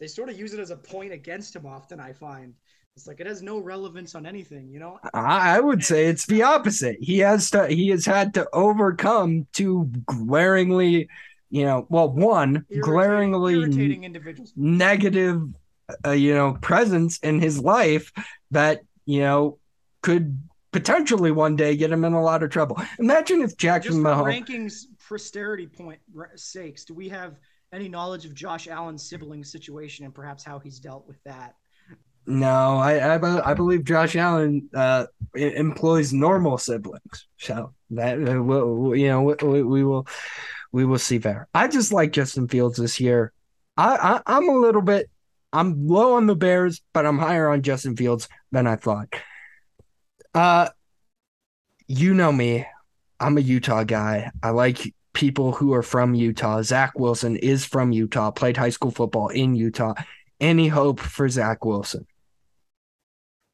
[0.00, 1.66] they sort of use it as a point against him.
[1.66, 2.52] Often, I find
[2.96, 4.68] it's like it has no relevance on anything.
[4.70, 6.96] You know, I I would say it's the opposite.
[7.00, 11.08] He has to he has had to overcome two glaringly,
[11.50, 14.52] you know, well, one Irritating- glaringly irritating individuals.
[14.56, 15.42] negative,
[16.04, 18.12] uh, you know, presence in his life
[18.50, 19.58] that you know
[20.02, 20.38] could
[20.72, 22.80] potentially one day get him in a lot of trouble.
[22.98, 24.46] Imagine if Just Jackson for Mahomes.
[24.46, 27.36] rankings posterity point r- sakes, do we have
[27.72, 31.54] any knowledge of Josh Allen's sibling situation and perhaps how he's dealt with that?
[32.28, 37.28] No, I, I I believe Josh Allen uh employs normal siblings.
[37.38, 40.06] So that uh, we'll, you know we, we will
[40.72, 41.48] we will see there.
[41.54, 43.32] I just like Justin Fields this year.
[43.76, 45.10] I, I I'm a little bit
[45.52, 49.08] I'm low on the Bears, but I'm higher on Justin Fields than I thought.
[50.34, 50.68] Uh,
[51.86, 52.66] you know me.
[53.18, 54.30] I'm a Utah guy.
[54.42, 56.60] I like people who are from Utah.
[56.62, 58.30] Zach Wilson is from Utah.
[58.30, 59.94] Played high school football in Utah.
[60.40, 62.06] Any hope for Zach Wilson?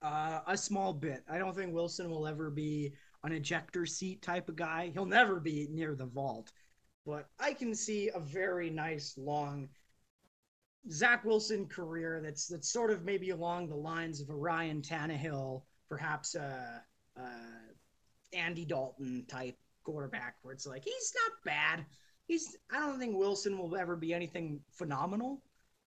[0.03, 1.23] Uh, a small bit.
[1.31, 4.91] I don't think Wilson will ever be an ejector seat type of guy.
[4.93, 6.51] He'll never be near the vault,
[7.07, 9.69] but I can see a very nice long
[10.91, 15.63] Zach Wilson career that's that's sort of maybe along the lines of a Ryan Tannehill,
[15.89, 16.83] perhaps a,
[17.17, 17.31] a
[18.33, 21.87] Andy Dalton type quarterback, where it's like he's not bad.
[22.27, 25.43] He's I don't think Wilson will ever be anything phenomenal,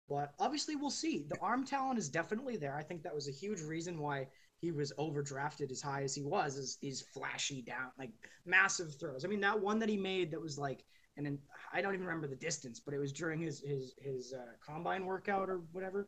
[0.07, 1.26] but obviously we'll see.
[1.27, 2.76] The arm talent is definitely there.
[2.76, 4.27] I think that was a huge reason why
[4.60, 6.56] he was overdrafted as high as he was.
[6.56, 8.11] Is these flashy down like
[8.45, 9.26] massive throws.
[9.26, 10.84] I mean that one that he made that was like
[11.18, 11.40] and then
[11.72, 15.06] I don't even remember the distance, but it was during his his his uh, combine
[15.06, 16.07] workout or whatever,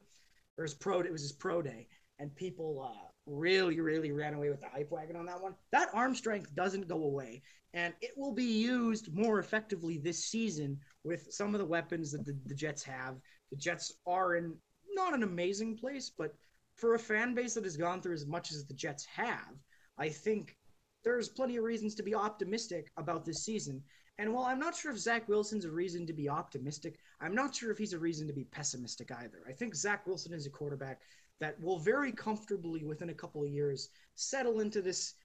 [0.58, 1.02] or his pro.
[1.02, 1.88] It was his pro day,
[2.20, 5.56] and people uh, really really ran away with the hype wagon on that one.
[5.72, 7.42] That arm strength doesn't go away,
[7.74, 12.26] and it will be used more effectively this season with some of the weapons that
[12.26, 13.16] the, the Jets have.
[13.52, 14.56] The Jets are in
[14.96, 16.34] not an amazing place, but
[16.76, 19.54] for a fan base that has gone through as much as the Jets have,
[19.98, 20.56] I think
[21.04, 23.82] there's plenty of reasons to be optimistic about this season.
[24.18, 27.54] And while I'm not sure if Zach Wilson's a reason to be optimistic, I'm not
[27.54, 29.44] sure if he's a reason to be pessimistic either.
[29.48, 31.02] I think Zach Wilson is a quarterback
[31.40, 35.16] that will very comfortably, within a couple of years, settle into this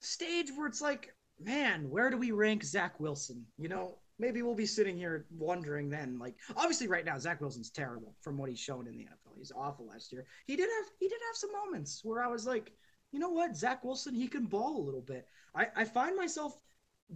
[0.00, 3.44] stage where it's like, man, where do we rank Zach Wilson?
[3.58, 6.18] You know, maybe we'll be sitting here wondering then.
[6.18, 9.36] Like, obviously, right now Zach Wilson's terrible from what he's shown in the NFL.
[9.36, 10.24] He's awful last year.
[10.46, 12.72] He did have he did have some moments where I was like,
[13.12, 15.26] you know what, Zach Wilson, he can ball a little bit.
[15.54, 16.58] I I find myself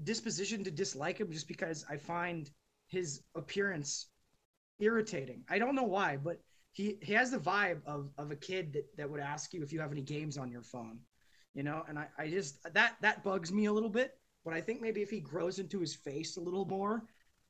[0.05, 2.51] disposition to dislike him just because I find
[2.87, 4.07] his appearance
[4.79, 5.45] irritating.
[5.49, 6.41] I don't know why, but
[6.73, 9.73] he he has the vibe of of a kid that that would ask you if
[9.73, 11.01] you have any games on your phone
[11.55, 11.85] you know?
[11.89, 15.03] And i i just that that bugs me a little bit but i think maybe
[15.03, 17.05] if he grows into his face a little more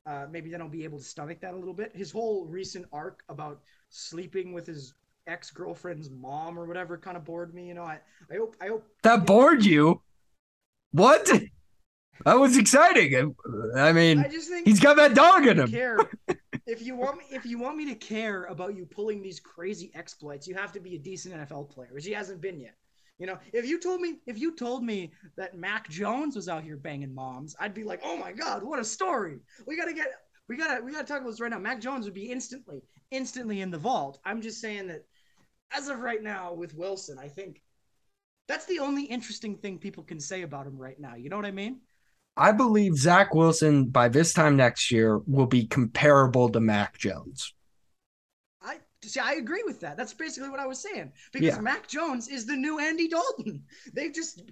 [0.06, 1.94] uh, maybe then i'll be able to stomach that a little bit.
[1.94, 3.60] His whole recent arc about
[3.90, 4.94] sleeping with his
[5.26, 7.82] ex-girlfriend's mom or whatever kind of bored me you know?
[7.82, 7.98] I
[8.32, 10.00] i hope i hope that bored you?
[10.92, 11.30] What
[12.24, 13.34] that was exciting
[13.76, 15.98] i mean I just think he's got that dog in him care.
[16.66, 19.90] if you want me if you want me to care about you pulling these crazy
[19.94, 22.74] exploits you have to be a decent nfl player which he hasn't been yet
[23.18, 26.62] you know, if you told me if you told me that Mac Jones was out
[26.62, 29.40] here banging moms, I'd be like, "Oh my god, what a story.
[29.66, 30.06] We got to get
[30.48, 31.58] we got to we got to talk about this right now.
[31.58, 32.80] Mac Jones would be instantly
[33.10, 34.20] instantly in the vault.
[34.24, 35.04] I'm just saying that
[35.72, 37.60] as of right now with Wilson, I think
[38.46, 41.16] that's the only interesting thing people can say about him right now.
[41.16, 41.80] You know what I mean?
[42.38, 47.52] I believe Zach Wilson by this time next year will be comparable to Mac Jones.
[48.62, 49.96] I see, I agree with that.
[49.96, 51.12] That's basically what I was saying.
[51.32, 51.60] Because yeah.
[51.60, 53.64] Mac Jones is the new Andy Dalton.
[53.92, 54.42] They've just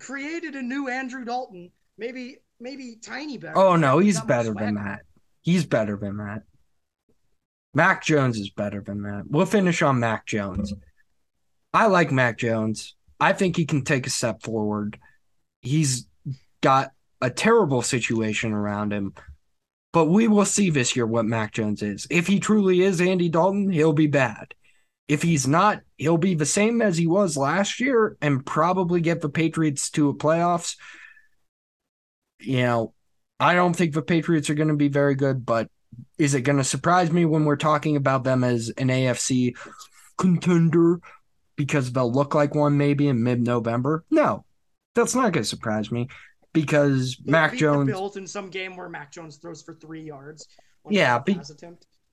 [0.00, 1.70] created a new Andrew Dalton.
[1.96, 3.56] Maybe, maybe tiny better.
[3.56, 5.02] Oh no, he's better than that.
[5.42, 6.42] He's better than that.
[7.72, 9.24] Mac Jones is better than that.
[9.28, 10.74] We'll finish on Mac Jones.
[11.72, 12.96] I like Mac Jones.
[13.20, 14.98] I think he can take a step forward.
[15.60, 16.08] He's
[16.62, 16.90] got
[17.20, 19.14] a terrible situation around him
[19.96, 22.06] but we will see this year what Mac Jones is.
[22.10, 24.52] If he truly is Andy Dalton, he'll be bad.
[25.08, 29.22] If he's not, he'll be the same as he was last year and probably get
[29.22, 30.76] the Patriots to a playoffs.
[32.40, 32.94] You know,
[33.40, 35.70] I don't think the Patriots are going to be very good, but
[36.18, 39.56] is it going to surprise me when we're talking about them as an AFC
[40.18, 41.00] contender
[41.56, 44.04] because they'll look like one maybe in mid November?
[44.10, 44.44] No,
[44.94, 46.08] that's not going to surprise me
[46.56, 50.48] because they Mac Jones built in some game where Mac Jones throws for three yards.
[50.88, 51.38] Yeah, be,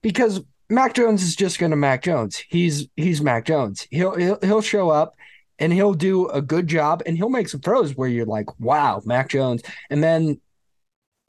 [0.01, 2.43] because Mac Jones is just going to Mac Jones.
[2.49, 3.87] He's he's Mac Jones.
[3.89, 5.15] He'll, he'll he'll show up
[5.59, 9.01] and he'll do a good job and he'll make some throws where you're like, wow,
[9.05, 10.41] Mac Jones, and then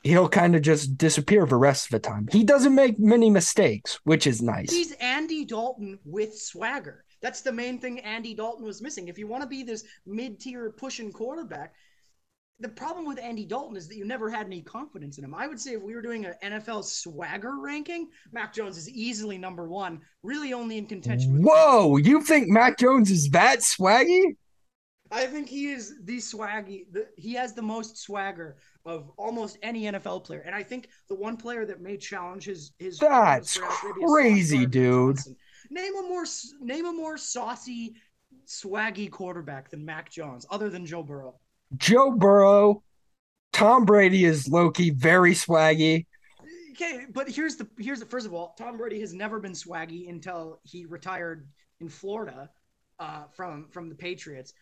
[0.03, 2.29] he'll kind of just disappear the rest of the time.
[2.31, 4.71] He doesn't make many mistakes, which is nice.
[4.71, 7.05] He's Andy Dalton with swagger.
[7.23, 9.09] That's the main thing Andy Dalton was missing.
[9.09, 11.73] If you want to be this mid-tier pushing quarterback,
[12.65, 15.35] the problem with Andy Dalton is that you never had any confidence in him.
[15.35, 19.37] I would say if we were doing an NFL swagger ranking, Mac Jones is easily
[19.37, 21.43] number one, really only in contention.
[21.43, 24.37] Whoa, you think Mac Jones is that swaggy?
[25.11, 26.87] I think he is the swaggy.
[26.91, 31.15] The, he has the most swagger of almost any NFL player, and I think the
[31.15, 32.99] one player that may challenge his his.
[32.99, 33.61] That's
[34.07, 35.19] crazy, dude.
[35.71, 36.25] Name a more
[36.63, 37.97] name a more saucy,
[38.47, 41.35] swaggy quarterback than Mac Jones, other than Joe Burrow.
[41.77, 42.83] Joe Burrow,
[43.53, 46.07] Tom Brady is low key, very swaggy.
[46.73, 50.09] Okay, but here's the here's the first of all, Tom Brady has never been swaggy
[50.09, 51.47] until he retired
[51.81, 52.51] in Florida
[52.99, 54.53] uh, from from the Patriots.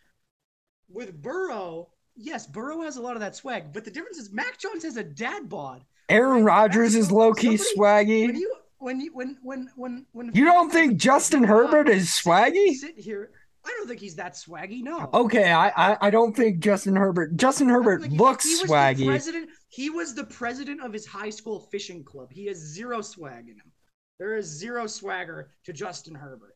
[0.89, 4.59] With Burrow, yes, Burrow has a lot of that swag, but the difference is Mac
[4.59, 5.83] Jones has a dad bod.
[6.09, 8.27] Aaron Rodgers is low key swaggy.
[8.27, 12.73] When you when you when when when when you don't think Justin Herbert is swaggy?
[12.73, 13.31] Sit here
[13.65, 14.83] I don't think he's that swaggy.
[14.83, 15.09] No.
[15.13, 17.37] Okay, I I, I don't think Justin Herbert.
[17.37, 19.05] Justin Herbert looks he swaggy.
[19.05, 19.49] president.
[19.69, 22.29] He was the president of his high school fishing club.
[22.31, 23.71] He has zero swag in him.
[24.19, 26.55] There is zero swagger to Justin Herbert.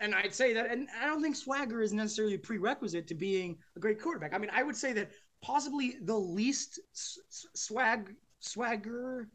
[0.00, 3.58] And I'd say that, and I don't think swagger is necessarily a prerequisite to being
[3.76, 4.34] a great quarterback.
[4.34, 5.10] I mean, I would say that
[5.42, 9.28] possibly the least swag swagger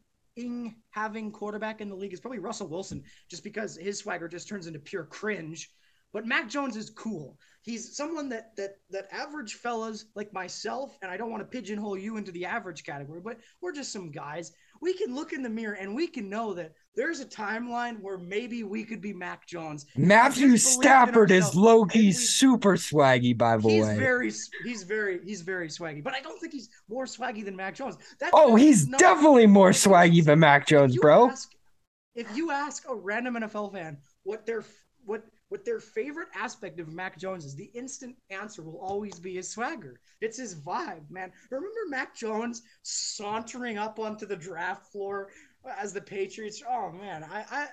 [0.90, 4.66] having quarterback in the league is probably Russell Wilson, just because his swagger just turns
[4.66, 5.70] into pure cringe
[6.16, 7.36] but Mac Jones is cool.
[7.60, 11.98] He's someone that that that average fellas like myself, and I don't want to pigeonhole
[11.98, 14.50] you into the average category, but we're just some guys.
[14.80, 18.16] We can look in the mirror and we can know that there's a timeline where
[18.16, 19.84] maybe we could be Mac Jones.
[19.94, 23.90] Matthew Stafford is low key super swaggy, by the he's way.
[23.90, 24.32] He's very,
[24.64, 26.02] he's very, he's very swaggy.
[26.02, 27.98] But I don't think he's more swaggy than Mac Jones.
[28.18, 31.28] That's, oh, he's definitely more swaggy than Mac Jones, if bro.
[31.28, 31.50] Ask,
[32.14, 34.64] if you ask a random NFL fan what their
[35.04, 39.34] what what their favorite aspect of Mac Jones is, the instant answer will always be
[39.34, 40.00] his swagger.
[40.20, 41.32] It's his vibe, man.
[41.50, 45.30] Remember Mac Jones sauntering up onto the draft floor
[45.78, 46.62] as the Patriots?
[46.68, 47.68] Oh man, I I,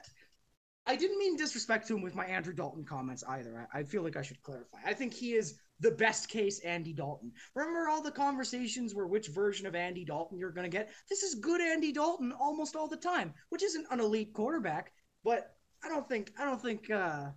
[0.86, 3.68] I didn't mean disrespect to him with my Andrew Dalton comments either.
[3.74, 4.78] I, I feel like I should clarify.
[4.86, 7.32] I think he is the best case Andy Dalton.
[7.56, 10.91] Remember all the conversations where which version of Andy Dalton you're going to get?
[11.10, 14.91] This is good Andy Dalton almost all the time, which isn't an elite quarterback,
[15.24, 17.32] but I don't think I don't think uh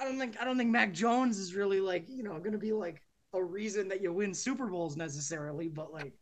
[0.00, 2.58] I don't think I don't think Mac Jones is really like, you know, going to
[2.58, 3.02] be like
[3.34, 6.12] a reason that you win Super Bowls necessarily, but like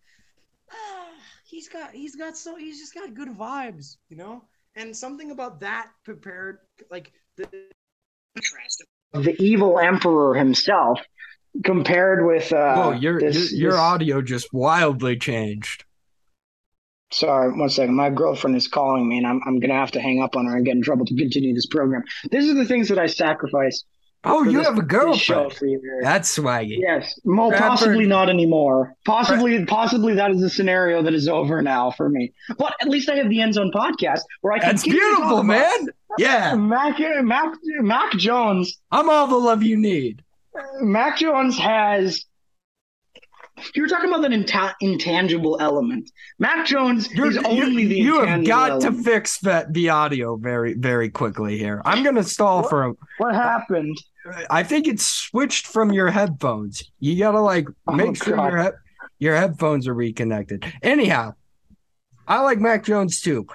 [0.72, 1.06] ah,
[1.44, 4.42] he's got he's got so he's just got good vibes, you know?
[4.74, 6.58] And something about that prepared
[6.90, 7.48] like the
[8.36, 8.84] contrast
[9.14, 11.00] of the evil emperor himself
[11.64, 15.84] compared with uh Whoa, your this- your, your this- audio just wildly changed.
[17.10, 17.94] Sorry, one second.
[17.94, 20.56] My girlfriend is calling me, and I'm I'm gonna have to hang up on her
[20.56, 22.02] and get in trouble to continue this program.
[22.30, 23.84] These are the things that I sacrifice.
[24.24, 25.52] Oh, you this- have a girlfriend.
[25.52, 25.80] for you.
[26.02, 26.76] That's swaggy.
[26.80, 28.94] Yes, well, possibly not anymore.
[29.06, 32.32] Possibly, possibly that is a scenario that is over now for me.
[32.58, 34.70] But at least I have the End Zone podcast where I can.
[34.70, 35.88] That's to talk beautiful, man.
[36.18, 38.78] Yeah, Mac, Mac, Mac Jones.
[38.90, 40.22] I'm all the love you need.
[40.80, 42.24] Mac Jones has.
[43.74, 46.10] You were talking about that inta- intangible element.
[46.38, 50.36] Mac Jones You're- is you- only the you have got to fix that the audio
[50.36, 51.82] very very quickly here.
[51.84, 52.70] I'm gonna stall What?
[52.70, 53.96] for a What happened?
[54.50, 56.82] I think it's switched from your headphones.
[57.00, 58.52] You gotta like Oh, make sure God.
[58.52, 58.70] your he-
[59.26, 60.64] your headphones are reconnected.
[60.82, 61.32] Anyhow,
[62.26, 63.46] I like Mac Jones too.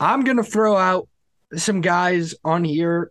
[0.00, 1.08] I'm gonna throw out
[1.54, 3.10] some guys on here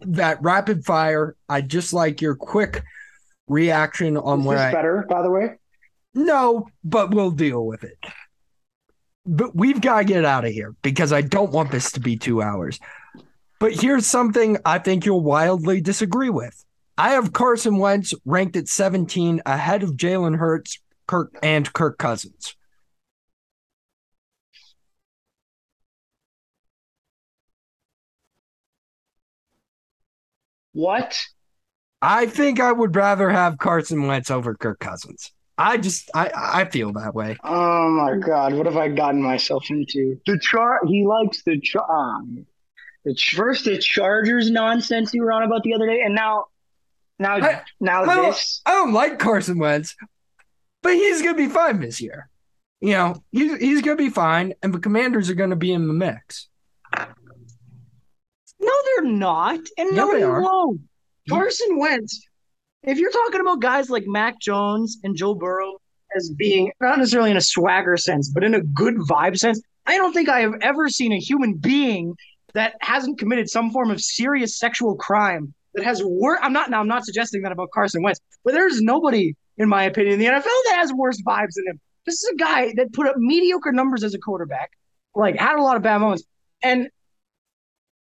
[0.00, 1.36] that rapid fire.
[1.48, 2.82] I just like your quick
[3.48, 5.58] reaction on Is what this I better, by the way?
[6.14, 7.98] No, but we'll deal with it.
[9.26, 12.16] But we've got to get out of here because I don't want this to be
[12.16, 12.80] two hours.
[13.58, 16.64] But here's something I think you'll wildly disagree with.
[16.96, 22.56] I have Carson Wentz ranked at 17 ahead of Jalen Hurts, Kirk, and Kirk Cousins.
[30.72, 31.18] What?
[32.00, 35.32] I think I would rather have Carson Wentz over Kirk Cousins.
[35.60, 37.36] I just I I feel that way.
[37.44, 38.54] Oh my God!
[38.54, 40.18] What have I gotten myself into?
[40.26, 40.80] The char.
[40.86, 41.84] He likes the char.
[41.90, 42.46] Um,
[43.04, 46.46] the ch- first the Chargers nonsense you were on about the other day, and now,
[47.18, 48.62] now, I- now I don't- this.
[48.66, 49.94] I don't like Carson Wentz,
[50.82, 52.28] but he's gonna be fine this year.
[52.80, 55.94] You know, he's he's gonna be fine, and the Commanders are gonna be in the
[55.94, 56.48] mix.
[58.58, 59.58] No, they're not.
[59.78, 60.42] And Yeah, no, they they are.
[60.42, 60.80] won't.
[61.28, 62.26] Carson Wentz.
[62.82, 65.74] If you're talking about guys like Mac Jones and Joe Burrow
[66.16, 69.96] as being not necessarily in a swagger sense, but in a good vibe sense, I
[69.96, 72.14] don't think I have ever seen a human being
[72.54, 76.38] that hasn't committed some form of serious sexual crime that has worse.
[76.42, 76.80] I'm not now.
[76.80, 80.26] I'm not suggesting that about Carson Wentz, but there's nobody, in my opinion, in the
[80.26, 81.80] NFL that has worse vibes than him.
[82.06, 84.70] This is a guy that put up mediocre numbers as a quarterback,
[85.14, 86.24] like had a lot of bad moments,
[86.62, 86.88] and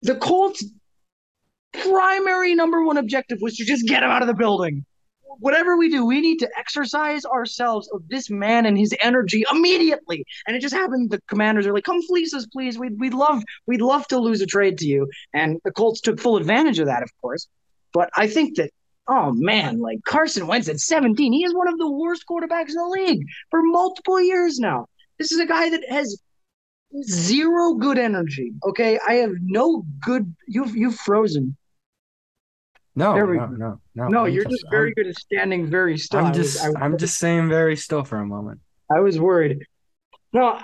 [0.03, 0.65] the Colts
[1.83, 4.85] primary number one objective was to just get him out of the building.
[5.41, 10.25] Whatever we do, we need to exercise ourselves of this man and his energy immediately.
[10.47, 11.11] And it just happened.
[11.11, 12.79] The commanders are like, "Come fleece us, please.
[12.79, 16.21] We'd we'd love we'd love to lose a trade to you." And the Colts took
[16.21, 17.49] full advantage of that, of course.
[17.93, 18.71] But I think that
[19.09, 22.77] oh man, like Carson Wentz at 17, he is one of the worst quarterbacks in
[22.77, 24.87] the league for multiple years now.
[25.19, 26.21] This is a guy that has
[27.03, 28.53] zero good energy.
[28.65, 30.35] Okay, I have no good.
[30.47, 31.57] You've you've frozen.
[32.97, 34.09] No, we no, no, no.
[34.09, 36.21] No, I'm you're just very good at standing very still.
[36.21, 38.61] I'm I was- just I, I'm just saying very still for a moment.
[38.95, 39.65] I was worried.
[40.33, 40.59] No,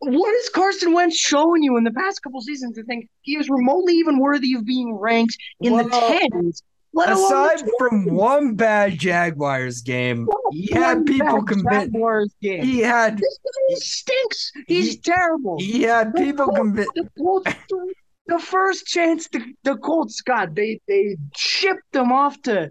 [0.00, 3.48] what has Carson Wentz shown you in the past couple seasons to think he is
[3.50, 5.84] remotely even worthy of being ranked in the
[6.32, 6.62] tens?
[6.92, 11.92] Let alone the Aside from one bad Jaguars game, he one had people convinced.
[11.92, 12.64] Jaguars game.
[12.64, 14.52] He had this guy stinks.
[14.66, 15.56] He's He- terrible.
[15.60, 16.90] he had people convinced.
[18.30, 22.70] the first chance the, the Colts got, they they shipped them off to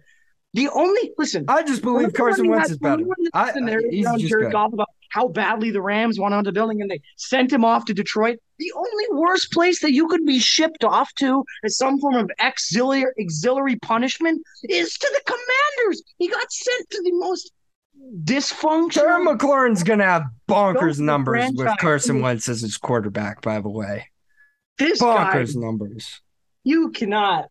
[0.53, 1.45] the only listen.
[1.47, 2.93] I just believe Carson Wentz is better.
[2.93, 4.51] remember when the I, scenario he's just Jared.
[4.51, 7.85] Goff about how badly the Rams went onto the building and they sent him off
[7.85, 8.37] to Detroit.
[8.57, 12.31] The only worst place that you could be shipped off to as some form of
[12.41, 16.03] auxiliary auxiliary punishment is to the Commanders.
[16.17, 17.51] He got sent to the most
[17.99, 19.37] Terry dysfunctional.
[19.37, 23.41] McLaurin's gonna have bonkers numbers with Carson Wentz as his quarterback.
[23.41, 24.08] By the way,
[24.79, 26.21] This guy, bonkers numbers.
[26.63, 27.45] you cannot,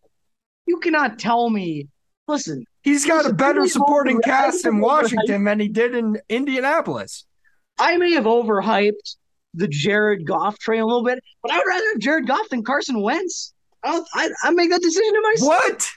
[0.65, 1.87] you cannot tell me.
[2.27, 7.25] Listen, He's got a better supporting cast in Washington than he did in Indianapolis.
[7.77, 9.15] I may have overhyped
[9.53, 12.63] the Jared Goff train a little bit, but I would rather have Jared Goff than
[12.63, 13.53] Carson Wentz.
[13.83, 15.47] I'll, I I make that decision to myself.
[15.49, 15.89] What?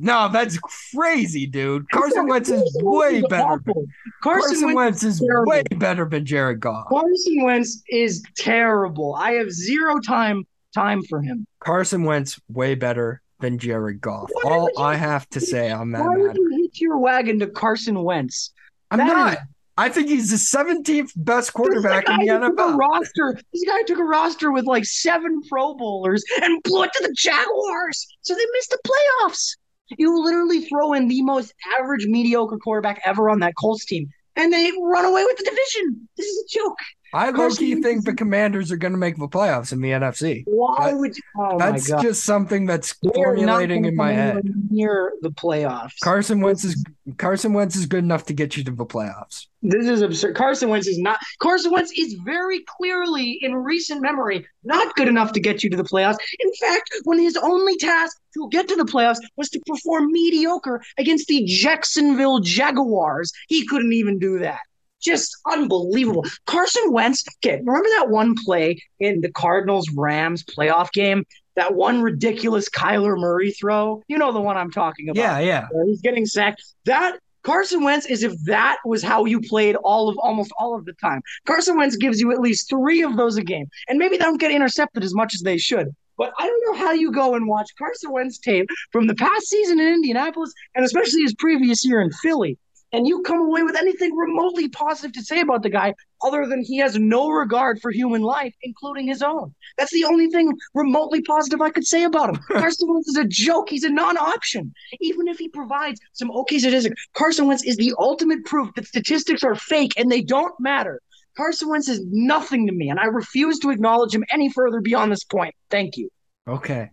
[0.00, 0.58] No, that's
[0.94, 1.88] crazy, dude.
[1.90, 3.60] Carson Wentz is way better.
[3.64, 3.86] Carson,
[4.22, 5.50] Carson Wentz, Wentz is terrible.
[5.50, 6.88] way better than Jared Goff.
[6.88, 9.14] Carson Wentz is terrible.
[9.16, 11.46] I have zero time time for him.
[11.60, 14.28] Carson Wentz way better than Jared Goff.
[14.42, 16.38] Why All you- I have to say on that Why would matter.
[16.40, 18.52] you hitch your wagon to Carson Wentz?
[18.90, 19.32] I'm that not.
[19.34, 19.38] is-
[19.76, 22.76] I think he's the 17th best quarterback in the guy took a NFL.
[22.76, 23.40] roster.
[23.52, 27.14] This guy took a roster with like seven Pro Bowlers and blew it to the
[27.16, 28.78] Jaguars, so they missed the
[29.24, 29.56] playoffs.
[29.96, 34.52] You literally throw in the most average, mediocre quarterback ever on that Colts team, and
[34.52, 36.08] they run away with the division.
[36.16, 36.76] This is a joke.
[37.12, 40.44] I low key think the Commanders are going to make the playoffs in the NFC.
[40.46, 41.22] Why That- would you?
[41.38, 44.42] Oh That's just something that's formulating in my head.
[44.70, 45.98] Near the playoffs.
[46.02, 46.84] Carson Wentz is
[47.16, 49.46] Carson Wentz is good enough to get you to the playoffs.
[49.62, 50.36] This is absurd.
[50.36, 51.18] Carson Wentz is not.
[51.40, 55.76] Carson Wentz is very clearly, in recent memory, not good enough to get you to
[55.76, 56.18] the playoffs.
[56.38, 60.82] In fact, when his only task to get to the playoffs was to perform mediocre
[60.98, 64.60] against the Jacksonville Jaguars, he couldn't even do that.
[65.00, 66.24] Just unbelievable.
[66.46, 67.24] Carson Wentz.
[67.44, 71.24] Okay, remember that one play in the Cardinals Rams playoff game?
[71.56, 74.02] That one ridiculous Kyler Murray throw.
[74.08, 75.66] You know the one I'm talking about Yeah, yeah.
[75.86, 76.62] he's getting sacked.
[76.84, 80.84] That Carson Wentz is if that was how you played all of almost all of
[80.84, 81.22] the time.
[81.46, 84.40] Carson Wentz gives you at least three of those a game, and maybe they don't
[84.40, 85.88] get intercepted as much as they should.
[86.16, 89.46] But I don't know how you go and watch Carson Wentz tape from the past
[89.46, 92.58] season in Indianapolis, and especially his previous year in Philly,
[92.92, 96.62] and you come away with anything remotely positive to say about the guy, other than
[96.62, 99.54] he has no regard for human life, including his own.
[99.76, 102.42] That's the only thing remotely positive I could say about him.
[102.48, 103.70] Carson Wentz is a joke.
[103.70, 108.44] He's a non-option even if he provides some okay statistics, Carson Wentz is the ultimate
[108.44, 111.00] proof that statistics are fake and they don't matter.
[111.36, 115.12] Carson Wentz is nothing to me, and I refuse to acknowledge him any further beyond
[115.12, 115.54] this point.
[115.70, 116.10] Thank you.
[116.48, 116.90] Okay.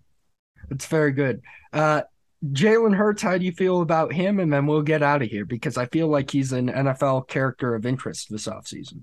[0.69, 1.41] That's very good.
[1.73, 2.01] Uh
[2.43, 4.39] Jalen Hurts, how do you feel about him?
[4.39, 7.75] And then we'll get out of here because I feel like he's an NFL character
[7.75, 9.01] of interest this offseason.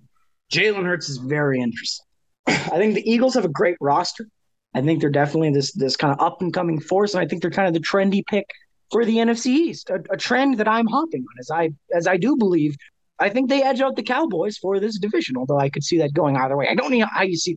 [0.52, 2.06] Jalen Hurts is very interesting.
[2.46, 4.28] I think the Eagles have a great roster.
[4.74, 7.42] I think they're definitely this this kind of up and coming force, and I think
[7.42, 8.46] they're kind of the trendy pick
[8.90, 12.16] for the NFC East, a, a trend that I'm hopping on, as I as I
[12.16, 12.76] do believe.
[13.18, 16.12] I think they edge out the Cowboys for this division, although I could see that
[16.12, 16.68] going either way.
[16.68, 17.56] I don't know how you see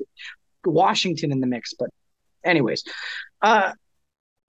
[0.66, 1.90] Washington in the mix, but
[2.44, 2.84] anyways,
[3.42, 3.72] uh,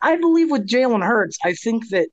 [0.03, 2.09] I believe with Jalen Hurts, I think that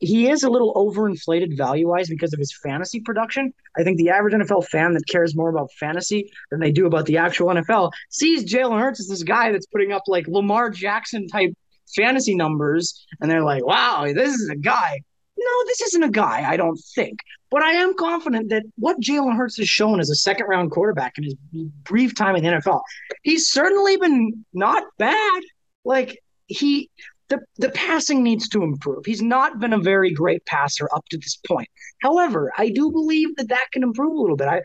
[0.00, 3.52] he is a little overinflated value wise because of his fantasy production.
[3.76, 7.06] I think the average NFL fan that cares more about fantasy than they do about
[7.06, 11.28] the actual NFL sees Jalen Hurts as this guy that's putting up like Lamar Jackson
[11.28, 11.52] type
[11.94, 15.00] fantasy numbers, and they're like, wow, this is a guy.
[15.36, 17.20] No, this isn't a guy, I don't think.
[17.50, 21.18] But I am confident that what Jalen Hurts has shown as a second round quarterback
[21.18, 21.34] in his
[21.84, 22.80] brief time in the NFL,
[23.22, 25.42] he's certainly been not bad.
[25.84, 26.90] Like he
[27.30, 29.06] the the passing needs to improve.
[29.06, 31.68] He's not been a very great passer up to this point.
[32.02, 34.48] However, I do believe that that can improve a little bit.
[34.48, 34.60] I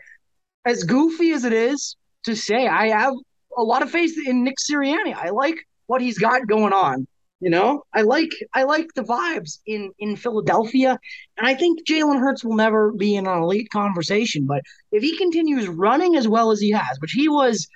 [0.66, 3.14] as goofy as it is to say, I have
[3.56, 5.14] a lot of faith in Nick Sirianni.
[5.14, 5.56] I like
[5.86, 7.06] what he's got going on.
[7.40, 10.98] You know, I like I like the vibes in in Philadelphia,
[11.36, 14.46] and I think Jalen Hurts will never be in an elite conversation.
[14.46, 17.68] But if he continues running as well as he has, which he was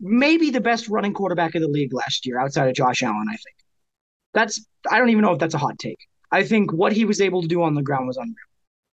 [0.00, 3.36] maybe the best running quarterback of the league last year, outside of Josh Allen, I
[3.36, 3.56] think
[4.34, 5.98] that's I don't even know if that's a hot take.
[6.30, 8.34] I think what he was able to do on the ground was unreal.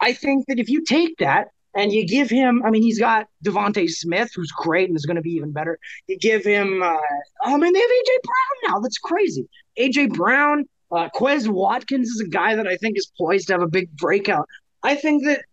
[0.00, 3.26] I think that if you take that and you give him, I mean, he's got
[3.44, 5.78] DeVonta Smith, who's great and is going to be even better.
[6.06, 6.96] You give him, uh,
[7.44, 8.80] oh man, they have AJ Brown now.
[8.80, 9.48] That's crazy.
[9.78, 13.62] AJ Brown, uh, Quez Watkins is a guy that I think is poised to have
[13.62, 14.46] a big breakout.
[14.82, 15.44] I think that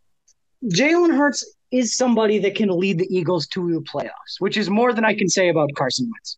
[0.66, 4.92] Jalen Hurts is somebody that can lead the Eagles to the playoffs, which is more
[4.92, 6.38] than I can say about Carson Wentz.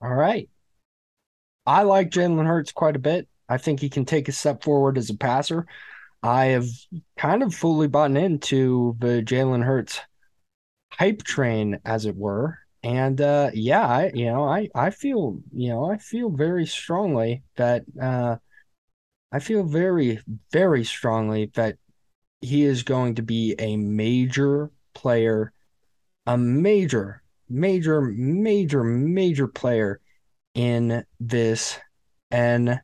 [0.00, 0.48] All right.
[1.66, 3.28] I like Jalen Hurts quite a bit.
[3.48, 5.66] I think he can take a step forward as a passer.
[6.22, 6.66] I have
[7.16, 10.00] kind of fully bought into the Jalen Hurts
[10.92, 12.58] hype train, as it were.
[12.82, 17.42] And uh, yeah, I you know I I feel you know I feel very strongly
[17.56, 18.36] that uh,
[19.32, 20.20] I feel very
[20.52, 21.78] very strongly that
[22.40, 25.52] he is going to be a major player,
[26.26, 30.01] a major major major major player
[30.54, 31.78] in this
[32.32, 32.80] NFL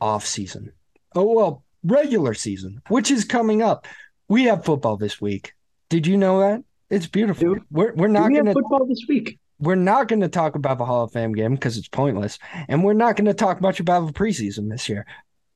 [0.00, 0.68] offseason.
[1.14, 3.86] Oh, well, regular season, which is coming up.
[4.28, 5.52] We have football this week.
[5.88, 6.62] Did you know that?
[6.90, 7.54] It's beautiful.
[7.54, 9.38] Dude, we're we're not we going to football this week.
[9.58, 12.38] we're not going to talk about the Hall of Fame game because it's pointless,
[12.68, 15.06] and we're not going to talk much about the preseason this year.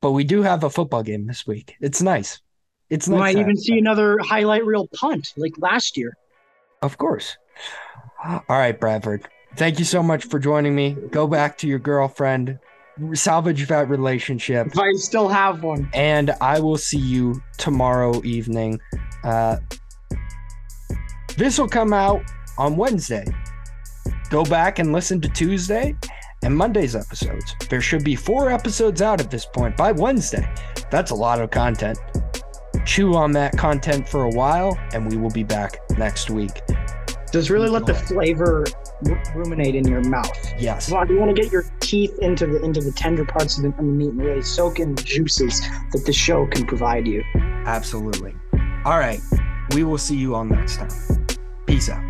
[0.01, 1.77] But we do have a football game this week.
[1.81, 2.41] It's nice.
[2.89, 3.19] It's nice.
[3.19, 6.17] might even see another highlight reel punt like last year.
[6.83, 7.37] Of course.
[8.25, 9.27] All right, Bradford.
[9.57, 10.97] Thank you so much for joining me.
[11.11, 12.59] Go back to your girlfriend,
[13.15, 15.89] salvage that relationship, If I still have one.
[15.95, 18.79] and I will see you tomorrow evening.
[19.25, 19.57] Uh,
[21.37, 22.23] this will come out
[22.59, 23.25] on Wednesday.
[24.29, 25.97] Go back and listen to Tuesday
[26.43, 27.55] and Monday's episodes.
[27.69, 30.49] There should be four episodes out at this point by Wednesday.
[30.91, 31.99] That's a lot of content.
[32.87, 36.53] Chew on that content for a while, and we will be back next week.
[37.33, 38.67] Just really let the flavor
[39.35, 40.53] ruminate in your mouth.
[40.59, 40.89] Yes.
[40.89, 43.63] Come on, you want to get your teeth into the into the tender parts of
[43.63, 45.61] the, of the meat and really soak in the juices
[45.93, 47.23] that the show can provide you.
[47.35, 48.35] Absolutely.
[48.85, 49.21] All right.
[49.75, 51.27] We will see you all next time.
[51.67, 52.10] Peace out.